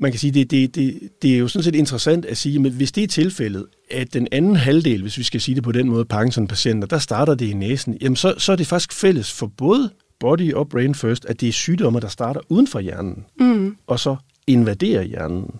man 0.01 0.11
kan 0.11 0.19
sige, 0.19 0.31
det, 0.31 0.51
det, 0.51 0.75
det, 0.75 1.09
det 1.21 1.33
er 1.33 1.37
jo 1.37 1.47
sådan 1.47 1.63
set 1.63 1.75
interessant 1.75 2.25
at 2.25 2.37
sige, 2.37 2.65
at 2.65 2.71
hvis 2.71 2.91
det 2.91 3.03
er 3.03 3.07
tilfældet, 3.07 3.65
at 3.91 4.13
den 4.13 4.27
anden 4.31 4.55
halvdel, 4.55 5.01
hvis 5.01 5.17
vi 5.17 5.23
skal 5.23 5.41
sige 5.41 5.55
det 5.55 5.63
på 5.63 5.71
den 5.71 5.89
måde, 5.89 6.05
Parkinson-patienter, 6.05 6.87
der 6.87 6.99
starter 6.99 7.35
det 7.35 7.45
i 7.45 7.53
næsen, 7.53 7.97
jamen 8.01 8.15
så, 8.15 8.33
så 8.37 8.51
er 8.51 8.55
det 8.55 8.67
faktisk 8.67 8.93
fælles 8.93 9.31
for 9.31 9.47
både 9.47 9.89
body 10.19 10.53
og 10.53 10.69
brain 10.69 10.95
first, 10.95 11.25
at 11.25 11.41
det 11.41 11.49
er 11.49 11.53
sygdomme, 11.53 11.99
der 11.99 12.07
starter 12.07 12.41
uden 12.49 12.67
for 12.67 12.79
hjernen, 12.79 13.25
mm. 13.39 13.77
og 13.87 13.99
så 13.99 14.15
invaderer 14.47 15.01
hjernen. 15.01 15.51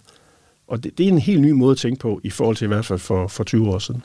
Og 0.67 0.84
det, 0.84 0.98
det 0.98 1.04
er 1.04 1.08
en 1.08 1.19
helt 1.19 1.41
ny 1.41 1.52
måde 1.52 1.71
at 1.71 1.78
tænke 1.78 2.00
på, 2.00 2.21
i 2.24 2.30
forhold 2.30 2.56
til 2.56 2.65
i 2.65 2.67
hvert 2.67 2.86
fald 2.86 3.00
for, 3.00 3.28
for 3.28 3.43
20 3.43 3.69
år 3.69 3.80
siden. 3.80 4.04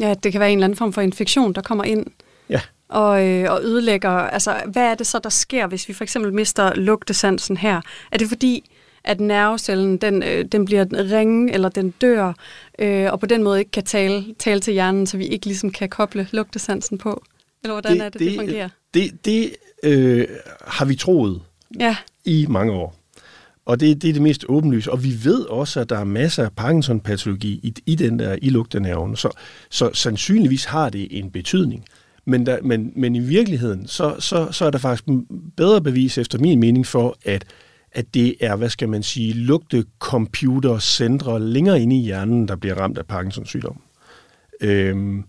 Ja, 0.00 0.14
det 0.22 0.32
kan 0.32 0.40
være 0.40 0.52
en 0.52 0.58
eller 0.58 0.64
anden 0.64 0.76
form 0.76 0.92
for 0.92 1.00
infektion, 1.00 1.52
der 1.52 1.62
kommer 1.62 1.84
ind 1.84 2.06
ja. 2.50 2.60
og, 2.88 3.26
øh, 3.26 3.52
og 3.52 3.60
ødelægger. 3.62 4.10
Altså, 4.10 4.62
hvad 4.66 4.82
er 4.82 4.94
det 4.94 5.06
så, 5.06 5.18
der 5.18 5.30
sker, 5.30 5.66
hvis 5.66 5.88
vi 5.88 5.92
for 5.92 6.04
eksempel 6.04 6.32
mister 6.34 6.74
lugtesansen 6.74 7.56
her? 7.56 7.80
Er 8.12 8.18
det 8.18 8.28
fordi, 8.28 8.70
at 9.06 9.20
nervecellen 9.20 9.96
den, 9.96 10.22
øh, 10.22 10.44
den 10.44 10.64
bliver 10.64 10.86
ringe, 10.92 11.52
eller 11.52 11.68
den 11.68 11.90
dør, 11.90 12.32
øh, 12.78 13.12
og 13.12 13.20
på 13.20 13.26
den 13.26 13.42
måde 13.42 13.58
ikke 13.58 13.70
kan 13.70 13.84
tale, 13.84 14.24
tale 14.38 14.60
til 14.60 14.72
hjernen, 14.72 15.06
så 15.06 15.16
vi 15.16 15.26
ikke 15.26 15.46
ligesom 15.46 15.70
kan 15.70 15.88
koble 15.88 16.28
lugtesansen 16.32 16.98
på? 16.98 17.22
Eller 17.62 17.74
hvordan 17.74 17.92
det, 17.92 18.04
er 18.04 18.08
det, 18.08 18.20
det, 18.20 18.30
det 18.30 18.38
fungerer? 18.38 18.68
Det, 18.94 19.24
det 19.24 19.50
øh, 19.82 20.26
har 20.66 20.84
vi 20.84 20.94
troet 20.94 21.40
ja. 21.80 21.96
i 22.24 22.46
mange 22.48 22.72
år. 22.72 22.96
Og 23.64 23.80
det, 23.80 24.02
det 24.02 24.08
er 24.08 24.12
det 24.12 24.22
mest 24.22 24.44
åbenlyse. 24.48 24.92
Og 24.92 25.04
vi 25.04 25.14
ved 25.24 25.40
også, 25.40 25.80
at 25.80 25.90
der 25.90 25.98
er 25.98 26.04
masser 26.04 26.44
af 26.44 26.52
Parkinson-patologi 26.52 27.60
i, 27.62 27.74
i 27.86 27.94
den 27.94 28.18
der 28.18 28.36
i 28.42 28.48
lugtenerven. 28.48 29.16
Så, 29.16 29.30
så 29.70 29.90
sandsynligvis 29.92 30.64
har 30.64 30.90
det 30.90 31.18
en 31.18 31.30
betydning. 31.30 31.84
Men, 32.24 32.46
der, 32.46 32.58
men, 32.62 32.92
men 32.96 33.16
i 33.16 33.20
virkeligheden, 33.20 33.86
så, 33.86 34.16
så, 34.18 34.52
så 34.52 34.64
er 34.64 34.70
der 34.70 34.78
faktisk 34.78 35.04
bedre 35.56 35.80
bevis 35.80 36.18
efter 36.18 36.38
min 36.38 36.60
mening 36.60 36.86
for, 36.86 37.16
at 37.24 37.44
at 37.96 38.14
det 38.14 38.34
er, 38.40 38.56
hvad 38.56 38.68
skal 38.68 38.88
man 38.88 39.02
sige, 39.02 39.32
lugtecomputercentre 39.32 41.40
længere 41.40 41.82
inde 41.82 41.96
i 41.96 42.02
hjernen, 42.02 42.48
der 42.48 42.56
bliver 42.56 42.74
ramt 42.74 42.98
af 42.98 43.06
Parkinsons 43.06 43.48
sygdom. 43.48 43.80
Øhm, 44.60 45.24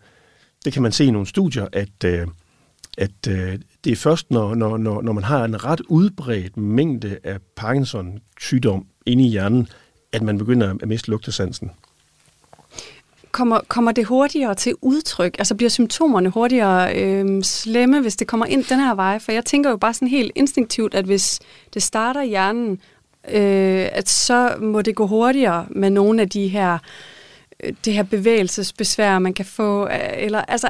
det 0.65 0.73
kan 0.73 0.81
man 0.81 0.91
se 0.91 1.05
i 1.05 1.11
nogle 1.11 1.27
studier, 1.27 1.67
at, 1.73 2.03
øh, 2.05 2.27
at 2.97 3.27
øh, 3.29 3.59
det 3.83 3.91
er 3.91 3.95
først, 3.95 4.31
når, 4.31 4.55
når, 4.55 4.77
når, 4.77 5.01
når 5.01 5.13
man 5.13 5.23
har 5.23 5.45
en 5.45 5.63
ret 5.63 5.81
udbredt 5.81 6.57
mængde 6.57 7.19
af 7.23 7.37
Parkinsons 7.55 8.21
sygdom 8.39 8.85
inde 9.05 9.25
i 9.25 9.29
hjernen, 9.29 9.67
at 10.13 10.21
man 10.21 10.37
begynder 10.37 10.73
at 10.81 10.87
miste 10.87 11.09
lugtesansen 11.09 11.71
kommer, 13.31 13.59
kommer 13.67 13.91
det 13.91 14.05
hurtigere 14.05 14.55
til 14.55 14.73
udtryk? 14.81 15.35
Altså 15.39 15.55
bliver 15.55 15.69
symptomerne 15.69 16.29
hurtigere 16.29 16.95
øh, 16.95 17.43
slemme, 17.43 18.01
hvis 18.01 18.15
det 18.15 18.27
kommer 18.27 18.45
ind 18.45 18.63
den 18.63 18.79
her 18.79 18.95
vej? 18.95 19.19
For 19.19 19.31
jeg 19.31 19.45
tænker 19.45 19.69
jo 19.69 19.77
bare 19.77 19.93
sådan 19.93 20.07
helt 20.07 20.31
instinktivt, 20.35 20.93
at 20.93 21.05
hvis 21.05 21.39
det 21.73 21.83
starter 21.83 22.21
i 22.21 22.27
hjernen, 22.27 22.71
øh, 23.27 23.89
at 23.91 24.09
så 24.09 24.55
må 24.61 24.81
det 24.81 24.95
gå 24.95 25.07
hurtigere 25.07 25.65
med 25.69 25.89
nogle 25.89 26.21
af 26.21 26.29
de 26.29 26.47
her, 26.47 26.77
øh, 27.63 27.73
det 27.85 27.93
her 27.93 28.03
bevægelsesbesvær, 28.03 29.19
man 29.19 29.33
kan 29.33 29.45
få. 29.45 29.87
Øh, 29.87 29.99
eller, 30.17 30.41
altså, 30.41 30.69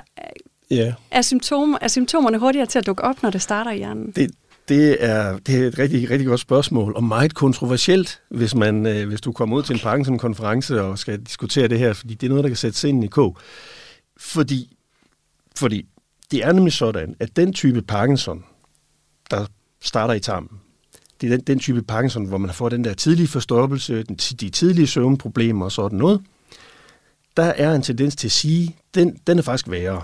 yeah. 0.72 0.94
er, 1.12 1.22
symptomer, 1.22 1.78
er 1.82 1.88
symptomerne 1.88 2.38
hurtigere 2.38 2.66
til 2.66 2.80
at 2.80 2.86
dukke 2.86 3.04
op, 3.04 3.24
når 3.24 3.30
det 3.30 3.42
starter 3.42 3.72
i 3.72 3.78
hjernen? 3.78 4.12
Det, 4.12 4.32
det 4.68 5.04
er, 5.04 5.38
det 5.38 5.64
er 5.64 5.68
et 5.68 5.80
rigtig, 5.80 6.10
rigtig 6.10 6.28
godt 6.28 6.40
spørgsmål, 6.40 6.94
og 6.96 7.04
meget 7.04 7.34
kontroversielt, 7.36 8.22
hvis, 8.30 8.56
man, 8.56 8.86
øh, 8.86 9.08
hvis 9.08 9.22
du 9.22 9.32
kommer 9.32 9.58
ud 9.58 9.64
til 9.64 9.74
en 9.74 9.80
Parkinson-konference 9.80 10.82
og 10.82 11.00
skal 11.00 11.20
diskutere 11.20 11.68
det 11.68 11.80
her, 11.80 11.94
fordi 11.94 12.14
det 12.14 12.28
er 12.28 12.30
noget, 12.30 12.44
der 12.44 12.50
kan 12.50 12.58
sætte 12.58 12.90
ind 12.90 13.04
i 13.04 13.08
kog. 13.08 13.38
Fordi, 14.18 14.78
fordi 15.56 15.86
det 16.32 16.46
er 16.46 16.52
nemlig 16.52 16.74
sådan, 16.74 17.16
at 17.20 17.36
den 17.36 17.54
type 17.54 17.82
Parkinson, 17.82 18.44
der 19.32 19.46
starter 19.82 20.14
i 20.14 20.20
tarmen, 20.20 20.50
det 21.22 21.32
er 21.32 21.38
den, 21.38 21.46
den 21.46 21.60
type 21.60 21.82
Parkinson, 21.82 22.26
hvor 22.26 22.38
man 22.38 22.54
får 22.54 22.70
den 22.70 22.84
der 22.84 22.94
tidlige 22.94 23.28
forstoppelse, 23.28 24.04
de 24.04 24.50
tidlige 24.50 24.88
søvnproblemer 24.88 25.66
og 25.66 25.72
sådan 25.72 25.98
noget, 25.98 26.22
der 27.38 27.44
er 27.44 27.76
en 27.76 27.82
tendens 27.82 28.16
til 28.16 28.28
at 28.28 28.32
sige, 28.32 28.76
den, 28.96 29.20
den 29.28 29.38
er 29.38 29.42
faktisk 29.42 29.70
værre. 29.70 30.02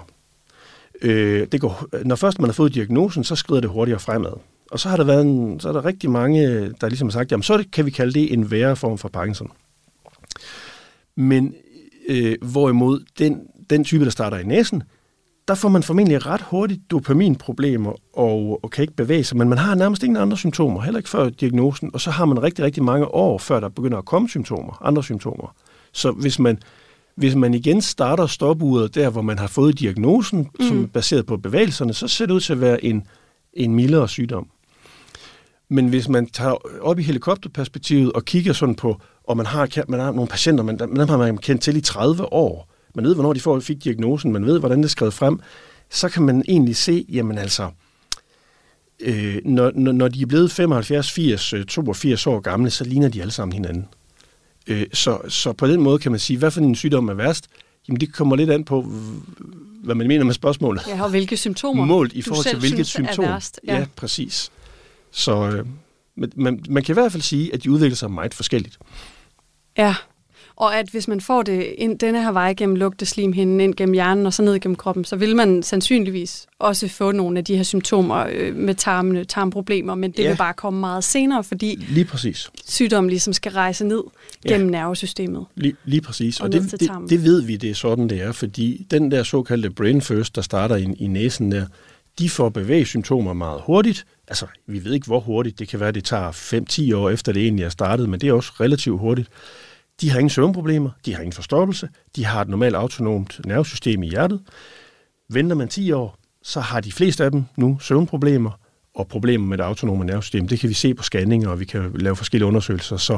Øh, 1.02 1.48
det 1.52 1.62
går, 1.62 1.86
når 2.06 2.16
først 2.16 2.40
man 2.40 2.50
har 2.50 2.54
fået 2.54 2.74
diagnosen, 2.74 3.24
så 3.24 3.36
skrider 3.36 3.62
det 3.62 3.70
hurtigere 3.70 4.00
fremad. 4.00 4.34
Og 4.74 4.80
så 4.80 4.90
har 4.90 4.98
der 4.98 5.04
været 5.04 5.22
en, 5.22 5.60
så 5.60 5.70
er 5.70 5.74
der 5.74 5.86
rigtig 5.86 6.12
mange, 6.12 6.70
der 6.82 6.88
ligesom 6.88 7.08
har 7.08 7.12
sagt, 7.12 7.32
jamen 7.32 7.44
så 7.44 7.64
kan 7.74 7.86
vi 7.86 7.92
kalde 7.92 8.14
det 8.14 8.34
en 8.34 8.52
værre 8.52 8.76
form 8.76 8.98
for 8.98 9.10
Parkinson. 9.10 9.52
Men 11.16 11.56
øh, 12.10 12.36
hvorimod 12.42 13.04
den, 13.20 13.42
den 13.70 13.84
type, 13.84 14.06
der 14.06 14.12
starter 14.12 14.38
i 14.38 14.44
næsen, 14.44 14.84
der 15.48 15.56
får 15.56 15.70
man 15.70 15.84
formentlig 15.84 16.26
ret 16.26 16.42
hurtigt 16.42 16.92
dopaminproblemer 16.92 17.94
og, 18.14 18.64
og 18.64 18.72
kan 18.72 18.82
ikke 18.82 18.96
bevæge 18.96 19.24
sig, 19.24 19.38
men 19.38 19.50
man 19.50 19.58
har 19.58 19.76
nærmest 19.76 20.04
ingen 20.04 20.18
andre 20.18 20.38
symptomer, 20.38 20.82
heller 20.82 21.00
ikke 21.00 21.10
før 21.10 21.30
diagnosen, 21.30 21.90
og 21.94 22.02
så 22.02 22.12
har 22.12 22.26
man 22.26 22.44
rigtig, 22.44 22.66
rigtig 22.66 22.84
mange 22.84 23.08
år, 23.08 23.38
før 23.38 23.60
der 23.60 23.70
begynder 23.70 23.98
at 23.98 24.06
komme 24.06 24.30
symptomer, 24.30 24.86
andre 24.86 25.04
symptomer. 25.04 25.56
Så 25.92 26.12
hvis 26.12 26.40
man, 26.40 26.60
hvis 27.16 27.36
man 27.36 27.54
igen 27.54 27.82
starter 27.82 28.28
stopuret 28.28 28.96
der, 28.96 29.10
hvor 29.10 29.22
man 29.22 29.40
har 29.40 29.48
fået 29.48 29.80
diagnosen, 29.80 30.40
mm. 30.40 30.66
som 30.68 30.84
er 30.84 30.88
baseret 30.88 31.26
på 31.26 31.38
bevægelserne, 31.38 31.94
så 31.94 32.08
ser 32.08 32.26
det 32.26 32.34
ud 32.34 32.40
til 32.40 32.54
at 32.54 32.62
være 32.62 32.86
en, 32.86 33.08
en 33.54 33.76
mildere 33.76 34.10
sygdom. 34.10 34.48
Men 35.70 35.88
hvis 35.88 36.10
man 36.10 36.26
tager 36.26 36.82
op 36.82 37.00
i 37.00 37.04
helikopterperspektivet 37.04 38.12
og 38.12 38.26
kigger 38.26 38.54
sådan 38.54 38.76
på, 38.76 39.02
og 39.24 39.38
man 39.38 39.46
har, 39.46 39.70
man 39.88 40.00
har 40.00 40.12
nogle 40.12 40.28
patienter, 40.28 40.64
man, 40.64 40.80
dem 40.80 40.98
har 40.98 41.18
man 41.18 41.38
kendt 41.38 41.62
til 41.62 41.78
i 41.78 41.82
30 41.82 42.34
år, 42.34 42.70
man 42.96 43.06
ved, 43.06 43.14
hvornår 43.14 43.34
de 43.34 43.40
får, 43.40 43.60
fik 43.60 43.84
diagnosen, 43.84 44.32
man 44.32 44.46
ved, 44.46 44.60
hvordan 44.60 44.78
det 44.78 44.86
er 44.86 44.90
skrevet 44.90 45.14
frem, 45.14 45.40
så 45.90 46.10
kan 46.10 46.24
man 46.24 46.44
egentlig 46.48 46.76
se, 46.76 47.06
jamen 47.10 47.38
altså, 47.38 47.70
øh, 49.00 49.38
når, 49.46 49.72
når 49.72 50.08
de 50.08 50.22
er 50.22 50.26
blevet 50.26 50.52
75, 50.52 51.12
80, 51.12 51.54
82 51.68 52.28
år 52.28 52.40
gamle, 52.40 52.70
så 52.70 52.84
ligner 52.84 53.10
de 53.10 53.22
alle 53.22 53.32
sammen 53.32 53.54
hinanden. 53.54 53.88
Øh, 54.68 54.86
så, 54.94 55.18
så 55.28 55.54
på 55.54 55.68
den 55.68 55.82
måde 55.82 56.00
kan 56.00 56.12
man 56.12 56.20
sige, 56.20 56.38
hvad 56.38 56.52
for 56.52 56.62
en 56.62 56.76
sygdom 56.76 57.10
er 57.10 57.14
værst? 57.14 57.48
Jamen 57.88 58.00
det 58.00 58.14
kommer 58.14 58.36
lidt 58.36 58.50
an 58.50 58.64
på, 58.64 58.82
hvad 59.84 59.96
man 59.96 60.08
mener 60.08 60.26
med 60.26 60.34
spørgsmålet. 60.34 60.84
Ja, 60.88 61.04
og 61.04 61.10
hvilke 61.10 61.38
symptomer 61.38 61.86
Målt 61.86 62.14
i 62.14 62.22
forhold 62.22 62.46
til 62.46 62.60
hvilket 62.60 62.88
symptom. 62.88 63.26
Værst. 63.26 63.60
Ja. 63.68 63.78
ja, 63.78 63.86
præcis. 63.96 64.52
Så 65.14 65.48
øh, 65.48 65.66
man, 66.16 66.32
man, 66.36 66.64
man 66.70 66.84
kan 66.84 66.94
i 66.94 66.98
hvert 66.98 67.12
fald 67.12 67.24
sige, 67.24 67.54
at 67.54 67.64
de 67.64 67.72
udvikler 67.72 67.96
sig 67.96 68.12
meget 68.12 68.34
forskelligt. 68.34 68.78
Ja, 69.78 69.96
og 70.56 70.80
at 70.80 70.90
hvis 70.90 71.08
man 71.08 71.22
får 71.22 71.44
det 71.44 71.74
ind 71.78 72.00
denne 72.00 72.24
her 72.24 72.32
vej 72.32 72.54
gennem 72.58 72.76
lugteslimhinden, 72.76 73.60
ind 73.60 73.76
gennem 73.76 73.94
hjernen 73.94 74.26
og 74.26 74.34
så 74.34 74.44
ned 74.44 74.60
gennem 74.60 74.76
kroppen, 74.76 75.06
så 75.06 75.16
vil 75.16 75.36
man 75.36 75.64
sandsynligvis 75.64 76.48
også 76.60 76.88
få 76.88 77.12
nogle 77.12 77.38
af 77.38 77.46
de 77.46 77.56
her 77.56 77.64
symptomer 77.64 78.28
øh, 78.32 78.56
med 78.56 78.76
tarmene, 78.76 79.26
tarmproblemer, 79.26 79.96
men 79.96 80.12
det 80.12 80.24
ja. 80.24 80.30
vil 80.30 80.38
bare 80.38 80.54
komme 80.54 80.80
meget 80.80 81.04
senere, 81.04 81.44
fordi 81.44 81.86
lige 81.90 82.06
præcis. 82.06 82.50
sygdommen 82.66 83.10
ligesom 83.10 83.34
skal 83.34 83.52
rejse 83.52 83.86
ned 83.86 84.04
gennem 84.48 84.70
ja. 84.70 84.72
nervesystemet. 84.72 85.46
Lige, 85.56 85.76
lige 85.86 86.02
præcis, 86.02 86.40
og, 86.40 86.44
og 86.44 86.52
det, 86.52 86.72
det, 86.72 86.92
det 87.10 87.24
ved 87.24 87.42
vi, 87.42 87.56
det 87.56 87.70
er 87.70 87.76
sådan, 87.76 88.10
det 88.10 88.22
er, 88.22 88.32
fordi 88.32 88.88
den 88.92 89.12
der 89.12 89.24
såkaldte 89.24 89.70
brain 89.70 90.02
first, 90.02 90.36
der 90.36 90.42
starter 90.42 90.76
i, 90.76 90.88
i 91.00 91.08
næsen 91.08 91.52
der, 91.52 91.66
de 92.20 92.30
får 92.30 92.50
bevægesymptomer 92.50 93.34
meget 93.34 93.62
hurtigt. 93.66 94.06
Altså, 94.28 94.48
vi 94.68 94.86
ved 94.86 94.94
ikke, 94.94 95.08
hvor 95.08 95.20
hurtigt. 95.20 95.60
Det 95.60 95.68
kan 95.68 95.80
være, 95.80 95.92
det 95.92 96.04
tager 96.04 96.32
5-10 96.92 96.96
år 96.96 97.10
efter 97.10 97.32
det 97.32 97.44
egentlig 97.44 97.66
er 97.66 97.70
startet, 97.70 98.10
men 98.10 98.22
det 98.22 98.30
er 98.30 98.34
også 98.34 98.52
relativt 98.60 99.00
hurtigt. 99.00 99.30
De 100.02 100.10
har 100.10 100.20
ingen 100.20 100.30
søvnproblemer, 100.30 100.90
de 101.06 101.14
har 101.14 101.22
ingen 101.22 101.34
forstoppelse, 101.34 101.90
de 102.16 102.26
har 102.26 102.42
et 102.42 102.48
normalt 102.48 102.76
autonomt 102.76 103.42
nervesystem 103.46 104.04
i 104.04 104.10
hjertet. 104.10 104.42
Venter 105.30 105.56
man 105.56 105.68
10 105.68 105.92
år, 105.92 106.18
så 106.44 106.60
har 106.60 106.82
de 106.82 106.92
fleste 106.92 107.24
af 107.24 107.32
dem 107.32 107.44
nu 107.56 107.80
søvnproblemer 107.80 108.60
og 108.96 109.08
problemer 109.08 109.48
med 109.48 109.58
det 109.58 109.64
autonome 109.64 110.06
nervesystem. 110.06 110.48
Det 110.48 110.60
kan 110.60 110.70
vi 110.70 110.74
se 110.74 110.94
på 110.94 111.04
scanninger, 111.04 111.50
og 111.50 111.60
vi 111.60 111.66
kan 111.66 111.92
lave 111.96 112.16
forskellige 112.16 112.48
undersøgelser. 112.48 112.98
Så, 112.98 113.18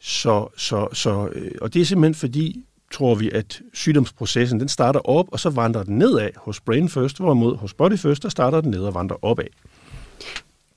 så, 0.00 0.48
så, 0.56 0.88
så, 0.92 1.28
øh, 1.32 1.50
og 1.60 1.74
det 1.74 1.82
er 1.82 1.86
simpelthen 1.86 2.14
fordi, 2.14 2.64
tror 2.92 3.14
vi, 3.14 3.30
at 3.30 3.60
sygdomsprocessen 3.74 4.60
den 4.60 4.68
starter 4.68 5.00
op, 5.00 5.26
og 5.32 5.40
så 5.40 5.50
vandrer 5.50 5.82
den 5.82 5.98
nedad 5.98 6.30
hos 6.36 6.60
Brain 6.60 6.88
First, 6.88 7.18
hvorimod 7.18 7.56
hos 7.56 7.74
Body 7.74 7.98
First, 7.98 8.22
der 8.22 8.28
starter 8.28 8.60
den 8.60 8.70
ned 8.70 8.80
og 8.80 8.94
vandrer 8.94 9.24
opad. 9.24 9.46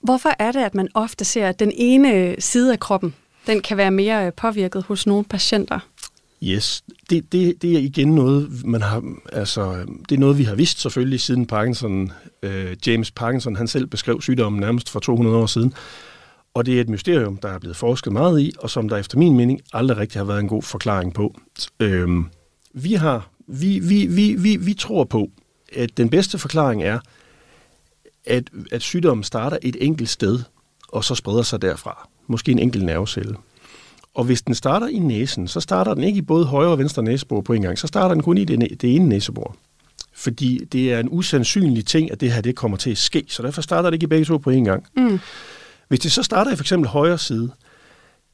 Hvorfor 0.03 0.29
er 0.39 0.51
det, 0.51 0.59
at 0.59 0.75
man 0.75 0.87
ofte 0.93 1.25
ser, 1.25 1.47
at 1.49 1.59
den 1.59 1.71
ene 1.75 2.13
øh, 2.13 2.35
side 2.39 2.71
af 2.71 2.79
kroppen 2.79 3.15
den 3.47 3.61
kan 3.61 3.77
være 3.77 3.91
mere 3.91 4.25
øh, 4.25 4.33
påvirket 4.33 4.83
hos 4.83 5.07
nogle 5.07 5.23
patienter. 5.23 5.79
Yes, 6.43 6.83
det, 7.09 7.31
det, 7.31 7.61
det 7.61 7.73
er 7.73 7.79
igen 7.79 8.15
noget, 8.15 8.65
man 8.65 8.81
har, 8.81 9.03
altså, 9.33 9.85
det 10.09 10.15
er 10.15 10.19
noget, 10.19 10.37
vi 10.37 10.43
har 10.43 10.55
vidst 10.55 10.81
selvfølgelig 10.81 11.21
siden 11.21 11.45
Parkinson, 11.45 12.11
øh, 12.43 12.75
James 12.87 13.11
Parkinson, 13.11 13.55
han 13.55 13.67
selv 13.67 13.87
beskrev 13.87 14.21
sygdommen 14.21 14.59
nærmest 14.61 14.89
for 14.89 14.99
200 14.99 15.37
år 15.37 15.45
siden. 15.45 15.73
Og 16.53 16.65
det 16.65 16.77
er 16.77 16.81
et 16.81 16.89
mysterium, 16.89 17.37
der 17.37 17.49
er 17.49 17.59
blevet 17.59 17.77
forsket 17.77 18.13
meget 18.13 18.41
i, 18.41 18.53
og 18.59 18.69
som 18.69 18.89
der 18.89 18.97
efter 18.97 19.17
min 19.17 19.37
mening 19.37 19.61
aldrig 19.73 19.97
rigtig 19.97 20.19
har 20.19 20.25
været 20.25 20.39
en 20.39 20.47
god 20.47 20.63
forklaring 20.63 21.13
på. 21.13 21.35
Øhm, 21.79 22.25
vi, 22.73 22.93
har, 22.93 23.29
vi, 23.47 23.79
vi, 23.79 24.05
vi, 24.05 24.35
vi, 24.39 24.55
vi 24.55 24.73
tror 24.73 25.03
på, 25.03 25.29
at 25.75 25.97
den 25.97 26.09
bedste 26.09 26.37
forklaring 26.37 26.83
er, 26.83 26.99
at, 28.25 28.49
at 28.71 28.81
sygdommen 28.81 29.23
starter 29.23 29.57
et 29.61 29.77
enkelt 29.79 30.09
sted, 30.09 30.39
og 30.87 31.03
så 31.03 31.15
spreder 31.15 31.41
sig 31.41 31.61
derfra 31.61 32.09
måske 32.27 32.51
en 32.51 32.59
enkelt 32.59 32.85
nervecelle. 32.85 33.35
Og 34.13 34.23
hvis 34.23 34.41
den 34.41 34.55
starter 34.55 34.87
i 34.87 34.99
næsen, 34.99 35.47
så 35.47 35.59
starter 35.59 35.93
den 35.93 36.03
ikke 36.03 36.17
i 36.17 36.21
både 36.21 36.45
højre 36.45 36.69
og 36.69 36.79
venstre 36.79 37.03
næsebor 37.03 37.41
på 37.41 37.53
en 37.53 37.61
gang, 37.61 37.79
så 37.79 37.87
starter 37.87 38.15
den 38.15 38.23
kun 38.23 38.37
i 38.37 38.45
det, 38.45 38.81
det 38.81 38.95
ene 38.95 39.09
næsebor. 39.09 39.55
Fordi 40.13 40.65
det 40.71 40.93
er 40.93 40.99
en 40.99 41.07
usandsynlig 41.11 41.85
ting, 41.85 42.11
at 42.11 42.21
det 42.21 42.31
her 42.31 42.41
det 42.41 42.55
kommer 42.55 42.77
til 42.77 42.91
at 42.91 42.97
ske, 42.97 43.25
så 43.27 43.43
derfor 43.43 43.61
starter 43.61 43.89
det 43.89 43.95
ikke 43.95 44.03
i 44.03 44.07
begge 44.07 44.25
to 44.25 44.37
på 44.37 44.49
en 44.49 44.65
gang. 44.65 44.85
Mm. 44.97 45.19
Hvis 45.87 45.99
det 45.99 46.11
så 46.11 46.23
starter 46.23 46.51
i 46.51 46.55
for 46.55 46.63
eksempel 46.63 46.89
højre 46.89 47.17
side, 47.17 47.51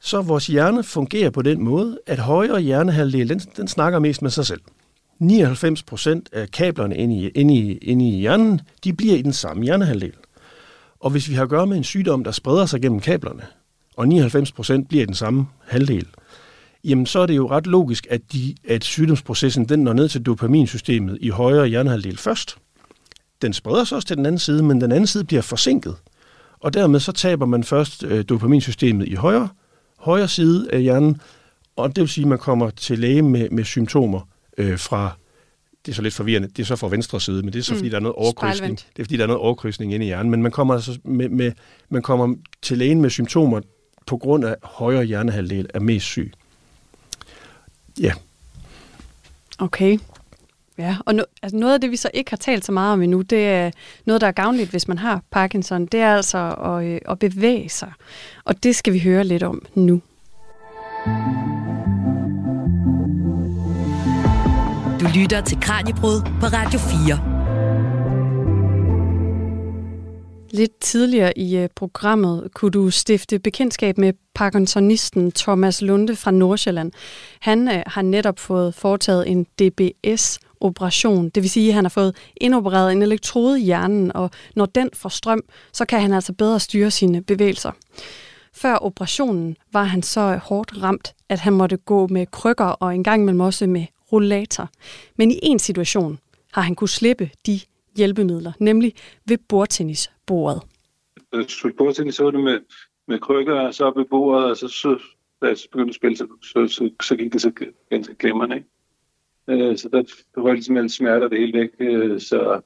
så 0.00 0.22
vores 0.22 0.46
hjerne 0.46 0.82
fungerer 0.82 1.30
på 1.30 1.42
den 1.42 1.64
måde, 1.64 1.98
at 2.06 2.18
højre 2.18 2.60
hjernehalvdel, 2.60 3.28
den, 3.28 3.38
den 3.38 3.68
snakker 3.68 3.98
mest 3.98 4.22
med 4.22 4.30
sig 4.30 4.46
selv. 4.46 4.60
99 5.18 5.82
procent 5.82 6.28
af 6.32 6.50
kablerne 6.50 6.96
inde 6.96 7.16
i, 7.16 7.28
inde, 7.28 7.54
i, 7.54 7.72
inde 7.72 8.08
i 8.08 8.20
hjernen, 8.20 8.60
de 8.84 8.92
bliver 8.92 9.16
i 9.16 9.22
den 9.22 9.32
samme 9.32 9.62
hjernehalvdel. 9.62 10.12
Og 11.00 11.10
hvis 11.10 11.28
vi 11.28 11.34
har 11.34 11.42
at 11.42 11.48
gøre 11.48 11.66
med 11.66 11.76
en 11.76 11.84
sygdom, 11.84 12.24
der 12.24 12.30
spreder 12.30 12.66
sig 12.66 12.82
gennem 12.82 13.00
kablerne, 13.00 13.42
og 13.96 14.08
99 14.08 14.52
procent 14.52 14.88
bliver 14.88 15.02
i 15.02 15.06
den 15.06 15.14
samme 15.14 15.46
halvdel, 15.66 16.06
jamen 16.84 17.06
så 17.06 17.18
er 17.18 17.26
det 17.26 17.36
jo 17.36 17.50
ret 17.50 17.66
logisk, 17.66 18.06
at, 18.10 18.32
de, 18.32 18.54
at 18.68 18.84
sygdomsprocessen 18.84 19.64
den 19.64 19.80
når 19.80 19.92
ned 19.92 20.08
til 20.08 20.22
dopaminsystemet 20.22 21.18
i 21.20 21.28
højre 21.28 21.66
hjernehalvdel 21.66 22.18
først. 22.18 22.56
Den 23.42 23.52
spreder 23.52 23.84
sig 23.84 23.96
også 23.96 24.08
til 24.08 24.16
den 24.16 24.26
anden 24.26 24.38
side, 24.38 24.62
men 24.62 24.80
den 24.80 24.92
anden 24.92 25.06
side 25.06 25.24
bliver 25.24 25.42
forsinket. 25.42 25.96
Og 26.60 26.74
dermed 26.74 27.00
så 27.00 27.12
taber 27.12 27.46
man 27.46 27.64
først 27.64 28.04
øh, 28.04 28.24
dopaminsystemet 28.28 29.08
i 29.08 29.14
højre, 29.14 29.48
højre 29.98 30.28
side 30.28 30.68
af 30.72 30.82
hjernen, 30.82 31.20
og 31.76 31.96
det 31.96 32.02
vil 32.02 32.08
sige, 32.08 32.24
at 32.24 32.28
man 32.28 32.38
kommer 32.38 32.70
til 32.70 32.98
læge 32.98 33.22
med, 33.22 33.50
med 33.50 33.64
symptomer 33.64 34.20
øh, 34.58 34.78
fra 34.78 35.12
det 35.86 35.92
er 35.92 35.96
så 35.96 36.02
lidt 36.02 36.14
forvirrende, 36.14 36.48
det 36.48 36.58
er 36.58 36.66
så 36.66 36.76
fra 36.76 36.88
venstre 36.88 37.20
side, 37.20 37.42
men 37.42 37.52
det 37.52 37.58
er 37.58 37.62
så, 37.62 37.74
fordi 37.74 37.88
mm. 37.88 37.90
der 37.90 37.96
er 37.96 38.00
noget 38.00 38.16
overkrydsning. 38.16 38.76
Det 38.76 38.98
er, 38.98 39.04
fordi 39.04 39.16
der 39.16 39.22
er 39.22 39.26
noget 39.26 39.42
overkrydsning 39.42 39.94
inde 39.94 40.06
i 40.06 40.08
hjernen, 40.08 40.30
men 40.30 40.42
man 40.42 40.52
kommer, 40.52 40.74
altså 40.74 40.98
med, 41.04 41.28
med, 41.28 41.52
man 41.88 42.02
kommer 42.02 42.34
til 42.62 42.78
lægen 42.78 43.00
med 43.00 43.10
symptomer, 43.10 43.60
på 44.06 44.16
grund 44.16 44.44
af 44.44 44.56
højre 44.62 45.04
hjernehalvdel 45.04 45.68
er 45.74 45.80
mest 45.80 46.06
syg. 46.06 46.32
Ja. 48.00 48.12
Okay. 49.58 49.98
Ja, 50.78 50.96
og 51.06 51.14
no, 51.14 51.22
altså 51.42 51.56
noget 51.56 51.74
af 51.74 51.80
det, 51.80 51.90
vi 51.90 51.96
så 51.96 52.10
ikke 52.14 52.30
har 52.30 52.36
talt 52.36 52.64
så 52.64 52.72
meget 52.72 52.92
om 52.92 53.02
endnu, 53.02 53.22
det 53.22 53.46
er 53.46 53.70
noget, 54.04 54.20
der 54.20 54.26
er 54.26 54.32
gavnligt, 54.32 54.70
hvis 54.70 54.88
man 54.88 54.98
har 54.98 55.22
Parkinson, 55.30 55.86
det 55.86 56.00
er 56.00 56.16
altså 56.16 56.54
at, 56.54 56.84
øh, 56.84 57.00
at 57.08 57.18
bevæge 57.18 57.68
sig. 57.68 57.92
Og 58.44 58.62
det 58.62 58.76
skal 58.76 58.92
vi 58.92 58.98
høre 58.98 59.24
lidt 59.24 59.42
om 59.42 59.66
nu. 59.74 60.02
Du 65.00 65.06
lytter 65.14 65.40
til 65.40 65.60
Kranjebrud 65.60 66.20
på 66.40 66.46
Radio 66.46 66.78
4. 66.78 67.20
Lidt 70.50 70.80
tidligere 70.80 71.38
i 71.38 71.56
øh, 71.56 71.68
programmet 71.76 72.48
kunne 72.54 72.70
du 72.70 72.90
stifte 72.90 73.38
bekendtskab 73.38 73.98
med 73.98 74.12
parkinsonisten 74.34 75.32
Thomas 75.32 75.82
Lunde 75.82 76.16
fra 76.16 76.30
Nordsjælland. 76.30 76.92
Han 77.40 77.68
øh, 77.68 77.82
har 77.86 78.02
netop 78.02 78.38
fået 78.38 78.74
foretaget 78.74 79.28
en 79.28 79.44
DBS-operation, 79.44 81.28
det 81.28 81.42
vil 81.42 81.50
sige, 81.50 81.68
at 81.68 81.74
han 81.74 81.84
har 81.84 81.88
fået 81.90 82.16
indopereret 82.36 82.92
en 82.92 83.02
elektrode 83.02 83.60
i 83.60 83.64
hjernen, 83.64 84.12
og 84.16 84.30
når 84.56 84.66
den 84.66 84.90
får 84.94 85.08
strøm, 85.08 85.42
så 85.72 85.84
kan 85.84 86.00
han 86.00 86.12
altså 86.12 86.32
bedre 86.32 86.60
styre 86.60 86.90
sine 86.90 87.22
bevægelser. 87.22 87.70
Før 88.54 88.74
operationen 88.74 89.56
var 89.72 89.84
han 89.84 90.02
så 90.02 90.40
hårdt 90.42 90.82
ramt, 90.82 91.14
at 91.28 91.40
han 91.40 91.52
måtte 91.52 91.76
gå 91.76 92.06
med 92.06 92.26
krykker 92.26 92.64
og 92.64 92.94
en 92.94 93.04
gang 93.04 93.22
imellem 93.22 93.40
også 93.40 93.66
med 93.66 93.86
rollator. 94.12 94.70
Men 95.16 95.30
i 95.30 95.38
en 95.42 95.58
situation 95.58 96.18
har 96.52 96.62
han 96.62 96.74
kunne 96.74 96.88
slippe 96.88 97.30
de 97.46 97.60
hjælpemidler, 97.96 98.52
nemlig 98.58 98.94
ved 99.24 99.38
bordtennisbordet. 99.48 100.62
Jeg 101.32 101.44
spille 101.48 101.76
bordtennis, 101.78 102.14
så 102.14 102.24
var 102.24 102.30
det 102.30 102.40
med, 102.40 102.60
med 103.08 103.18
krykker, 103.18 103.70
så 103.70 103.84
op 103.84 103.96
ved 103.96 104.04
bordet, 104.04 104.50
og 104.50 104.56
så, 104.56 104.68
så 104.68 104.98
da 105.42 105.46
jeg 105.46 105.56
begyndte 105.72 105.90
at 105.90 105.94
spille, 105.94 106.16
så, 106.16 106.26
så, 106.42 106.68
så, 106.68 106.90
så 107.02 107.16
gik 107.16 107.32
det 107.32 107.40
så 107.40 107.52
ganske 107.90 108.14
glemrende. 108.14 108.56
Ikke? 108.56 109.70
Øh, 109.70 109.78
så 109.78 109.88
der, 109.88 110.02
var 110.42 110.52
ligesom 110.52 110.76
alle 110.76 110.90
smerter 110.90 111.28
det 111.28 111.38
hele 111.38 111.58
væk. 111.58 111.70
Øh, 111.80 112.20
så 112.20 112.60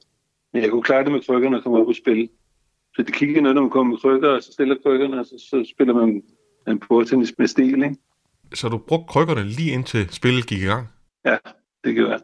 men 0.53 0.61
jeg 0.61 0.71
kunne 0.71 0.83
klare 0.83 1.03
det 1.03 1.11
med 1.11 1.21
krykkerne 1.21 1.57
og 1.57 1.63
komme 1.63 1.79
op 1.79 1.87
og 1.87 1.95
spille. 1.95 2.29
Så 2.95 3.03
det 3.03 3.13
kiggede 3.13 3.41
noget, 3.41 3.55
når 3.55 3.61
man 3.61 3.71
kommer 3.71 3.93
med 3.93 3.99
krykker, 3.99 4.29
og 4.29 4.43
så 4.43 4.51
stiller 4.51 4.75
krykkerne, 4.83 5.19
og 5.19 5.25
så, 5.25 5.45
så 5.49 5.73
spiller 5.75 5.93
man 5.93 6.23
en 6.67 6.79
bordtennis 6.87 7.33
med 7.37 7.47
stil. 7.47 7.83
Ikke? 7.83 7.95
Så 8.53 8.69
du 8.69 8.77
brugte 8.77 9.07
krykkerne 9.07 9.43
lige 9.43 9.71
indtil 9.71 10.07
spillet 10.09 10.47
gik 10.47 10.61
i 10.61 10.65
gang? 10.65 10.87
Ja, 11.25 11.37
det 11.83 11.95
gjorde 11.95 12.11
jeg. 12.11 12.21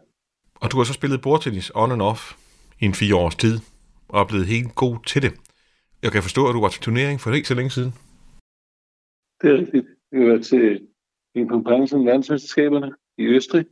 Og 0.55 0.71
du 0.71 0.77
har 0.77 0.83
så 0.83 0.93
spillet 0.93 1.21
bordtennis 1.21 1.71
on 1.75 1.91
and 1.91 2.01
off? 2.01 2.39
i 2.81 2.85
en 2.85 2.93
fire 2.93 3.15
års 3.15 3.35
tid, 3.35 3.55
og 4.09 4.21
er 4.21 4.27
blevet 4.27 4.47
helt 4.47 4.75
god 4.75 4.95
til 5.05 5.21
det. 5.21 5.33
Jeg 6.03 6.11
kan 6.11 6.23
forstå, 6.23 6.41
at 6.47 6.53
du 6.53 6.61
var 6.61 6.69
til 6.69 6.81
turnering 6.81 7.19
for 7.19 7.31
ikke 7.31 7.47
så 7.47 7.55
længe 7.55 7.71
siden. 7.77 7.91
Det 9.41 9.47
er 9.51 9.57
rigtigt. 9.57 9.87
Vi 10.11 10.31
var 10.31 10.37
til 10.51 10.87
en 11.35 11.47
konkurrence 11.47 11.95
om 11.95 12.05
verdensmesterskaberne 12.05 12.91
i 13.17 13.25
Østrig. 13.25 13.65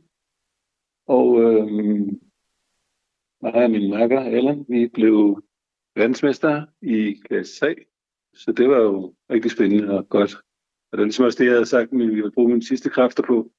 Og 1.06 1.26
øhm, 1.42 2.20
mig 3.42 3.54
og 3.54 3.70
min 3.70 3.90
makker, 3.90 4.20
Allan, 4.20 4.66
vi 4.68 4.88
blev 4.94 5.42
verdensmester 5.94 6.66
i 6.82 7.14
klasse 7.24 7.60
3. 7.60 7.74
Så 8.34 8.52
det 8.52 8.68
var 8.68 8.76
jo 8.76 9.14
rigtig 9.30 9.50
spændende 9.50 9.98
og 9.98 10.08
godt. 10.08 10.34
Og 10.88 10.92
det 10.92 11.00
er 11.00 11.04
ligesom 11.04 11.24
også 11.24 11.38
det, 11.38 11.44
jeg 11.44 11.54
havde 11.54 11.66
sagt, 11.66 11.92
at 11.92 11.98
vi 11.98 12.06
ville 12.06 12.32
bruge 12.32 12.48
mine 12.48 12.62
sidste 12.62 12.90
kræfter 12.90 13.22
på. 13.22 13.50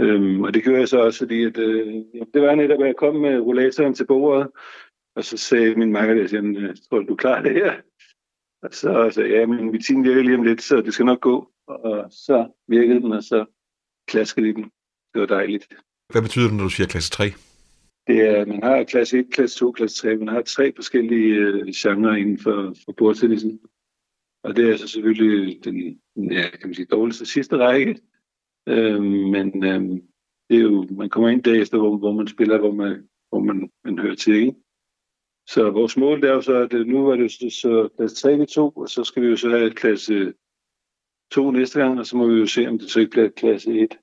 Øhm, 0.00 0.42
og 0.42 0.54
det 0.54 0.64
gjorde 0.64 0.78
jeg 0.78 0.88
så 0.88 0.98
også, 0.98 1.18
fordi 1.18 1.44
at, 1.44 1.58
øh, 1.58 1.86
jamen, 1.86 2.30
det 2.34 2.42
var 2.42 2.54
netop, 2.54 2.80
at 2.80 2.86
jeg 2.86 2.96
kom 2.96 3.16
med 3.16 3.40
rollatoren 3.40 3.94
til 3.94 4.06
bordet, 4.06 4.50
og 5.16 5.24
så 5.24 5.36
sagde 5.36 5.74
min 5.74 5.92
makker, 5.92 6.14
jeg 6.14 6.28
siger, 6.28 6.74
tror 6.88 6.98
du, 6.98 7.14
klarer 7.14 7.42
det 7.42 7.52
her? 7.52 7.74
Og 8.62 8.68
så 8.72 9.10
sagde 9.14 9.30
jeg, 9.30 9.38
ja, 9.38 9.46
min 9.46 9.64
medicin 9.64 10.04
virker 10.04 10.22
lige 10.22 10.36
om 10.36 10.42
lidt, 10.42 10.62
så 10.62 10.80
det 10.80 10.94
skal 10.94 11.06
nok 11.06 11.20
gå. 11.20 11.50
Og 11.66 12.06
så 12.10 12.48
virkede 12.68 13.00
den, 13.00 13.12
og 13.12 13.22
så 13.22 13.44
klaskede 14.08 14.54
den. 14.54 14.64
Det 15.14 15.20
var 15.20 15.26
dejligt. 15.26 15.68
Hvad 16.12 16.22
betyder 16.22 16.48
det, 16.48 16.56
når 16.56 16.64
du 16.64 16.70
siger 16.70 16.86
klasse 16.86 17.10
3? 17.10 17.24
Det 18.06 18.20
er, 18.20 18.46
man 18.46 18.62
har 18.62 18.84
klasse 18.84 19.18
1, 19.18 19.26
klasse 19.32 19.58
2, 19.58 19.72
klasse 19.72 19.96
3. 19.96 20.16
Man 20.16 20.28
har 20.28 20.42
tre 20.42 20.72
forskellige 20.76 21.34
øh, 21.34 21.66
genrer 21.76 22.14
inden 22.14 22.38
for, 22.38 22.74
for 22.84 22.92
bordtennisen. 22.92 23.60
Og 24.42 24.56
det 24.56 24.70
er 24.70 24.76
så 24.76 24.88
selvfølgelig 24.88 25.64
den 25.64 26.00
ja, 26.16 26.50
kan 26.50 26.68
man 26.68 26.74
sige, 26.74 26.86
dårligste 26.86 27.26
sidste 27.26 27.56
række. 27.56 28.00
Øhm, 28.68 29.30
men 29.34 29.64
øhm, 29.64 30.02
det 30.48 30.56
er 30.56 30.62
jo, 30.62 30.86
man 30.90 31.10
kommer 31.10 31.28
ind 31.28 31.42
derefter, 31.42 31.78
hvor, 31.78 31.96
hvor 31.96 32.12
man 32.12 32.28
spiller, 32.28 32.58
hvor 32.58 32.72
man, 32.72 33.08
hvor 33.28 33.40
man, 33.40 33.70
man 33.84 33.98
hører 33.98 34.14
til. 34.14 34.34
Ikke? 34.34 34.54
Så 35.48 35.70
vores 35.70 35.96
mål 35.96 36.22
det 36.22 36.30
er 36.30 36.34
jo 36.34 36.40
så, 36.40 36.54
at 36.56 36.74
øh, 36.74 36.86
nu 36.86 37.08
er 37.08 37.16
det 37.16 37.32
så, 37.32 37.50
så 37.50 37.88
klasse 37.96 38.16
3 38.16 38.36
vi 38.38 38.46
2, 38.46 38.70
og 38.70 38.88
så 38.88 39.04
skal 39.04 39.22
vi 39.22 39.28
jo 39.28 39.36
så 39.36 39.50
have 39.50 39.70
klasse 39.70 40.34
2 41.32 41.50
næste 41.50 41.80
gang, 41.80 41.98
og 41.98 42.06
så 42.06 42.16
må 42.16 42.26
vi 42.26 42.34
jo 42.34 42.46
se, 42.46 42.68
om 42.68 42.78
det 42.78 42.90
så 42.90 43.00
ikke 43.00 43.10
bliver 43.10 43.28
klasse 43.28 43.80
1 43.80 43.98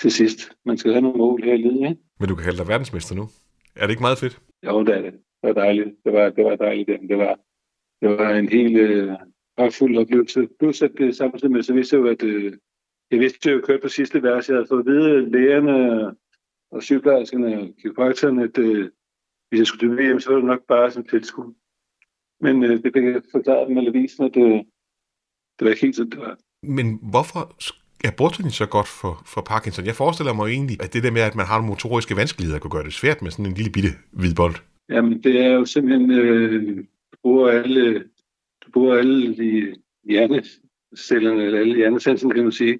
til 0.00 0.12
sidst. 0.12 0.56
Man 0.64 0.78
skal 0.78 0.92
have 0.92 1.02
nogle 1.02 1.18
mål 1.18 1.42
her 1.42 1.54
i 1.54 1.56
livet, 1.56 1.90
ikke? 1.90 2.02
Men 2.20 2.28
du 2.28 2.34
kan 2.34 2.44
kalde 2.44 2.58
dig 2.58 2.68
verdensmester 2.68 3.14
nu. 3.14 3.22
Er 3.76 3.82
det 3.86 3.90
ikke 3.90 4.02
meget 4.02 4.18
fedt? 4.18 4.40
Jo, 4.66 4.84
det 4.84 4.94
er 4.96 5.02
det. 5.02 5.12
Det 5.12 5.48
var 5.48 5.52
dejligt. 5.52 5.90
Det 6.04 6.12
var, 6.12 6.30
det 6.30 6.44
var 6.44 6.56
dejligt. 6.56 7.00
Det 7.08 7.18
var, 7.18 7.38
det 8.00 8.08
var 8.08 8.30
en 8.30 8.48
helt 8.48 8.76
øh, 8.78 9.16
fuld 9.78 9.96
oplevelse. 9.98 10.48
Plus 10.58 10.82
at 10.82 10.92
det 10.98 11.16
samtidig 11.16 11.50
med, 11.50 11.62
så 11.62 11.74
vidste 11.74 11.96
jeg 11.96 12.02
jo, 12.02 12.08
at 12.08 12.22
øh, 12.22 12.52
jeg 13.12 13.20
vidste 13.20 13.50
jo, 13.50 13.60
kørte 13.60 13.82
på 13.82 13.88
sidste 13.88 14.22
vers. 14.22 14.48
Jeg 14.48 14.56
havde 14.56 14.66
fået 14.68 14.80
at 14.80 14.86
vide 14.86 15.30
lægerne 15.30 16.06
og 16.70 16.82
sygeplejerskerne 16.82 17.60
og 17.60 17.68
kiropraktorerne, 17.82 18.42
at 18.42 18.58
øh, 18.58 18.90
hvis 19.48 19.58
jeg 19.58 19.66
skulle 19.66 19.96
til 19.96 19.98
VM, 19.98 20.20
så 20.20 20.30
var 20.30 20.36
det 20.36 20.44
nok 20.44 20.66
bare 20.68 20.90
som 20.90 21.04
tilskud. 21.04 21.54
Men 22.40 22.64
øh, 22.64 22.82
det 22.82 22.92
fik 22.94 23.04
jeg 23.04 23.22
forklaret 23.32 23.76
eller 23.76 23.92
vist, 23.92 24.20
at 24.20 24.36
øh, 24.36 24.58
det 25.54 25.62
var 25.64 25.68
ikke 25.68 25.82
helt 25.82 25.96
sådan, 25.96 26.10
det 26.10 26.18
var. 26.18 26.38
Men 26.62 26.98
hvorfor 27.10 27.42
er 28.04 28.10
bordtennis 28.16 28.54
så 28.54 28.66
godt 28.66 28.88
for, 28.88 29.22
for 29.26 29.40
Parkinson? 29.40 29.86
Jeg 29.86 29.94
forestiller 29.94 30.32
mig 30.32 30.46
egentlig, 30.48 30.82
at 30.82 30.92
det 30.92 31.02
der 31.02 31.10
med, 31.10 31.22
at 31.22 31.34
man 31.34 31.46
har 31.46 31.56
nogle 31.56 31.68
motoriske 31.68 32.16
vanskeligheder, 32.16 32.58
kunne 32.58 32.70
gøre 32.70 32.84
det 32.84 32.92
svært 32.92 33.22
med 33.22 33.30
sådan 33.30 33.46
en 33.46 33.54
lille 33.54 33.72
bitte 33.72 33.88
hvid 34.10 34.34
bold. 34.34 34.54
Jamen, 34.88 35.22
det 35.22 35.40
er 35.40 35.50
jo 35.50 35.64
simpelthen, 35.64 36.10
øh, 36.10 36.76
du 37.12 37.16
bruger 37.22 37.48
alle, 37.50 37.98
du 38.62 38.70
bruger 38.72 38.96
alle 38.96 39.36
de 39.36 39.74
hjernecellerne, 40.04 41.42
eller 41.42 41.58
alle 41.60 41.76
hjernesensen, 41.76 42.30
kan 42.30 42.42
man 42.42 42.52
sige, 42.52 42.78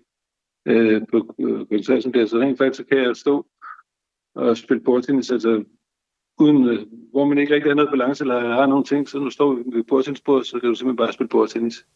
øh, 0.67 1.03
på 1.11 1.35
øh, 1.39 1.67
koncerten 1.67 2.15
der. 2.15 2.27
Så 2.27 2.39
rent 2.39 2.59
faktisk 2.59 2.89
kan 2.89 2.99
jeg 2.99 3.17
stå 3.17 3.47
og 4.35 4.57
spille 4.57 4.81
bordtennis, 4.81 5.31
altså 5.31 5.65
uden, 6.39 6.69
øh, 6.69 6.87
hvor 7.11 7.25
man 7.25 7.39
ikke 7.39 7.55
rigtig 7.55 7.71
har 7.71 7.75
noget 7.75 7.91
balance, 7.91 8.25
eller 8.25 8.55
har 8.55 8.67
nogle 8.67 8.85
ting, 8.85 9.09
så 9.09 9.19
når 9.19 9.25
du 9.25 9.31
står 9.31 9.55
ved 9.55 9.85
bordtennisbordet, 9.85 10.47
så 10.47 10.61
kan 10.61 10.69
du 10.69 10.75
simpelthen 10.75 10.97
bare 10.97 11.13
spille 11.13 11.29
bordtennis. 11.29 11.87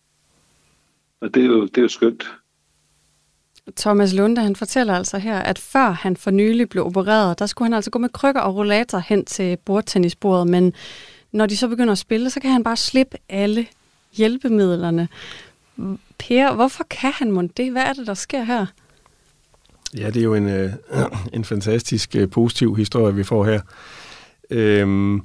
Og 1.21 1.35
det 1.35 1.43
er 1.43 1.47
jo, 1.47 1.63
det 1.63 1.79
er 1.79 1.83
jo 1.83 1.89
skønt. 1.89 2.25
Thomas 3.77 4.15
Lunde, 4.15 4.41
han 4.41 4.57
fortæller 4.57 4.95
altså 4.95 5.19
her, 5.19 5.39
at 5.39 5.59
før 5.59 5.91
han 5.91 6.17
for 6.17 6.31
nylig 6.31 6.69
blev 6.69 6.85
opereret, 6.85 7.39
der 7.39 7.47
skulle 7.47 7.67
han 7.67 7.75
altså 7.75 7.91
gå 7.91 7.99
med 7.99 8.09
krykker 8.09 8.41
og 8.41 8.57
rollator 8.57 8.99
hen 8.99 9.25
til 9.25 9.57
bordtennisbordet, 9.65 10.47
men 10.47 10.75
når 11.33 11.47
de 11.47 11.57
så 11.57 11.69
begynder 11.69 11.93
at 11.93 11.99
spille, 11.99 12.31
så 12.31 12.41
kan 12.41 12.51
han 12.51 12.65
bare 12.65 12.77
slippe 12.77 13.17
alle 13.29 13.67
hjælpemidlerne. 14.13 15.09
Per, 16.19 16.55
hvorfor 16.55 16.85
kan 16.91 17.13
han 17.13 17.33
mon 17.33 17.47
det? 17.47 17.73
Hvad 17.73 17.83
er 17.83 17.93
det, 17.93 18.07
der 18.07 18.15
sker 18.15 18.43
her? 18.43 18.67
Ja, 19.97 20.07
det 20.07 20.17
er 20.17 20.25
jo 20.25 20.35
en, 20.35 20.49
øh, 20.49 20.73
en 21.33 21.45
fantastisk 21.45 22.17
øh, 22.17 22.31
positiv 22.31 22.77
historie, 22.77 23.15
vi 23.15 23.25
får 23.25 23.45
her. 23.45 23.61
Øhm, 24.51 25.23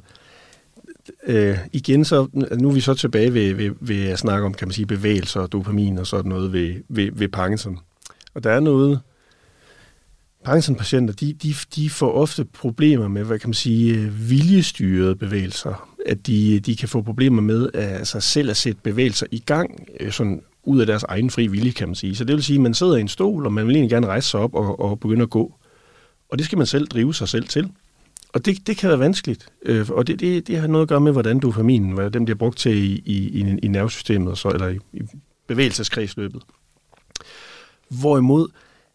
øh, 1.28 1.58
igen 1.72 2.06
så, 2.06 2.28
nu 2.34 2.70
er 2.70 2.74
vi 2.74 2.80
så 2.80 2.93
tilbage 2.93 3.34
ved, 3.34 3.54
ved, 3.54 3.72
ved 3.80 4.10
at 4.10 4.20
snakke 4.20 4.45
om, 4.45 4.54
kan 4.54 4.68
man 4.68 4.74
sige, 4.74 4.86
bevægelser 4.86 5.39
og 5.39 5.52
dopamin 5.52 5.97
og 5.97 6.08
sådan 6.08 6.30
noget 6.30 6.54
ved, 6.54 6.76
ved, 6.89 7.10
ved 7.14 7.28
Parkinson. 7.28 7.80
Og 8.34 8.43
der 8.43 8.52
er 8.52 8.60
noget, 8.60 8.99
Parkinson-patienter, 10.43 11.14
de, 11.14 11.34
de, 11.34 11.56
de 11.76 11.89
får 11.89 12.12
ofte 12.12 12.45
problemer 12.45 13.08
med, 13.08 13.24
hvad 13.24 13.39
kan 13.39 13.49
man 13.49 13.54
sige, 13.54 13.95
øh, 13.95 14.30
viljestyrede 14.30 15.16
bevægelser. 15.16 15.90
At 16.06 16.28
de, 16.28 16.60
de 16.60 16.76
kan 16.76 16.89
få 16.89 17.02
problemer 17.02 17.41
med 17.41 17.70
at, 17.74 17.84
altså 17.84 18.20
selv 18.20 18.49
at 18.49 18.58
sætte 18.58 18.82
bevægelser 18.84 19.28
i 19.32 19.39
gang, 19.39 19.88
øh, 19.99 20.12
sådan 20.12 20.41
ud 20.64 20.80
af 20.80 20.88
deres 20.88 21.04
egen 21.04 21.30
fri 21.30 21.47
vilje, 21.47 21.72
kan 21.72 21.88
man 21.88 21.95
sige. 21.95 22.16
Så 22.16 22.24
det 22.24 22.36
vil 22.36 22.43
sige, 22.43 22.58
at 22.58 22.62
man 22.62 22.74
sidder 22.74 22.95
i 22.95 23.02
en 23.02 23.08
stol, 23.08 23.45
og 23.45 23.54
man 23.54 23.68
vil 23.68 23.76
egentlig 23.76 23.89
gerne 23.89 24.08
rejse 24.08 24.30
sig 24.30 24.39
op 24.39 24.54
og, 24.54 24.80
og 24.80 24.99
begynde 24.99 25.24
at 25.24 25.30
gå. 25.30 25.56
Og 26.30 26.38
det 26.38 26.45
skal 26.45 26.58
man 26.58 26.68
selv 26.68 26.88
drive 26.88 27.14
sig 27.14 27.30
selv 27.30 27.47
til. 27.47 27.70
Og 28.34 28.45
det, 28.45 28.68
det 28.68 28.78
kan 28.78 28.89
være 28.89 28.99
vanskeligt, 28.99 29.47
øh, 29.66 29.89
og 29.89 30.08
det, 30.08 30.20
det, 30.20 30.47
det 30.47 30.58
har 30.58 30.68
noget 30.68 30.82
at 30.86 30.89
gøre 30.89 31.02
med, 31.02 31.12
hvordan 31.12 31.39
dopaminen, 31.39 31.91
hvad 31.91 32.12
den 32.12 32.26
bliver 32.26 32.38
brugt 32.38 32.58
til 32.58 32.78
i, 32.78 33.02
i, 33.06 33.18
i, 33.30 33.58
i 33.64 33.68
nervesystemet, 33.68 34.38
så, 34.38 34.49
eller 34.49 34.68
i, 34.68 34.80
i 34.93 35.02
bevægelseskredsløbet. 35.47 36.41
Hvorimod, 37.89 38.47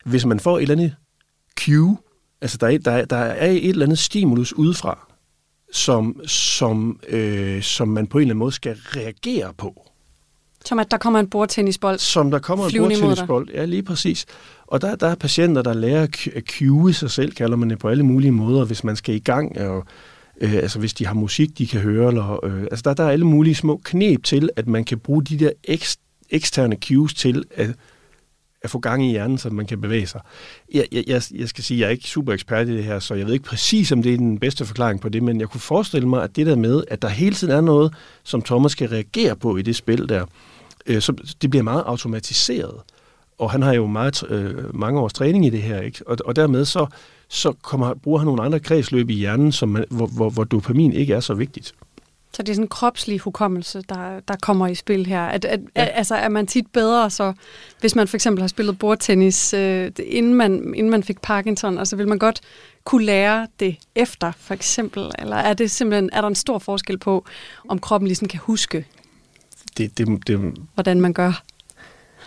hvis 0.04 0.26
man 0.26 0.40
får 0.40 0.58
et 0.58 0.62
eller 0.62 0.74
andet 0.74 0.94
cue, 1.60 1.96
altså 2.40 2.58
der 2.58 2.66
er, 2.66 2.78
der, 2.78 3.04
der 3.04 3.16
er 3.16 3.50
et 3.50 3.68
eller 3.68 3.86
andet 3.86 3.98
stimulus 3.98 4.52
udefra, 4.52 5.12
som, 5.72 6.20
som, 6.26 7.00
øh, 7.08 7.62
som 7.62 7.88
man 7.88 8.06
på 8.06 8.18
en 8.18 8.22
eller 8.22 8.32
anden 8.32 8.38
måde 8.38 8.52
skal 8.52 8.76
reagere 8.76 9.52
på. 9.58 9.82
Som 10.64 10.78
at 10.78 10.90
der 10.90 10.96
kommer 10.96 11.20
en 11.20 11.30
bordtennisbold 11.30 11.98
Som 11.98 12.30
der 12.30 12.38
kommer 12.38 12.64
en 12.66 12.72
bordtennisbold, 12.78 13.48
ja 13.50 13.64
lige 13.64 13.82
præcis. 13.82 14.26
Og 14.66 14.80
der, 14.80 14.94
der 14.94 15.06
er 15.06 15.14
patienter, 15.14 15.62
der 15.62 15.72
lærer 15.72 16.02
at 16.02 16.16
cu- 16.16 16.36
at 16.36 16.42
cue 16.50 16.92
sig 16.92 17.10
selv, 17.10 17.32
kalder 17.32 17.56
man 17.56 17.70
det 17.70 17.78
på 17.78 17.88
alle 17.88 18.02
mulige 18.02 18.32
måder, 18.32 18.64
hvis 18.64 18.84
man 18.84 18.96
skal 18.96 19.14
i 19.14 19.18
gang, 19.18 19.58
og 19.58 19.84
øh, 20.40 20.54
altså 20.54 20.78
hvis 20.78 20.94
de 20.94 21.06
har 21.06 21.14
musik, 21.14 21.58
de 21.58 21.66
kan 21.66 21.80
høre, 21.80 22.08
eller, 22.08 22.44
øh, 22.44 22.62
altså 22.62 22.82
der, 22.84 22.94
der 22.94 23.04
er 23.04 23.10
alle 23.10 23.26
mulige 23.26 23.54
små 23.54 23.80
knep 23.84 24.24
til, 24.24 24.50
at 24.56 24.66
man 24.66 24.84
kan 24.84 24.98
bruge 24.98 25.24
de 25.24 25.38
der 25.38 25.50
ekst, 25.64 26.00
eksterne 26.30 26.76
cues 26.84 27.14
til 27.14 27.44
at, 27.54 27.74
at 28.62 28.70
få 28.70 28.78
gang 28.78 29.06
i 29.06 29.10
hjernen, 29.10 29.38
så 29.38 29.50
man 29.50 29.66
kan 29.66 29.80
bevæge 29.80 30.06
sig. 30.06 30.20
Jeg, 30.74 30.86
jeg, 30.92 31.04
jeg, 31.06 31.22
jeg 31.34 31.48
skal 31.48 31.64
sige, 31.64 31.76
at 31.76 31.80
jeg 31.80 31.86
er 31.86 31.90
ikke 31.90 32.08
super 32.08 32.32
ekspert 32.32 32.68
i 32.68 32.76
det 32.76 32.84
her, 32.84 32.98
så 32.98 33.14
jeg 33.14 33.26
ved 33.26 33.32
ikke 33.32 33.44
præcis, 33.44 33.92
om 33.92 34.02
det 34.02 34.12
er 34.12 34.16
den 34.16 34.38
bedste 34.38 34.66
forklaring 34.66 35.00
på 35.00 35.08
det, 35.08 35.22
men 35.22 35.40
jeg 35.40 35.48
kunne 35.48 35.60
forestille 35.60 36.08
mig, 36.08 36.22
at 36.22 36.36
det 36.36 36.46
der 36.46 36.56
med, 36.56 36.84
at 36.88 37.02
der 37.02 37.08
hele 37.08 37.34
tiden 37.34 37.54
er 37.54 37.60
noget, 37.60 37.94
som 38.22 38.42
Thomas 38.42 38.72
skal 38.72 38.88
reagere 38.88 39.36
på 39.36 39.56
i 39.56 39.62
det 39.62 39.76
spil 39.76 40.08
der, 40.08 40.26
øh, 40.86 41.00
så 41.00 41.34
det 41.42 41.50
bliver 41.50 41.62
meget 41.62 41.82
automatiseret. 41.86 42.74
Og 43.38 43.50
han 43.50 43.62
har 43.62 43.72
jo 43.72 43.86
meget, 43.86 44.30
øh, 44.30 44.74
mange 44.74 45.00
års 45.00 45.12
træning 45.12 45.46
i 45.46 45.50
det 45.50 45.62
her, 45.62 45.80
ikke? 45.80 46.02
Og, 46.06 46.16
og 46.24 46.36
dermed 46.36 46.64
så, 46.64 46.86
så 47.28 47.52
kommer, 47.52 47.94
bruger 47.94 48.18
han 48.18 48.26
nogle 48.26 48.42
andre 48.42 48.60
kredsløb 48.60 49.10
i 49.10 49.14
hjernen, 49.14 49.52
som 49.52 49.68
man, 49.68 49.84
hvor, 49.90 50.06
hvor, 50.06 50.30
hvor 50.30 50.44
dopamin 50.44 50.92
ikke 50.92 51.14
er 51.14 51.20
så 51.20 51.34
vigtigt. 51.34 51.74
Så 52.36 52.42
det 52.42 52.48
er 52.48 52.54
sådan 52.54 52.64
en 52.64 52.68
kropslig 52.68 53.20
hukommelse, 53.20 53.82
der, 53.88 54.20
der 54.20 54.34
kommer 54.42 54.66
i 54.66 54.74
spil 54.74 55.06
her. 55.06 55.22
At, 55.22 55.44
at, 55.44 55.60
ja. 55.76 55.84
Altså 55.84 56.14
er 56.14 56.28
man 56.28 56.46
tit 56.46 56.66
bedre, 56.72 57.10
så 57.10 57.32
hvis 57.80 57.94
man 57.94 58.08
for 58.08 58.16
eksempel 58.16 58.42
har 58.42 58.48
spillet 58.48 58.78
bordtennis, 58.78 59.54
øh, 59.54 59.92
inden, 60.06 60.34
man, 60.34 60.74
inden 60.74 60.90
man 60.90 61.02
fik 61.02 61.20
Parkinson, 61.20 61.78
og 61.78 61.86
så 61.86 61.96
vil 61.96 62.08
man 62.08 62.18
godt 62.18 62.40
kunne 62.84 63.04
lære 63.04 63.46
det 63.60 63.76
efter, 63.94 64.32
for 64.38 64.54
eksempel? 64.54 65.10
Eller 65.18 65.36
er 65.36 65.54
det 65.54 65.70
simpelthen, 65.70 66.10
er 66.12 66.20
der 66.20 66.28
en 66.28 66.34
stor 66.34 66.58
forskel 66.58 66.98
på, 66.98 67.26
om 67.68 67.78
kroppen 67.78 68.06
ligesom 68.06 68.28
kan 68.28 68.40
huske, 68.42 68.86
Det, 69.78 69.98
det, 69.98 70.26
det, 70.26 70.54
hvordan 70.74 71.00
man 71.00 71.12
gør? 71.12 71.42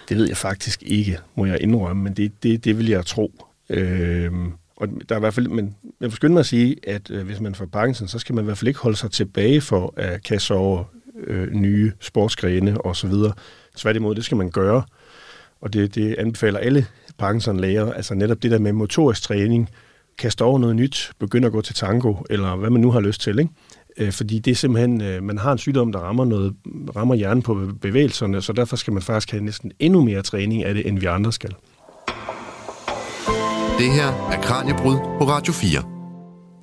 det 0.09 0.17
ved 0.17 0.27
jeg 0.27 0.37
faktisk 0.37 0.83
ikke, 0.83 1.19
må 1.35 1.45
jeg 1.45 1.61
indrømme, 1.61 2.03
men 2.03 2.13
det, 2.13 2.43
det, 2.43 2.65
det 2.65 2.77
vil 2.77 2.87
jeg 2.87 3.05
tro. 3.05 3.31
Øhm, 3.69 4.53
og 4.79 4.87
der 5.09 5.15
er 5.15 5.19
i 5.19 5.19
hvert 5.19 5.33
fald, 5.33 5.47
men 5.47 5.75
jeg 5.83 6.05
vil 6.05 6.11
skynde 6.11 6.33
mig 6.33 6.39
at 6.39 6.45
sige, 6.45 6.75
at 6.83 7.11
øh, 7.11 7.25
hvis 7.25 7.39
man 7.39 7.55
får 7.55 7.65
Parkinson, 7.65 8.07
så 8.07 8.19
skal 8.19 8.35
man 8.35 8.43
i 8.43 8.45
hvert 8.45 8.57
fald 8.57 8.67
ikke 8.67 8.79
holde 8.79 8.97
sig 8.97 9.11
tilbage 9.11 9.61
for 9.61 9.93
at 9.97 10.23
kaste 10.23 10.53
over 10.53 10.83
øh, 11.27 11.51
nye 11.51 11.91
sportsgrene 11.99 12.81
og 12.81 12.95
så 12.95 13.07
videre. 13.07 13.33
Tværtimod, 13.75 14.15
det 14.15 14.25
skal 14.25 14.37
man 14.37 14.49
gøre, 14.49 14.83
og 15.61 15.73
det, 15.73 15.95
det 15.95 16.15
anbefaler 16.15 16.59
alle 16.59 16.85
Parkinson-læger, 17.17 17.93
altså 17.93 18.15
netop 18.15 18.43
det 18.43 18.51
der 18.51 18.59
med 18.59 18.73
motorisk 18.73 19.21
træning, 19.21 19.69
kaste 20.17 20.41
over 20.41 20.59
noget 20.59 20.75
nyt, 20.75 21.11
begynde 21.19 21.45
at 21.45 21.51
gå 21.51 21.61
til 21.61 21.75
tango, 21.75 22.15
eller 22.29 22.55
hvad 22.55 22.69
man 22.69 22.81
nu 22.81 22.91
har 22.91 22.99
lyst 22.99 23.21
til, 23.21 23.39
ikke? 23.39 23.51
Øh, 23.97 24.11
fordi 24.11 24.39
det 24.39 24.51
er 24.51 24.55
simpelthen, 24.55 25.01
øh, 25.01 25.23
man 25.23 25.37
har 25.37 25.51
en 25.51 25.57
sygdom, 25.57 25.91
der 25.91 25.99
rammer, 25.99 26.25
noget, 26.25 26.55
rammer 26.95 27.15
hjernen 27.15 27.43
på 27.43 27.67
bevægelserne, 27.81 28.41
så 28.41 28.53
derfor 28.53 28.75
skal 28.75 28.93
man 28.93 29.01
faktisk 29.01 29.31
have 29.31 29.43
næsten 29.43 29.71
endnu 29.79 30.03
mere 30.03 30.21
træning 30.21 30.63
af 30.63 30.73
det, 30.73 30.87
end 30.87 30.99
vi 30.99 31.05
andre 31.05 31.33
skal. 31.33 31.55
Det 33.79 33.91
her 33.91 34.07
er 34.07 34.41
Kranjebrud 34.41 34.95
på 34.95 35.23
Radio 35.23 35.53
4. 35.53 35.83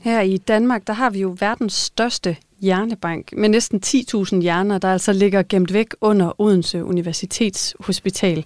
Her 0.03 0.21
i 0.21 0.37
Danmark, 0.37 0.87
der 0.87 0.93
har 0.93 1.11
vi 1.11 1.21
jo 1.21 1.37
verdens 1.41 1.73
største 1.73 2.37
hjernebank 2.61 3.33
med 3.37 3.49
næsten 3.49 3.81
10.000 3.87 4.41
hjerner, 4.41 4.79
der 4.79 4.93
altså 4.93 5.12
ligger 5.12 5.43
gemt 5.49 5.73
væk 5.73 5.87
under 6.01 6.41
Odense 6.41 6.85
Universitetshospital. 6.85 8.45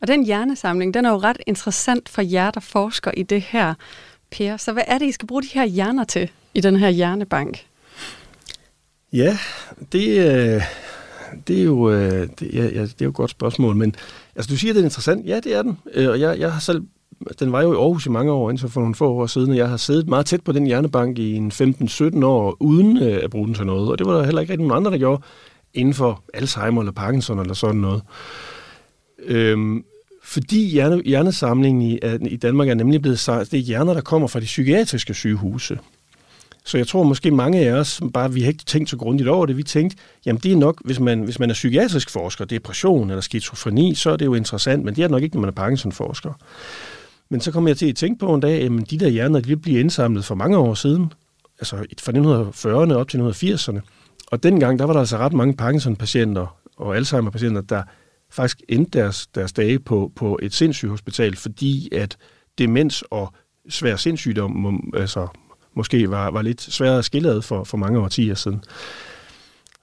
Og 0.00 0.08
den 0.08 0.24
hjernesamling, 0.24 0.94
den 0.94 1.04
er 1.04 1.10
jo 1.10 1.16
ret 1.16 1.36
interessant 1.46 2.08
for 2.08 2.22
jer, 2.22 2.50
der 2.50 2.60
forsker 2.60 3.10
i 3.16 3.22
det 3.22 3.42
her, 3.42 3.74
Per. 4.30 4.56
Så 4.56 4.72
hvad 4.72 4.82
er 4.86 4.98
det, 4.98 5.06
I 5.06 5.12
skal 5.12 5.26
bruge 5.26 5.42
de 5.42 5.48
her 5.54 5.64
hjerner 5.64 6.04
til 6.04 6.30
i 6.54 6.60
den 6.60 6.76
her 6.76 6.88
hjernebank? 6.88 7.66
Ja, 9.12 9.38
det, 9.92 10.08
øh, 10.08 10.62
det, 11.46 11.60
er, 11.60 11.64
jo, 11.64 11.90
øh, 11.90 12.28
det, 12.38 12.54
ja, 12.54 12.82
det 12.82 13.00
er 13.00 13.04
jo 13.04 13.08
et 13.08 13.14
godt 13.14 13.30
spørgsmål, 13.30 13.76
men 13.76 13.94
altså, 14.36 14.50
du 14.50 14.56
siger, 14.56 14.72
at 14.72 14.74
det 14.74 14.80
er 14.80 14.84
interessant. 14.84 15.26
Ja, 15.26 15.40
det 15.40 15.54
er 15.54 15.62
den. 15.62 15.78
Øh, 15.94 16.10
og 16.10 16.20
jeg, 16.20 16.38
jeg 16.38 16.52
har 16.52 16.60
selv 16.60 16.82
den 17.40 17.52
var 17.52 17.62
jo 17.62 17.72
i 17.72 17.76
Aarhus 17.76 18.06
i 18.06 18.10
mange 18.10 18.32
år, 18.32 18.50
indtil 18.50 18.68
for 18.68 18.80
nogle 18.80 18.94
få 18.94 19.12
år 19.12 19.26
siden, 19.26 19.50
og 19.50 19.56
jeg 19.56 19.68
har 19.68 19.76
siddet 19.76 20.08
meget 20.08 20.26
tæt 20.26 20.40
på 20.40 20.52
den 20.52 20.66
hjernebank 20.66 21.18
i 21.18 21.34
en 21.34 21.52
15-17 21.52 22.24
år, 22.24 22.56
uden 22.60 23.02
øh, 23.02 23.20
at 23.22 23.30
bruge 23.30 23.46
den 23.46 23.54
til 23.54 23.66
noget. 23.66 23.90
Og 23.90 23.98
det 23.98 24.06
var 24.06 24.16
der 24.16 24.24
heller 24.24 24.40
ikke 24.40 24.52
rigtig 24.52 24.66
nogen 24.66 24.84
andre, 24.84 24.90
der 24.90 24.98
gjorde, 24.98 25.22
inden 25.74 25.94
for 25.94 26.22
Alzheimer 26.34 26.80
eller 26.80 26.92
Parkinson 26.92 27.38
eller 27.38 27.54
sådan 27.54 27.80
noget. 27.80 28.02
Øhm, 29.26 29.84
fordi 30.24 30.66
hjerne, 30.66 31.02
hjernesamlingen 31.04 31.82
i, 31.82 31.98
i 32.28 32.36
Danmark 32.36 32.68
er 32.68 32.74
nemlig 32.74 33.02
blevet 33.02 33.18
sagt, 33.18 33.50
det 33.50 33.58
er 33.58 33.62
hjerner, 33.62 33.94
der 33.94 34.00
kommer 34.00 34.28
fra 34.28 34.40
de 34.40 34.44
psykiatriske 34.44 35.14
sygehuse. 35.14 35.78
Så 36.64 36.78
jeg 36.78 36.86
tror 36.86 37.02
måske 37.02 37.30
mange 37.30 37.58
af 37.58 37.72
os, 37.72 38.00
bare 38.14 38.32
vi 38.32 38.40
har 38.40 38.48
ikke 38.48 38.64
tænkt 38.64 38.90
så 38.90 38.96
grundigt 38.96 39.28
over 39.28 39.46
det, 39.46 39.56
vi 39.56 39.62
tænkte, 39.62 39.96
jamen 40.26 40.40
det 40.42 40.52
er 40.52 40.56
nok, 40.56 40.80
hvis 40.84 41.00
man, 41.00 41.22
hvis 41.22 41.38
man 41.38 41.50
er 41.50 41.54
psykiatrisk 41.54 42.10
forsker, 42.10 42.44
depression 42.44 43.10
eller 43.10 43.20
skizofreni, 43.20 43.94
så 43.94 44.10
er 44.10 44.16
det 44.16 44.24
jo 44.24 44.34
interessant, 44.34 44.84
men 44.84 44.96
det 44.96 45.04
er 45.04 45.08
nok 45.08 45.22
ikke, 45.22 45.36
når 45.36 45.40
man 45.40 45.48
er 45.48 45.54
Parkinson-forsker. 45.54 46.32
Men 47.34 47.40
så 47.40 47.52
kom 47.52 47.68
jeg 47.68 47.76
til 47.76 47.88
at 47.88 47.96
tænke 47.96 48.18
på 48.18 48.34
en 48.34 48.40
dag, 48.40 48.62
at 48.62 48.90
de 48.90 48.98
der 48.98 49.08
hjerner, 49.08 49.40
de 49.40 49.56
blev 49.56 49.80
indsamlet 49.80 50.24
for 50.24 50.34
mange 50.34 50.56
år 50.56 50.74
siden, 50.74 51.12
altså 51.58 51.76
fra 51.76 52.12
1940'erne 52.12 52.92
op 52.92 53.08
til 53.08 53.18
1980'erne. 53.18 53.80
Og 54.26 54.42
dengang, 54.42 54.78
der 54.78 54.84
var 54.84 54.92
der 54.92 55.00
altså 55.00 55.16
ret 55.16 55.32
mange 55.32 55.56
Parkinson-patienter 55.56 56.56
og 56.76 56.96
Alzheimer-patienter, 56.96 57.60
der 57.60 57.82
faktisk 58.30 58.62
endte 58.68 58.98
deres, 58.98 59.26
deres 59.26 59.52
dage 59.52 59.78
på, 59.78 60.12
på 60.16 60.38
et 60.42 60.54
sindssygehospital, 60.54 61.36
fordi 61.36 61.88
at 61.94 62.16
demens 62.58 63.04
og 63.10 63.32
svær 63.68 63.96
sindssygdom 63.96 64.92
altså, 64.96 65.26
måske 65.76 66.10
var, 66.10 66.30
var 66.30 66.42
lidt 66.42 66.62
sværere 66.62 66.98
at 66.98 67.04
skille 67.04 67.30
ad 67.30 67.42
for, 67.42 67.64
for 67.64 67.76
mange 67.76 67.98
årtier 67.98 68.34
siden. 68.34 68.64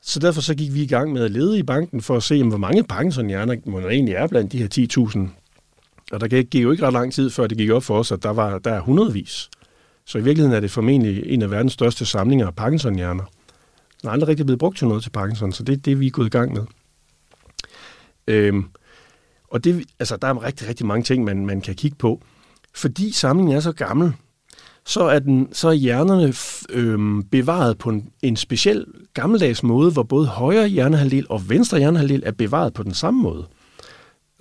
Så 0.01 0.19
derfor 0.19 0.41
så 0.41 0.55
gik 0.55 0.73
vi 0.73 0.83
i 0.83 0.87
gang 0.87 1.13
med 1.13 1.23
at 1.23 1.31
lede 1.31 1.59
i 1.59 1.63
banken 1.63 2.01
for 2.01 2.15
at 2.17 2.23
se, 2.23 2.43
hvor 2.43 2.57
mange 2.57 2.83
Parkinson-hjerner 2.83 3.55
man 3.65 3.83
egentlig 3.83 4.15
er 4.15 4.27
blandt 4.27 4.51
de 4.51 4.57
her 4.57 4.87
10.000 5.07 5.40
og 6.11 6.21
der 6.21 6.27
gik 6.27 6.55
jo 6.55 6.71
ikke 6.71 6.85
ret 6.85 6.93
lang 6.93 7.13
tid, 7.13 7.29
før 7.29 7.47
det 7.47 7.57
gik 7.57 7.69
op 7.69 7.83
for 7.83 7.99
os, 7.99 8.11
at 8.11 8.23
der, 8.23 8.29
var, 8.29 8.59
der 8.59 8.73
er 8.73 8.79
hundredvis. 8.79 9.49
Så 10.05 10.17
i 10.17 10.23
virkeligheden 10.23 10.55
er 10.55 10.59
det 10.59 10.71
formentlig 10.71 11.23
en 11.25 11.41
af 11.41 11.51
verdens 11.51 11.73
største 11.73 12.05
samlinger 12.05 12.47
af 12.47 12.55
Parkinson-hjerner. 12.55 13.23
Den 14.01 14.09
er 14.09 14.13
aldrig 14.13 14.27
rigtig 14.27 14.45
blevet 14.45 14.59
brugt 14.59 14.77
til 14.77 14.87
noget 14.87 15.03
til 15.03 15.09
Parkinson, 15.09 15.51
så 15.51 15.63
det 15.63 15.73
er 15.73 15.77
det, 15.77 15.99
vi 15.99 16.07
er 16.07 16.11
gået 16.11 16.25
i 16.25 16.29
gang 16.29 16.53
med. 16.53 16.63
Øhm, 18.27 18.65
og 19.47 19.63
det, 19.63 19.85
altså, 19.99 20.17
der 20.17 20.27
er 20.27 20.43
rigtig, 20.43 20.67
rigtig 20.67 20.85
mange 20.85 21.03
ting, 21.03 21.23
man, 21.23 21.45
man 21.45 21.61
kan 21.61 21.75
kigge 21.75 21.97
på. 21.97 22.21
Fordi 22.73 23.11
samlingen 23.11 23.55
er 23.55 23.59
så 23.59 23.71
gammel, 23.71 24.13
så 24.85 25.03
er, 25.03 25.19
den, 25.19 25.49
så 25.53 25.67
er 25.67 25.73
hjernerne 25.73 26.33
øhm, 26.69 27.23
bevaret 27.23 27.77
på 27.77 27.89
en, 27.89 28.09
en 28.23 28.35
speciel 28.35 28.85
gammeldags 29.13 29.63
måde, 29.63 29.91
hvor 29.91 30.03
både 30.03 30.27
højre 30.27 30.67
hjernehalvdel 30.67 31.25
og 31.29 31.49
venstre 31.49 31.77
hjernehalvdel 31.77 32.23
er 32.25 32.31
bevaret 32.31 32.73
på 32.73 32.83
den 32.83 32.93
samme 32.93 33.21
måde 33.21 33.47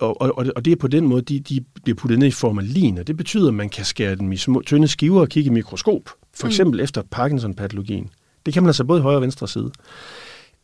og, 0.01 0.21
og, 0.21 0.45
og 0.55 0.65
det 0.65 0.71
er 0.71 0.75
på 0.75 0.87
den 0.87 1.07
måde, 1.07 1.21
de, 1.21 1.39
de 1.39 1.61
bliver 1.83 1.95
puttet 1.95 2.19
ned 2.19 2.27
i 2.27 2.31
formalin, 2.31 2.97
og 2.97 3.07
det 3.07 3.17
betyder, 3.17 3.47
at 3.47 3.53
man 3.53 3.69
kan 3.69 3.85
skære 3.85 4.15
dem 4.15 4.31
i 4.31 4.37
små, 4.37 4.61
tynde 4.61 4.87
skiver 4.87 5.21
og 5.21 5.29
kigge 5.29 5.49
i 5.49 5.53
mikroskop, 5.53 6.09
for 6.33 6.47
mm. 6.47 6.49
eksempel 6.49 6.79
mm. 6.79 6.83
efter 6.83 7.01
Parkinson-patologien. 7.11 8.09
Det 8.45 8.53
kan 8.53 8.63
man 8.63 8.67
altså 8.69 8.83
både 8.83 8.99
i 8.99 9.01
højre 9.01 9.17
og 9.17 9.21
venstre 9.21 9.47
side. 9.47 9.71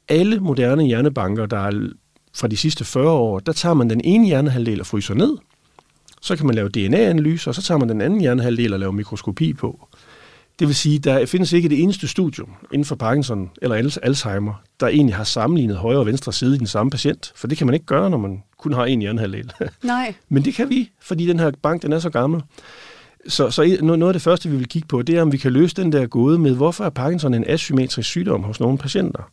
Alle 0.10 0.40
moderne 0.40 0.84
hjernebanker, 0.84 1.46
der 1.46 1.58
er 1.58 1.90
fra 2.36 2.48
de 2.48 2.58
sidste 2.58 2.86
40 2.86 3.10
år, 3.10 3.40
der 3.40 3.52
tager 3.52 3.74
man 3.74 3.90
den 3.90 4.02
ene 4.04 4.26
hjernehalvdel 4.26 4.80
og 4.80 4.86
fryser 4.86 5.14
ned, 5.14 5.38
så 6.22 6.36
kan 6.36 6.46
man 6.46 6.56
lave 6.56 6.70
DNA-analyser, 6.70 7.52
og 7.52 7.56
så 7.56 7.62
tager 7.62 7.78
man 7.78 7.90
den 7.90 8.02
anden 8.02 8.22
hjernehalvdel 8.22 8.74
og 8.74 8.80
laver 8.80 8.92
mikroskopi 8.92 9.54
på. 9.54 9.88
Det 10.60 10.68
vil 10.68 10.76
sige, 10.76 11.00
der 11.00 11.26
findes 11.26 11.54
ikke 11.54 11.70
det 11.70 11.84
eneste 11.84 12.08
studium 12.08 12.50
inden 12.72 12.86
for 12.86 12.96
Parkinson 12.96 13.50
eller 13.62 13.92
Alzheimer, 14.04 14.54
der 14.80 14.88
egentlig 14.88 15.16
har 15.16 15.24
sammenlignet 15.24 15.78
højre 15.78 16.00
og 16.00 16.06
venstre 16.06 16.34
side 16.34 16.56
i 16.56 16.58
den 16.58 16.68
samme 16.68 16.90
patient. 16.90 17.32
For 17.36 17.48
det 17.48 17.58
kan 17.58 17.68
man 17.68 17.74
ikke 17.74 17.86
gøre, 17.86 18.10
når 18.10 18.18
man 18.18 18.44
kun 18.58 18.74
har 18.74 18.86
en 18.86 19.00
hjernehalvdel. 19.00 19.52
Nej. 19.84 20.16
Men 20.30 20.46
det 20.46 20.54
kan 20.54 20.70
vi, 20.70 20.90
fordi 21.02 21.28
den 21.28 21.40
her 21.40 21.52
bank 21.62 21.82
den 21.82 21.94
er 21.94 22.00
så 22.00 22.10
gammel. 22.10 22.42
Så, 23.28 23.50
så 23.50 23.78
noget 23.82 24.04
af 24.04 24.14
det 24.14 24.22
første, 24.22 24.50
vi 24.50 24.58
vil 24.58 24.68
kigge 24.68 24.88
på, 24.88 25.02
det 25.02 25.18
er, 25.18 25.22
om 25.22 25.32
vi 25.32 25.38
kan 25.38 25.52
løse 25.52 25.76
den 25.76 25.92
der 25.92 26.08
gåde 26.08 26.40
med, 26.40 26.56
hvorfor 26.56 26.84
er 26.84 26.90
Parkinson 26.90 27.34
en 27.34 27.44
asymmetrisk 27.48 28.10
sygdom 28.10 28.44
hos 28.44 28.60
nogle 28.60 28.78
patienter? 28.78 29.32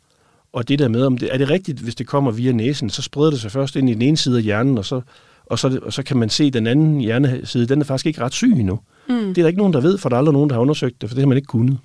Og 0.53 0.69
det 0.69 0.79
der 0.79 0.89
med, 0.89 1.03
om 1.07 1.19
det, 1.19 1.35
er 1.35 1.39
det 1.39 1.51
rigtigt, 1.51 1.79
hvis 1.79 1.95
det 1.95 2.07
kommer 2.07 2.31
via 2.31 2.53
næsen, 2.53 2.91
så 2.91 3.03
spreder 3.03 3.31
det 3.31 3.41
sig 3.41 3.51
først 3.53 3.77
ind 3.77 3.91
i 3.91 3.95
den 3.95 4.03
ene 4.03 4.17
side 4.17 4.37
af 4.37 4.43
hjernen, 4.43 4.79
og 4.79 4.85
så, 4.85 5.01
og 5.47 5.59
så, 5.59 5.81
og 5.83 5.93
så 5.93 6.03
kan 6.03 6.17
man 6.17 6.29
se, 6.29 6.51
den 6.51 6.67
anden 6.67 7.01
hjerneside, 7.01 7.67
den 7.67 7.81
er 7.81 7.85
faktisk 7.85 8.07
ikke 8.07 8.21
ret 8.21 8.33
syg 8.33 8.53
endnu. 8.53 8.81
Mm. 9.09 9.15
Det 9.15 9.39
er 9.39 9.43
der 9.43 9.47
ikke 9.47 9.59
nogen, 9.59 9.73
der 9.73 9.81
ved, 9.81 9.99
for 9.99 10.09
der 10.09 10.17
er 10.17 10.19
aldrig 10.19 10.33
nogen, 10.33 10.51
der 10.51 10.55
har 10.55 10.61
undersøgt 10.61 11.01
det, 11.01 11.11
for 11.11 11.15
det 11.15 11.23
har 11.23 11.29
man 11.29 11.37
ikke 11.37 11.47
kunnet. 11.47 11.79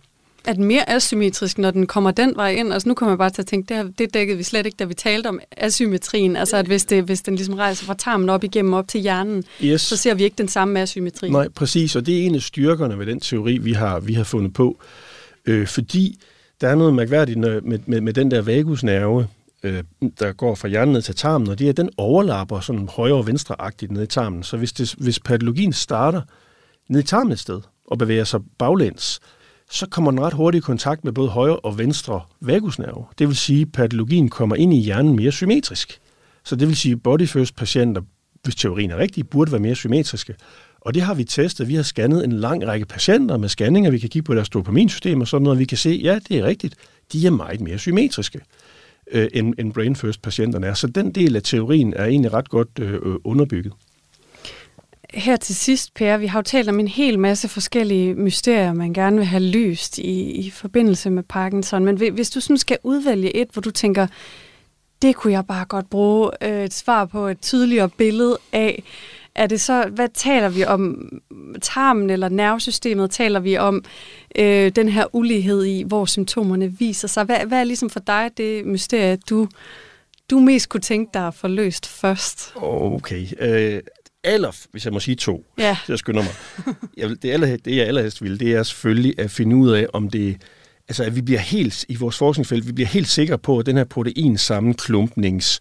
Er 0.45 0.53
den 0.53 0.63
mere 0.63 0.89
asymmetrisk, 0.89 1.57
når 1.57 1.71
den 1.71 1.87
kommer 1.87 2.11
den 2.11 2.33
vej 2.35 2.51
ind? 2.51 2.73
Altså 2.73 2.89
nu 2.89 2.95
kommer 2.95 3.11
jeg 3.11 3.17
bare 3.17 3.29
til 3.29 3.41
at 3.41 3.45
tænke, 3.45 3.69
det, 3.69 3.77
her, 3.77 3.91
det 3.97 4.13
dækkede 4.13 4.37
vi 4.37 4.43
slet 4.43 4.65
ikke, 4.65 4.75
da 4.75 4.83
vi 4.83 4.93
talte 4.93 5.27
om 5.27 5.39
asymmetrien. 5.57 6.35
Altså 6.35 6.57
at 6.57 6.65
hvis, 6.65 6.85
det, 6.85 7.03
hvis 7.03 7.21
den 7.21 7.35
ligesom 7.35 7.53
rejser 7.55 7.85
fra 7.85 7.93
tarmen 7.93 8.29
op 8.29 8.43
igennem 8.43 8.73
op 8.73 8.87
til 8.87 9.01
hjernen, 9.01 9.43
yes. 9.63 9.81
så 9.81 9.97
ser 9.97 10.13
vi 10.13 10.23
ikke 10.23 10.35
den 10.37 10.47
samme 10.47 10.79
asymmetri. 10.79 11.29
Nej, 11.29 11.47
præcis, 11.49 11.95
og 11.95 12.05
det 12.05 12.21
er 12.21 12.25
en 12.25 12.35
af 12.35 12.41
styrkerne 12.41 12.99
ved 12.99 13.05
den 13.05 13.19
teori, 13.19 13.57
vi 13.57 13.73
har, 13.73 13.99
vi 13.99 14.13
har 14.13 14.23
fundet 14.23 14.53
på. 14.53 14.79
Øh, 15.45 15.67
fordi 15.67 16.19
der 16.61 16.67
er 16.67 16.75
noget 16.75 16.93
mærkværdigt 16.93 17.39
med, 17.39 17.61
med, 17.61 18.01
med 18.01 18.13
den 18.13 18.31
der 18.31 18.41
vagusnerve, 18.41 19.27
øh, 19.63 19.83
der 20.19 20.33
går 20.33 20.55
fra 20.55 20.67
hjernen 20.67 20.93
ned 20.93 21.01
til 21.01 21.15
tarmen, 21.15 21.49
og 21.49 21.59
det 21.59 21.69
er, 21.69 21.73
den 21.73 21.89
overlapper 21.97 22.59
sådan 22.59 22.87
højre- 22.87 23.15
og 23.15 23.27
venstreagtigt 23.27 23.91
ned 23.91 24.03
i 24.03 24.07
tarmen. 24.07 24.43
Så 24.43 24.57
hvis, 24.57 24.73
det, 24.73 24.95
hvis 24.97 25.19
patologien 25.19 25.73
starter 25.73 26.21
ned 26.89 26.99
i 26.99 27.03
tarmen 27.03 27.31
et 27.31 27.39
sted 27.39 27.61
og 27.85 27.97
bevæger 27.97 28.23
sig 28.23 28.39
baglæns, 28.57 29.19
så 29.71 29.87
kommer 29.89 30.11
den 30.11 30.21
ret 30.21 30.33
hurtigt 30.33 30.63
i 30.63 30.65
kontakt 30.65 31.03
med 31.03 31.13
både 31.13 31.29
højre 31.29 31.59
og 31.59 31.77
venstre 31.77 32.21
vagusnerve. 32.41 33.05
Det 33.19 33.27
vil 33.27 33.35
sige, 33.35 33.61
at 33.61 33.71
patologien 33.71 34.29
kommer 34.29 34.55
ind 34.55 34.73
i 34.73 34.79
hjernen 34.79 35.15
mere 35.15 35.31
symmetrisk. 35.31 35.99
Så 36.43 36.55
det 36.55 36.67
vil 36.67 36.75
sige, 36.75 36.91
at 36.91 37.03
body 37.03 37.27
first 37.27 37.55
patienter, 37.55 38.01
hvis 38.43 38.55
teorien 38.55 38.91
er 38.91 38.97
rigtig, 38.97 39.29
burde 39.29 39.51
være 39.51 39.61
mere 39.61 39.75
symmetriske. 39.75 40.35
Og 40.81 40.93
det 40.93 41.01
har 41.01 41.13
vi 41.13 41.23
testet. 41.23 41.67
Vi 41.67 41.75
har 41.75 41.83
scannet 41.83 42.23
en 42.23 42.31
lang 42.31 42.67
række 42.67 42.85
patienter 42.85 43.37
med 43.37 43.49
scanninger. 43.49 43.91
Vi 43.91 43.99
kan 43.99 44.09
kigge 44.09 44.25
på 44.25 44.35
deres 44.35 44.49
dopaminsystem 44.49 45.21
og 45.21 45.27
sådan 45.27 45.43
noget. 45.43 45.59
Vi 45.59 45.65
kan 45.65 45.77
se, 45.77 45.99
ja, 46.03 46.19
det 46.27 46.37
er 46.37 46.43
rigtigt. 46.43 46.75
De 47.13 47.27
er 47.27 47.31
meget 47.31 47.61
mere 47.61 47.77
symmetriske 47.77 48.39
øh, 49.11 49.27
end, 49.33 49.53
end 49.59 49.73
brain 49.73 49.95
first 49.95 50.21
patienterne 50.21 50.67
er. 50.67 50.73
Så 50.73 50.87
den 50.87 51.11
del 51.11 51.35
af 51.35 51.43
teorien 51.43 51.93
er 51.95 52.05
egentlig 52.05 52.33
ret 52.33 52.49
godt 52.49 52.79
øh, 52.79 52.99
underbygget. 53.23 53.73
Her 55.13 55.35
til 55.35 55.55
sidst, 55.55 55.93
Per, 55.93 56.17
vi 56.17 56.25
har 56.25 56.39
jo 56.39 56.43
talt 56.43 56.69
om 56.69 56.79
en 56.79 56.87
hel 56.87 57.19
masse 57.19 57.47
forskellige 57.47 58.13
mysterier, 58.13 58.73
man 58.73 58.93
gerne 58.93 59.17
vil 59.17 59.25
have 59.25 59.43
løst 59.43 59.97
i, 59.97 60.31
i 60.31 60.49
forbindelse 60.49 61.09
med 61.09 61.23
Parkinson. 61.23 61.85
Men 61.85 61.97
hvis 61.97 62.29
du 62.29 62.39
sådan 62.39 62.57
skal 62.57 62.77
udvælge 62.83 63.35
et, 63.35 63.47
hvor 63.53 63.61
du 63.61 63.71
tænker, 63.71 64.07
det 65.01 65.15
kunne 65.15 65.33
jeg 65.33 65.45
bare 65.45 65.65
godt 65.65 65.89
bruge 65.89 66.31
øh, 66.41 66.63
et 66.63 66.73
svar 66.73 67.05
på, 67.05 67.27
et 67.27 67.41
tydeligere 67.41 67.89
billede 67.89 68.37
af, 68.51 68.83
er 69.39 69.47
det 69.47 69.61
så, 69.61 69.89
hvad 69.95 70.09
taler 70.13 70.49
vi 70.49 70.65
om? 70.65 71.11
Tarmen 71.61 72.09
eller 72.09 72.29
nervesystemet? 72.29 73.11
Taler 73.11 73.39
vi 73.39 73.57
om 73.57 73.83
øh, 74.35 74.71
den 74.75 74.89
her 74.89 75.15
ulighed 75.15 75.65
i, 75.65 75.83
hvor 75.83 76.05
symptomerne 76.05 76.73
viser 76.79 77.07
sig? 77.07 77.23
Hvad, 77.23 77.45
hvad 77.47 77.59
er 77.59 77.63
ligesom 77.63 77.89
for 77.89 77.99
dig 77.99 78.29
det 78.37 78.65
mysterie, 78.65 79.17
du, 79.29 79.47
du 80.29 80.39
mest 80.39 80.69
kunne 80.69 80.81
tænke 80.81 81.09
dig 81.13 81.27
at 81.27 81.33
få 81.33 81.47
løst 81.47 81.87
først? 81.87 82.53
Okay. 82.55 83.27
Øh, 83.39 83.81
aller, 84.23 84.51
hvis 84.71 84.85
jeg 84.85 84.93
må 84.93 84.99
sige 84.99 85.15
to, 85.15 85.45
ja. 85.57 85.77
så 85.85 85.93
jeg 85.93 85.99
skynder 85.99 86.23
mig. 86.23 86.33
Jeg, 86.97 87.09
det, 87.21 87.31
aller, 87.31 87.57
det, 87.57 87.75
jeg 87.75 87.87
allerhelst 87.87 88.23
vil, 88.23 88.39
det 88.39 88.53
er 88.53 88.63
selvfølgelig 88.63 89.19
at 89.19 89.31
finde 89.31 89.55
ud 89.55 89.71
af, 89.71 89.87
om 89.93 90.09
det 90.09 90.37
altså 90.89 91.03
at 91.03 91.15
vi 91.15 91.21
bliver 91.21 91.39
helt, 91.39 91.85
i 91.89 91.95
vores 91.95 92.17
forskningsfelt, 92.17 92.67
vi 92.67 92.71
bliver 92.71 92.87
helt 92.87 93.07
sikre 93.07 93.37
på, 93.37 93.59
at 93.59 93.65
den 93.65 93.77
her 93.77 93.83
protein 93.83 94.37
sammenklumpnings 94.37 95.59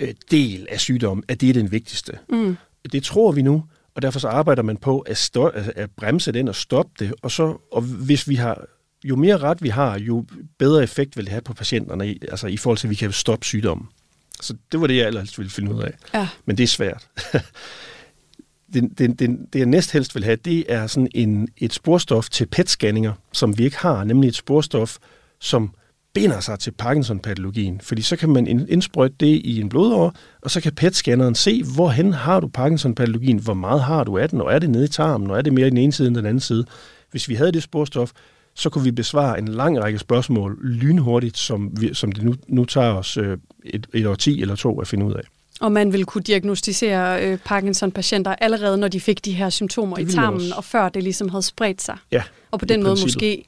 øh, 0.00 0.14
del 0.30 0.66
af 0.70 0.80
sygdommen, 0.80 1.24
at 1.28 1.40
det 1.40 1.48
er 1.48 1.52
den 1.52 1.72
vigtigste. 1.72 2.18
Mm. 2.28 2.56
Det 2.92 3.02
tror 3.02 3.32
vi 3.32 3.42
nu, 3.42 3.64
og 3.94 4.02
derfor 4.02 4.18
så 4.18 4.28
arbejder 4.28 4.62
man 4.62 4.76
på 4.76 5.00
at, 5.00 5.16
stå, 5.16 5.46
at 5.54 5.90
bremse 5.96 6.32
den 6.32 6.48
og 6.48 6.54
stoppe 6.54 6.92
det, 6.98 7.14
og, 7.22 7.30
så, 7.30 7.56
og 7.72 7.82
hvis 7.82 8.28
vi 8.28 8.34
har, 8.34 8.64
jo 9.04 9.16
mere 9.16 9.36
ret 9.36 9.62
vi 9.62 9.68
har, 9.68 9.98
jo 9.98 10.24
bedre 10.58 10.82
effekt 10.82 11.16
vil 11.16 11.24
det 11.24 11.32
have 11.32 11.42
på 11.42 11.54
patienterne, 11.54 12.04
altså 12.04 12.46
i 12.46 12.56
forhold 12.56 12.78
til, 12.78 12.86
at 12.86 12.90
vi 12.90 12.94
kan 12.94 13.12
stoppe 13.12 13.44
sygdommen. 13.44 13.88
Så 14.40 14.54
det 14.72 14.80
var 14.80 14.86
det, 14.86 14.96
jeg 14.96 15.06
ellers 15.06 15.38
ville 15.38 15.50
finde 15.50 15.74
ud 15.74 15.82
af. 15.82 15.92
Ja. 16.14 16.28
Men 16.44 16.58
det 16.58 16.62
er 16.62 16.68
svært. 16.68 17.08
det, 18.72 18.98
det, 18.98 19.18
det, 19.18 19.38
det, 19.52 19.58
jeg 19.58 19.66
næsthelst 19.66 20.14
vil 20.14 20.24
have, 20.24 20.36
det 20.36 20.72
er 20.72 20.86
sådan 20.86 21.08
en, 21.14 21.48
et 21.56 21.72
sporstof 21.72 22.28
til 22.28 22.48
PET-scanninger, 22.56 23.12
som 23.32 23.58
vi 23.58 23.64
ikke 23.64 23.78
har, 23.78 24.04
nemlig 24.04 24.28
et 24.28 24.34
sporstof, 24.34 24.96
som 25.40 25.74
binder 26.20 26.40
sig 26.40 26.58
til 26.58 26.70
Parkinson-patologien. 26.70 27.80
Fordi 27.80 28.02
så 28.02 28.16
kan 28.16 28.28
man 28.28 28.46
indsprøjte 28.68 29.14
det 29.20 29.26
i 29.26 29.60
en 29.60 29.68
blodår, 29.68 30.14
og 30.42 30.50
så 30.50 30.60
kan 30.60 30.72
PET-scanneren 30.72 31.34
se, 31.34 31.62
hvorhen 31.74 32.12
har 32.12 32.40
du 32.40 32.48
Parkinson-patologien, 32.48 33.38
hvor 33.38 33.54
meget 33.54 33.82
har 33.82 34.04
du 34.04 34.18
af 34.18 34.28
den, 34.28 34.40
og 34.40 34.52
er 34.52 34.58
det 34.58 34.70
nede 34.70 34.84
i 34.84 34.88
tarmen, 34.88 35.30
og 35.30 35.38
er 35.38 35.42
det 35.42 35.52
mere 35.52 35.66
i 35.66 35.70
den 35.70 35.78
ene 35.78 35.92
side 35.92 36.08
end 36.08 36.16
den 36.16 36.26
anden 36.26 36.40
side. 36.40 36.64
Hvis 37.10 37.28
vi 37.28 37.34
havde 37.34 37.52
det 37.52 37.62
sporstof, 37.62 38.10
så 38.54 38.70
kunne 38.70 38.84
vi 38.84 38.90
besvare 38.90 39.38
en 39.38 39.48
lang 39.48 39.80
række 39.80 39.98
spørgsmål 39.98 40.58
lynhurtigt, 40.62 41.38
som, 41.38 41.70
vi, 41.80 41.94
som 41.94 42.12
det 42.12 42.24
nu, 42.24 42.34
nu 42.48 42.64
tager 42.64 42.92
os 42.92 43.16
øh, 43.16 43.38
et, 43.64 43.86
et 43.94 44.06
år 44.06 44.14
10 44.14 44.40
eller 44.40 44.54
to 44.54 44.80
at 44.80 44.88
finde 44.88 45.06
ud 45.06 45.14
af. 45.14 45.22
Og 45.60 45.72
man 45.72 45.92
vil 45.92 46.04
kunne 46.04 46.22
diagnostisere 46.22 47.24
øh, 47.24 47.38
Parkinson-patienter 47.44 48.34
allerede, 48.40 48.78
når 48.78 48.88
de 48.88 49.00
fik 49.00 49.24
de 49.24 49.32
her 49.32 49.50
symptomer 49.50 49.98
i 49.98 50.06
tarmen, 50.06 50.52
og 50.56 50.64
før 50.64 50.88
det 50.88 51.02
ligesom 51.02 51.28
havde 51.28 51.42
spredt 51.42 51.82
sig. 51.82 51.96
Ja, 52.12 52.22
og 52.50 52.58
på 52.58 52.64
den 52.66 52.82
måde 52.82 52.96
måske 53.02 53.44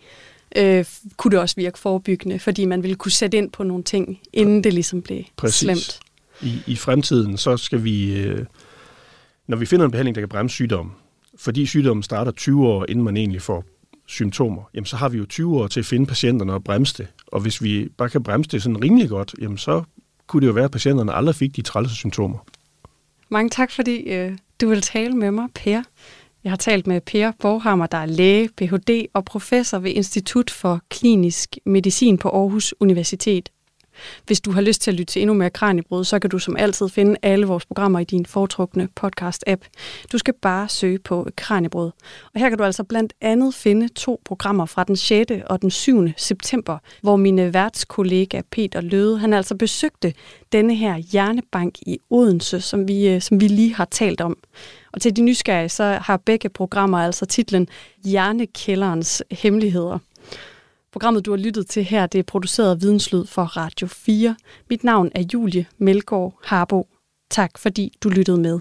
øh, 0.56 0.84
kunne 1.16 1.30
det 1.30 1.40
også 1.40 1.56
virke 1.56 1.78
forebyggende, 1.78 2.38
fordi 2.38 2.64
man 2.64 2.82
ville 2.82 2.96
kunne 2.96 3.12
sætte 3.12 3.38
ind 3.38 3.50
på 3.50 3.62
nogle 3.62 3.82
ting, 3.82 4.20
inden 4.32 4.64
det 4.64 4.74
ligesom 4.74 5.02
blev 5.02 5.22
Præcis. 5.36 5.58
slemt. 5.58 6.00
I, 6.42 6.62
I 6.66 6.76
fremtiden, 6.76 7.36
så 7.36 7.56
skal 7.56 7.84
vi, 7.84 8.20
øh, 8.20 8.46
når 9.46 9.56
vi 9.56 9.66
finder 9.66 9.84
en 9.84 9.90
behandling, 9.90 10.14
der 10.14 10.20
kan 10.20 10.28
bremse 10.28 10.54
sygdommen, 10.54 10.94
fordi 11.38 11.66
sygdommen 11.66 12.02
starter 12.02 12.32
20 12.32 12.66
år, 12.66 12.86
inden 12.88 13.04
man 13.04 13.16
egentlig 13.16 13.42
får 13.42 13.64
symptomer, 14.06 14.62
jamen 14.74 14.86
så 14.86 14.96
har 14.96 15.08
vi 15.08 15.18
jo 15.18 15.26
20 15.26 15.58
år 15.58 15.66
til 15.66 15.80
at 15.80 15.86
finde 15.86 16.06
patienterne 16.06 16.52
og 16.52 16.64
bremse 16.64 16.98
det. 16.98 17.06
Og 17.26 17.40
hvis 17.40 17.62
vi 17.62 17.88
bare 17.96 18.08
kan 18.08 18.22
bremse 18.22 18.50
det 18.50 18.62
sådan 18.62 18.82
rimelig 18.82 19.08
godt, 19.08 19.34
jamen 19.40 19.58
så 19.58 19.82
kunne 20.26 20.40
det 20.40 20.46
jo 20.46 20.52
være, 20.52 20.64
at 20.64 20.70
patienterne 20.70 21.12
aldrig 21.12 21.34
fik 21.34 21.56
de 21.56 21.62
trælse 21.62 21.94
symptomer. 21.94 22.38
Mange 23.28 23.50
tak, 23.50 23.70
fordi 23.70 23.96
øh, 23.96 24.38
du 24.60 24.68
vil 24.68 24.82
tale 24.82 25.14
med 25.14 25.30
mig, 25.30 25.48
Per. 25.54 25.82
Jeg 26.44 26.52
har 26.52 26.56
talt 26.56 26.86
med 26.86 27.00
Per 27.00 27.32
Borhammer, 27.40 27.86
der 27.86 27.98
er 27.98 28.06
læge, 28.06 28.48
Ph.D. 28.56 29.06
og 29.14 29.24
professor 29.24 29.78
ved 29.78 29.90
Institut 29.90 30.50
for 30.50 30.80
Klinisk 30.88 31.56
Medicin 31.66 32.18
på 32.18 32.28
Aarhus 32.28 32.74
Universitet. 32.80 33.50
Hvis 34.26 34.40
du 34.40 34.50
har 34.50 34.60
lyst 34.60 34.82
til 34.82 34.90
at 34.90 34.94
lytte 34.94 35.12
til 35.12 35.22
endnu 35.22 35.34
mere 35.34 35.50
Kranjebrud, 35.50 36.04
så 36.04 36.18
kan 36.18 36.30
du 36.30 36.38
som 36.38 36.56
altid 36.56 36.88
finde 36.88 37.16
alle 37.22 37.46
vores 37.46 37.66
programmer 37.66 37.98
i 37.98 38.04
din 38.04 38.26
foretrukne 38.26 38.88
podcast-app. 39.00 39.68
Du 40.12 40.18
skal 40.18 40.34
bare 40.42 40.68
søge 40.68 40.98
på 40.98 41.28
Kranjebrud. 41.36 41.90
Og 42.34 42.40
her 42.40 42.48
kan 42.48 42.58
du 42.58 42.64
altså 42.64 42.84
blandt 42.84 43.12
andet 43.20 43.54
finde 43.54 43.88
to 43.88 44.20
programmer 44.24 44.66
fra 44.66 44.84
den 44.84 44.96
6. 44.96 45.32
og 45.46 45.62
den 45.62 45.70
7. 45.70 46.08
september, 46.16 46.78
hvor 47.02 47.16
mine 47.16 47.54
værtskollega 47.54 48.40
Peter 48.50 48.80
Løde, 48.80 49.18
han 49.18 49.32
altså 49.32 49.54
besøgte 49.54 50.14
denne 50.52 50.74
her 50.74 50.96
hjernebank 50.96 51.78
i 51.86 51.98
Odense, 52.10 52.60
som 52.60 52.88
vi, 52.88 53.08
øh, 53.08 53.20
som 53.20 53.40
vi 53.40 53.48
lige 53.48 53.74
har 53.74 53.84
talt 53.84 54.20
om. 54.20 54.36
Og 54.92 55.00
til 55.00 55.16
de 55.16 55.22
nysgerrige, 55.22 55.68
så 55.68 55.84
har 55.84 56.16
begge 56.16 56.48
programmer 56.48 56.98
altså 56.98 57.26
titlen 57.26 57.68
Hjernekælderens 58.04 59.22
Hemmeligheder. 59.30 59.98
Programmet, 60.92 61.26
du 61.26 61.30
har 61.30 61.38
lyttet 61.38 61.66
til 61.66 61.84
her, 61.84 62.06
det 62.06 62.18
er 62.18 62.22
produceret 62.22 62.70
af 62.70 62.80
Videnslyd 62.80 63.26
for 63.26 63.44
Radio 63.44 63.86
4. 63.86 64.36
Mit 64.70 64.84
navn 64.84 65.10
er 65.14 65.22
Julie 65.34 65.66
Melgaard 65.78 66.38
Harbo. 66.44 66.88
Tak 67.30 67.58
fordi 67.58 67.92
du 68.02 68.08
lyttede 68.08 68.40
med. 68.40 68.60